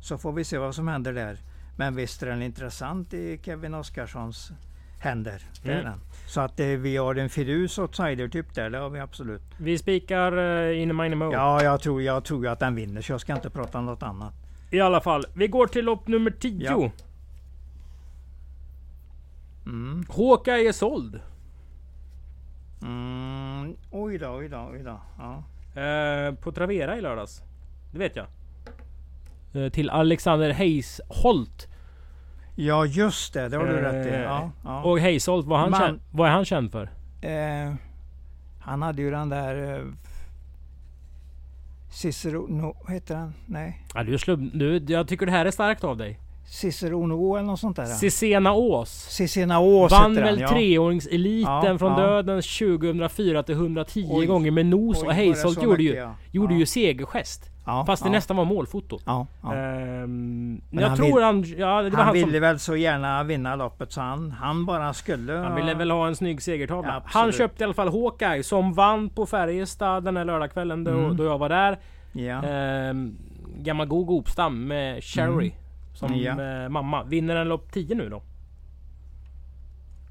Så 0.00 0.18
får 0.18 0.32
vi 0.32 0.44
se 0.44 0.58
vad 0.58 0.74
som 0.74 0.88
händer 0.88 1.12
där. 1.12 1.38
Men 1.80 1.96
visst 1.96 2.22
är 2.22 2.26
den 2.26 2.42
intressant 2.42 3.14
i 3.14 3.40
Kevin 3.42 3.74
Oskarssons 3.74 4.52
händer. 4.98 5.42
Det 5.62 5.72
mm. 5.72 6.00
Så 6.26 6.40
att 6.40 6.60
eh, 6.60 6.66
vi 6.66 6.96
har 6.96 7.14
en 7.14 7.28
Firus 7.28 7.78
outsider-typ 7.78 8.54
där, 8.54 8.70
det 8.70 8.78
har 8.78 8.90
vi 8.90 9.00
absolut. 9.00 9.42
Vi 9.58 9.78
spikar 9.78 10.38
uh, 10.38 10.82
in 10.82 10.96
Mine 10.96 11.16
Mo. 11.16 11.32
Ja, 11.32 11.62
jag 11.62 11.80
tror, 11.80 12.02
jag 12.02 12.24
tror 12.24 12.46
att 12.46 12.58
den 12.58 12.74
vinner, 12.74 13.00
så 13.00 13.12
jag 13.12 13.20
ska 13.20 13.34
inte 13.34 13.50
prata 13.50 13.78
om 13.78 13.86
något 13.86 14.02
annat. 14.02 14.34
I 14.70 14.80
alla 14.80 15.00
fall, 15.00 15.24
vi 15.34 15.48
går 15.48 15.66
till 15.66 15.84
lopp 15.84 16.08
nummer 16.08 16.30
10. 16.30 16.64
Ja. 16.64 16.90
Mm. 19.66 20.04
Håka 20.08 20.58
är 20.58 20.72
såld. 20.72 21.20
Mm. 22.82 23.76
Oj 23.90 24.18
då, 24.18 24.28
oj 24.28 24.48
då, 24.48 24.70
oj 24.72 24.82
då. 24.84 25.00
Ja. 25.18 25.44
Eh, 25.80 26.34
på 26.34 26.52
Travera 26.52 26.98
i 26.98 27.00
lördags. 27.00 27.42
Det 27.92 27.98
vet 27.98 28.16
jag. 28.16 28.26
Eh, 29.54 29.70
till 29.70 29.90
Alexander 29.90 30.50
Heisholt. 30.50 31.69
Ja 32.60 32.86
just 32.86 33.34
det, 33.34 33.48
det 33.48 33.56
har 33.56 33.64
du 33.64 33.78
eh, 33.78 33.92
rätt 33.92 34.06
i. 34.06 34.10
Ja, 34.10 34.50
ja. 34.64 34.82
Och 34.82 34.98
Heisolt, 34.98 35.46
vad, 35.46 35.60
han 35.60 35.70
Man, 35.70 35.80
känd, 35.80 36.00
vad 36.10 36.28
är 36.28 36.32
han 36.32 36.44
känd 36.44 36.72
för? 36.72 36.90
Eh, 37.20 37.74
han 38.60 38.82
hade 38.82 39.02
ju 39.02 39.10
den 39.10 39.28
där... 39.28 39.78
Eh, 39.78 39.84
Cicero... 41.92 42.46
No, 42.48 42.76
heter 42.92 43.14
han? 43.14 43.34
Nej. 43.46 43.86
Ja, 43.94 44.04
du, 44.04 44.18
slubb, 44.18 44.50
du, 44.54 44.84
jag 44.88 45.08
tycker 45.08 45.26
det 45.26 45.32
här 45.32 45.46
är 45.46 45.50
starkt 45.50 45.84
av 45.84 45.96
dig. 45.96 46.18
Cicerono 46.50 47.36
eller 47.36 47.46
något 47.46 47.60
sånt 47.60 47.76
där. 47.76 47.84
Cicena 47.84 48.52
Ås. 48.52 48.90
Cicena 49.10 49.60
Ås 49.60 49.92
Vann 49.92 50.14
väl 50.14 50.40
ja. 50.40 50.48
treåringseliten 50.48 51.64
ja, 51.64 51.78
från 51.78 51.92
ja. 51.92 51.98
döden 51.98 52.42
2004 52.42 53.42
till 53.42 53.54
110 53.54 54.08
oj, 54.10 54.26
gånger 54.26 54.50
med 54.50 54.66
nos. 54.66 55.02
Oj, 55.02 55.06
och 55.06 55.14
Heisolt 55.14 55.62
gjorde, 55.62 55.82
ju, 55.82 56.08
gjorde 56.32 56.54
ju 56.54 56.66
segergest. 56.66 57.50
Ja, 57.70 57.84
Fast 57.86 58.04
det 58.04 58.10
nästan 58.10 58.36
var 58.36 58.44
målfoto. 58.44 58.98
Ja. 59.04 59.26
Ehm, 59.54 60.60
jag 60.70 60.88
han 60.88 60.96
tror 60.96 61.14
vill, 61.14 61.24
han... 61.24 61.42
Ja, 61.42 61.82
det 61.82 61.90
var 61.90 61.96
han, 61.96 62.06
han 62.06 62.14
ville 62.14 62.32
som, 62.32 62.40
väl 62.40 62.58
så 62.58 62.76
gärna 62.76 63.22
vinna 63.22 63.56
loppet 63.56 63.92
så 63.92 64.00
han, 64.00 64.30
han 64.30 64.66
bara 64.66 64.94
skulle... 64.94 65.32
Han 65.32 65.54
ville 65.54 65.74
väl 65.74 65.90
ha 65.90 66.06
en 66.06 66.16
snygg 66.16 66.42
segertavla. 66.42 67.02
han 67.04 67.32
köpte 67.32 67.62
i 67.62 67.64
alla 67.64 67.74
fall 67.74 67.88
Hawkeye 67.88 68.42
som 68.42 68.72
vann 68.72 69.10
på 69.10 69.26
Färjestad 69.26 70.04
den 70.04 70.16
här 70.16 70.24
lördagskvällen 70.24 70.84
då, 70.84 70.90
mm. 70.90 71.16
då 71.16 71.24
jag 71.24 71.38
var 71.38 71.48
där. 71.48 71.78
Ja. 72.12 72.42
Ehm, 72.42 73.16
gammal 73.56 73.86
god 73.86 74.06
Gopstam 74.06 74.66
med 74.66 75.04
Cherry. 75.04 75.46
Mm. 75.46 75.58
Som 75.94 76.14
ja. 76.14 76.62
eh, 76.62 76.68
mamma. 76.68 77.02
Vinner 77.04 77.34
den 77.34 77.48
lopp 77.48 77.72
10 77.72 77.94
nu 77.94 78.08
då? 78.08 78.22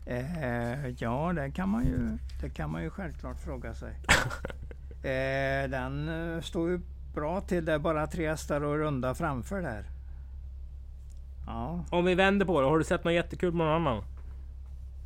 Eh, 0.05 0.89
ja, 0.97 1.33
det 1.35 1.51
kan 1.51 1.69
man 1.69 1.85
ju, 1.85 2.17
det 2.41 2.49
kan 2.49 2.71
man 2.71 2.83
ju 2.83 2.89
självklart 2.89 3.39
fråga 3.39 3.73
sig. 3.73 3.89
eh, 5.03 5.69
den 5.69 6.09
eh, 6.09 6.41
står 6.41 6.69
ju 6.69 6.81
bra 7.19 7.41
till. 7.41 7.65
Det 7.65 7.79
bara 7.79 8.07
tre 8.07 8.29
hästar 8.29 8.63
och 8.63 8.77
runda 8.77 9.15
framför 9.15 9.61
där. 9.61 9.83
Ja. 11.47 11.85
Om 11.89 12.05
vi 12.05 12.15
vänder 12.15 12.45
på 12.45 12.61
det. 12.61 12.67
Har 12.67 12.77
du 12.77 12.83
sett 12.83 13.03
något 13.03 13.13
jättekul 13.13 13.53
med 13.53 13.67
någon 13.67 13.87
annan? 13.87 14.03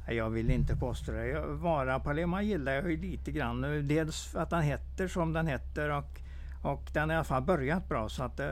Jag 0.07 0.29
vill 0.29 0.51
inte 0.51 0.75
påstå 0.75 1.11
det. 1.11 1.41
Vara 1.47 1.99
Palema 1.99 2.41
gillar 2.41 2.71
jag 2.71 2.91
ju 2.91 2.97
lite 2.97 3.31
grann. 3.31 3.87
Dels 3.87 4.35
att 4.35 4.49
den 4.49 4.61
heter 4.61 5.07
som 5.07 5.33
den 5.33 5.47
heter 5.47 5.89
och, 5.89 6.19
och 6.63 6.89
den 6.93 7.09
har 7.09 7.15
i 7.15 7.17
alla 7.17 7.23
fall 7.23 7.41
börjat 7.41 7.89
bra. 7.89 8.09
Så 8.09 8.23
att, 8.23 8.39
eh, 8.39 8.47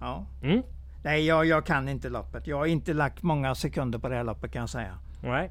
ja. 0.00 0.26
Mm. 0.42 0.62
Nej, 1.04 1.26
jag, 1.26 1.46
jag 1.46 1.66
kan 1.66 1.88
inte 1.88 2.08
loppet. 2.08 2.46
Jag 2.46 2.56
har 2.56 2.66
inte 2.66 2.94
lagt 2.94 3.22
många 3.22 3.54
sekunder 3.54 3.98
på 3.98 4.08
det 4.08 4.16
här 4.16 4.24
loppet 4.24 4.52
kan 4.52 4.60
jag 4.60 4.70
säga. 4.70 4.98
Nej. 5.22 5.50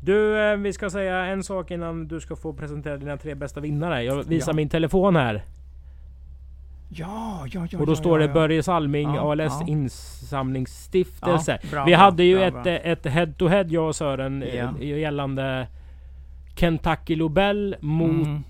Du, 0.00 0.40
eh, 0.40 0.56
vi 0.56 0.72
ska 0.72 0.90
säga 0.90 1.26
en 1.26 1.42
sak 1.42 1.70
innan 1.70 2.08
du 2.08 2.20
ska 2.20 2.36
få 2.36 2.52
presentera 2.52 2.96
dina 2.96 3.16
tre 3.16 3.34
bästa 3.34 3.60
vinnare. 3.60 4.02
Jag 4.02 4.24
visar 4.24 4.52
ja. 4.52 4.56
min 4.56 4.68
telefon 4.68 5.16
här. 5.16 5.44
Ja, 6.92 7.46
ja, 7.50 7.66
ja. 7.70 7.78
Och 7.78 7.86
då 7.86 7.92
ja, 7.92 7.96
står 7.96 8.20
ja, 8.20 8.26
det 8.26 8.32
Börje 8.32 8.62
Salming 8.62 9.14
ja, 9.14 9.32
ALS 9.32 9.52
ja. 9.60 9.66
insamlingsstiftelse. 9.66 11.58
Bra, 11.70 11.84
vi 11.84 11.92
hade 11.92 12.24
ju 12.24 12.36
bra, 12.36 12.46
ett, 12.46 12.66
ett 12.84 13.12
head 13.12 13.32
to 13.38 13.46
head 13.46 13.64
jag 13.68 13.88
och 13.88 13.96
Sören 13.96 14.44
ja. 14.54 14.78
gällande 14.78 15.66
Kentucky 16.56 17.16
Lobel 17.16 17.76
mot 17.80 18.10
mm. 18.10 18.42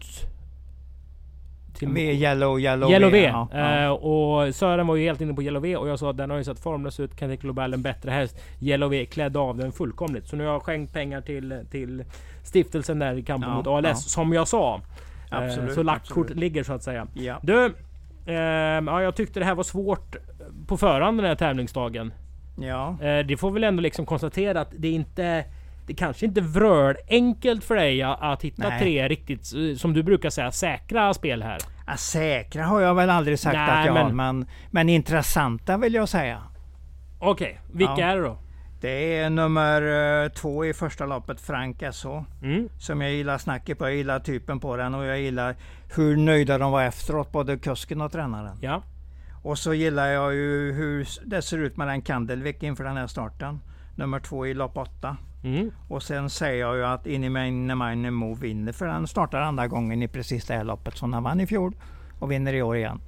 Till 1.74 1.96
Yellow, 1.96 2.60
Yellow, 2.60 2.90
Yellow 2.90 3.10
V. 3.10 3.22
Ja, 3.22 3.48
ja. 3.52 3.86
Uh, 3.86 3.92
och 3.92 4.54
Sören 4.54 4.86
var 4.86 4.96
ju 4.96 5.02
helt 5.02 5.20
inne 5.20 5.34
på 5.34 5.42
Yellow 5.42 5.62
V 5.62 5.76
och 5.76 5.88
jag 5.88 5.98
sa 5.98 6.10
att 6.10 6.16
den 6.16 6.30
har 6.30 6.36
ju 6.36 6.44
sett 6.44 6.60
formlös 6.60 7.00
ut. 7.00 7.20
Kentucky 7.20 7.46
Lobel 7.46 7.74
en 7.74 7.82
bättre 7.82 8.10
häst. 8.10 8.40
Yellow 8.60 8.90
V 8.90 9.06
klädde 9.06 9.38
av 9.38 9.56
den 9.56 9.72
fullkomligt. 9.72 10.28
Så 10.28 10.36
nu 10.36 10.44
har 10.44 10.52
jag 10.52 10.62
skänkt 10.62 10.92
pengar 10.92 11.20
till, 11.20 11.64
till 11.70 12.04
stiftelsen 12.42 12.98
där 12.98 13.14
i 13.14 13.22
kampen 13.22 13.50
mot 13.50 13.66
ALS. 13.66 14.04
Som 14.04 14.32
jag 14.32 14.48
sa. 14.48 14.80
Eh, 15.32 15.38
absolut, 15.38 15.74
så 15.74 15.82
lagt 15.82 16.08
kort 16.08 16.30
ligger 16.30 16.62
så 16.62 16.72
att 16.72 16.82
säga. 16.82 17.06
Du, 17.42 17.64
Eh, 17.64 17.70
ja, 18.86 19.02
jag 19.02 19.16
tyckte 19.16 19.40
det 19.40 19.46
här 19.46 19.54
var 19.54 19.62
svårt 19.62 20.16
på 20.66 20.76
förhand 20.76 21.18
den 21.18 21.26
här 21.26 21.34
tävlingsdagen. 21.34 22.12
Ja. 22.60 22.96
Eh, 23.02 23.26
det 23.26 23.36
får 23.36 23.50
väl 23.50 23.64
ändå 23.64 23.82
liksom 23.82 24.06
konstatera 24.06 24.60
att 24.60 24.72
det 24.76 24.88
inte 24.88 25.44
det 25.86 25.94
kanske 25.94 26.26
inte 26.26 26.40
vröl 26.40 26.96
enkelt 27.08 27.64
för 27.64 27.74
dig 27.74 28.02
att 28.02 28.42
hitta 28.42 28.68
Nej. 28.68 28.80
tre 28.80 29.08
riktigt, 29.08 29.46
som 29.80 29.92
du 29.92 30.02
brukar 30.02 30.30
säga, 30.30 30.52
säkra 30.52 31.14
spel 31.14 31.42
här. 31.42 31.58
Ja, 31.86 31.96
säkra 31.96 32.64
har 32.64 32.80
jag 32.80 32.94
väl 32.94 33.10
aldrig 33.10 33.38
sagt 33.38 33.56
Nej, 33.56 33.80
att 33.80 33.86
jag 33.86 33.94
men... 33.94 34.04
har, 34.04 34.12
men, 34.12 34.46
men 34.70 34.88
intressanta 34.88 35.76
vill 35.76 35.94
jag 35.94 36.08
säga. 36.08 36.42
Okej, 37.18 37.58
okay. 37.62 37.78
vilka 37.78 37.94
ja. 37.98 38.06
är 38.06 38.16
det 38.16 38.22
då? 38.22 38.38
Det 38.80 39.18
är 39.18 39.30
nummer 39.30 39.82
eh, 40.22 40.28
två 40.28 40.64
i 40.64 40.74
första 40.74 41.06
loppet, 41.06 41.40
Frank 41.40 41.82
SH. 41.92 42.06
Mm. 42.42 42.68
Som 42.78 43.00
jag 43.00 43.12
gillar 43.12 43.38
snacket 43.38 43.78
på. 43.78 43.84
Jag 43.84 43.94
gillar 43.94 44.20
typen 44.20 44.60
på 44.60 44.76
den 44.76 44.94
och 44.94 45.04
jag 45.04 45.20
gillar 45.20 45.56
hur 45.96 46.16
nöjda 46.16 46.58
de 46.58 46.72
var 46.72 46.82
efteråt, 46.82 47.32
både 47.32 47.58
kusken 47.58 48.00
och 48.00 48.12
tränaren. 48.12 48.56
Ja. 48.60 48.82
Och 49.42 49.58
så 49.58 49.74
gillar 49.74 50.06
jag 50.06 50.34
ju 50.34 50.72
hur 50.72 51.08
det 51.24 51.42
ser 51.42 51.58
ut 51.58 51.76
med 51.76 51.88
den 51.88 52.02
Kandelvik 52.02 52.62
inför 52.62 52.84
den 52.84 52.96
här 52.96 53.06
starten. 53.06 53.60
Nummer 53.94 54.20
två 54.20 54.46
i 54.46 54.54
lopp 54.54 54.76
åtta. 54.76 55.16
Mm. 55.44 55.70
Och 55.88 56.02
sen 56.02 56.30
säger 56.30 56.60
jag 56.60 56.76
ju 56.76 56.84
att 56.84 57.06
Inimainen 57.06 58.14
Mo 58.14 58.34
vinner 58.34 58.72
för 58.72 58.86
han 58.86 59.06
startar 59.06 59.40
andra 59.40 59.68
gången 59.68 60.02
i 60.02 60.08
precis 60.08 60.46
det 60.46 60.54
här 60.54 60.64
loppet 60.64 60.96
som 60.96 61.12
han 61.12 61.22
vann 61.22 61.40
i 61.40 61.46
fjol 61.46 61.74
och 62.18 62.30
vinner 62.30 62.54
i 62.54 62.62
år 62.62 62.76
igen. 62.76 63.00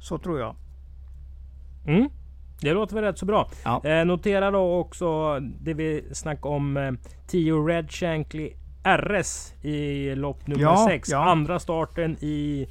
Så 0.00 0.18
tror 0.18 0.40
jag. 0.40 0.56
Mm. 1.86 2.08
Det 2.60 2.72
låter 2.72 2.94
väl 2.94 3.04
rätt 3.04 3.18
så 3.18 3.26
bra. 3.26 3.50
Ja. 3.64 3.84
Eh, 3.84 4.04
notera 4.04 4.50
då 4.50 4.74
också 4.74 5.38
det 5.40 5.74
vi 5.74 6.04
snackade 6.12 6.54
om. 6.54 6.76
Eh, 6.76 6.92
10 7.26 7.66
Red 7.66 7.90
Shankly 7.90 8.52
RS 8.84 9.54
i 9.62 10.14
lopp 10.14 10.46
nummer 10.46 10.76
6. 10.76 11.08
Ja, 11.08 11.16
ja. 11.16 11.30
Andra 11.30 11.58
starten 11.58 12.16
i 12.20 12.68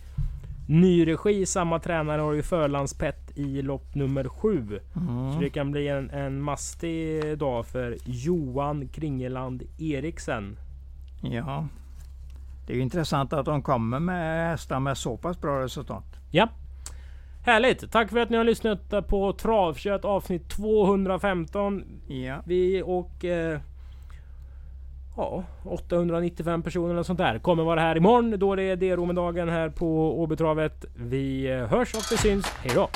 ny 0.68 1.08
regi. 1.08 1.46
Samma 1.46 1.80
tränare 1.80 2.22
har 2.22 2.34
ju 2.34 2.44
förlandspett 2.44 3.38
i 3.38 3.62
lopp 3.62 3.96
nummer 3.96 4.30
7. 4.30 4.80
Mm. 4.96 5.34
Så 5.34 5.40
det 5.40 5.50
kan 5.50 5.72
bli 5.72 5.88
en, 5.88 6.10
en 6.10 6.42
mastig 6.42 7.38
dag 7.38 7.66
för 7.66 7.98
Johan 8.06 8.88
Kringeland 8.88 9.64
Eriksen. 9.80 10.58
Ja. 11.22 11.68
Det 12.68 12.74
är 12.74 12.80
intressant 12.80 13.34
att 13.34 13.46
de 13.46 13.62
kommer 13.62 14.00
med 14.00 14.50
hästar 14.50 14.80
med 14.80 14.98
så 14.98 15.18
pass 15.18 15.42
bra 15.42 15.64
resultat. 15.64 16.06
Ja. 16.32 16.50
Härligt! 17.48 17.92
Tack 17.92 18.10
för 18.10 18.20
att 18.20 18.30
ni 18.30 18.38
har 18.38 18.44
lyssnat 18.44 19.08
på 19.08 19.34
Travkött 19.34 20.06
avsnitt 20.06 20.50
215. 20.50 21.84
Ja. 22.08 22.42
Vi 22.46 22.84
och 22.86 23.26
eh, 23.26 23.60
ja, 25.18 25.44
895 25.66 26.64
personer 26.64 26.94
eller 26.94 27.04
sånt 27.04 27.20
där 27.20 27.40
kommer 27.40 27.64
vara 27.64 27.82
här 27.82 27.98
imorgon 27.98 28.40
då 28.40 28.56
det 28.56 28.64
är 28.64 28.76
D-Romendagen 28.76 29.50
här 29.50 29.70
på 29.70 30.22
Åbytravet. 30.22 30.86
Vi 30.96 31.52
eh, 31.52 31.68
hörs 31.68 31.94
och 31.94 32.04
vi 32.12 32.18
syns. 32.18 32.46
Hejdå! 32.48 32.90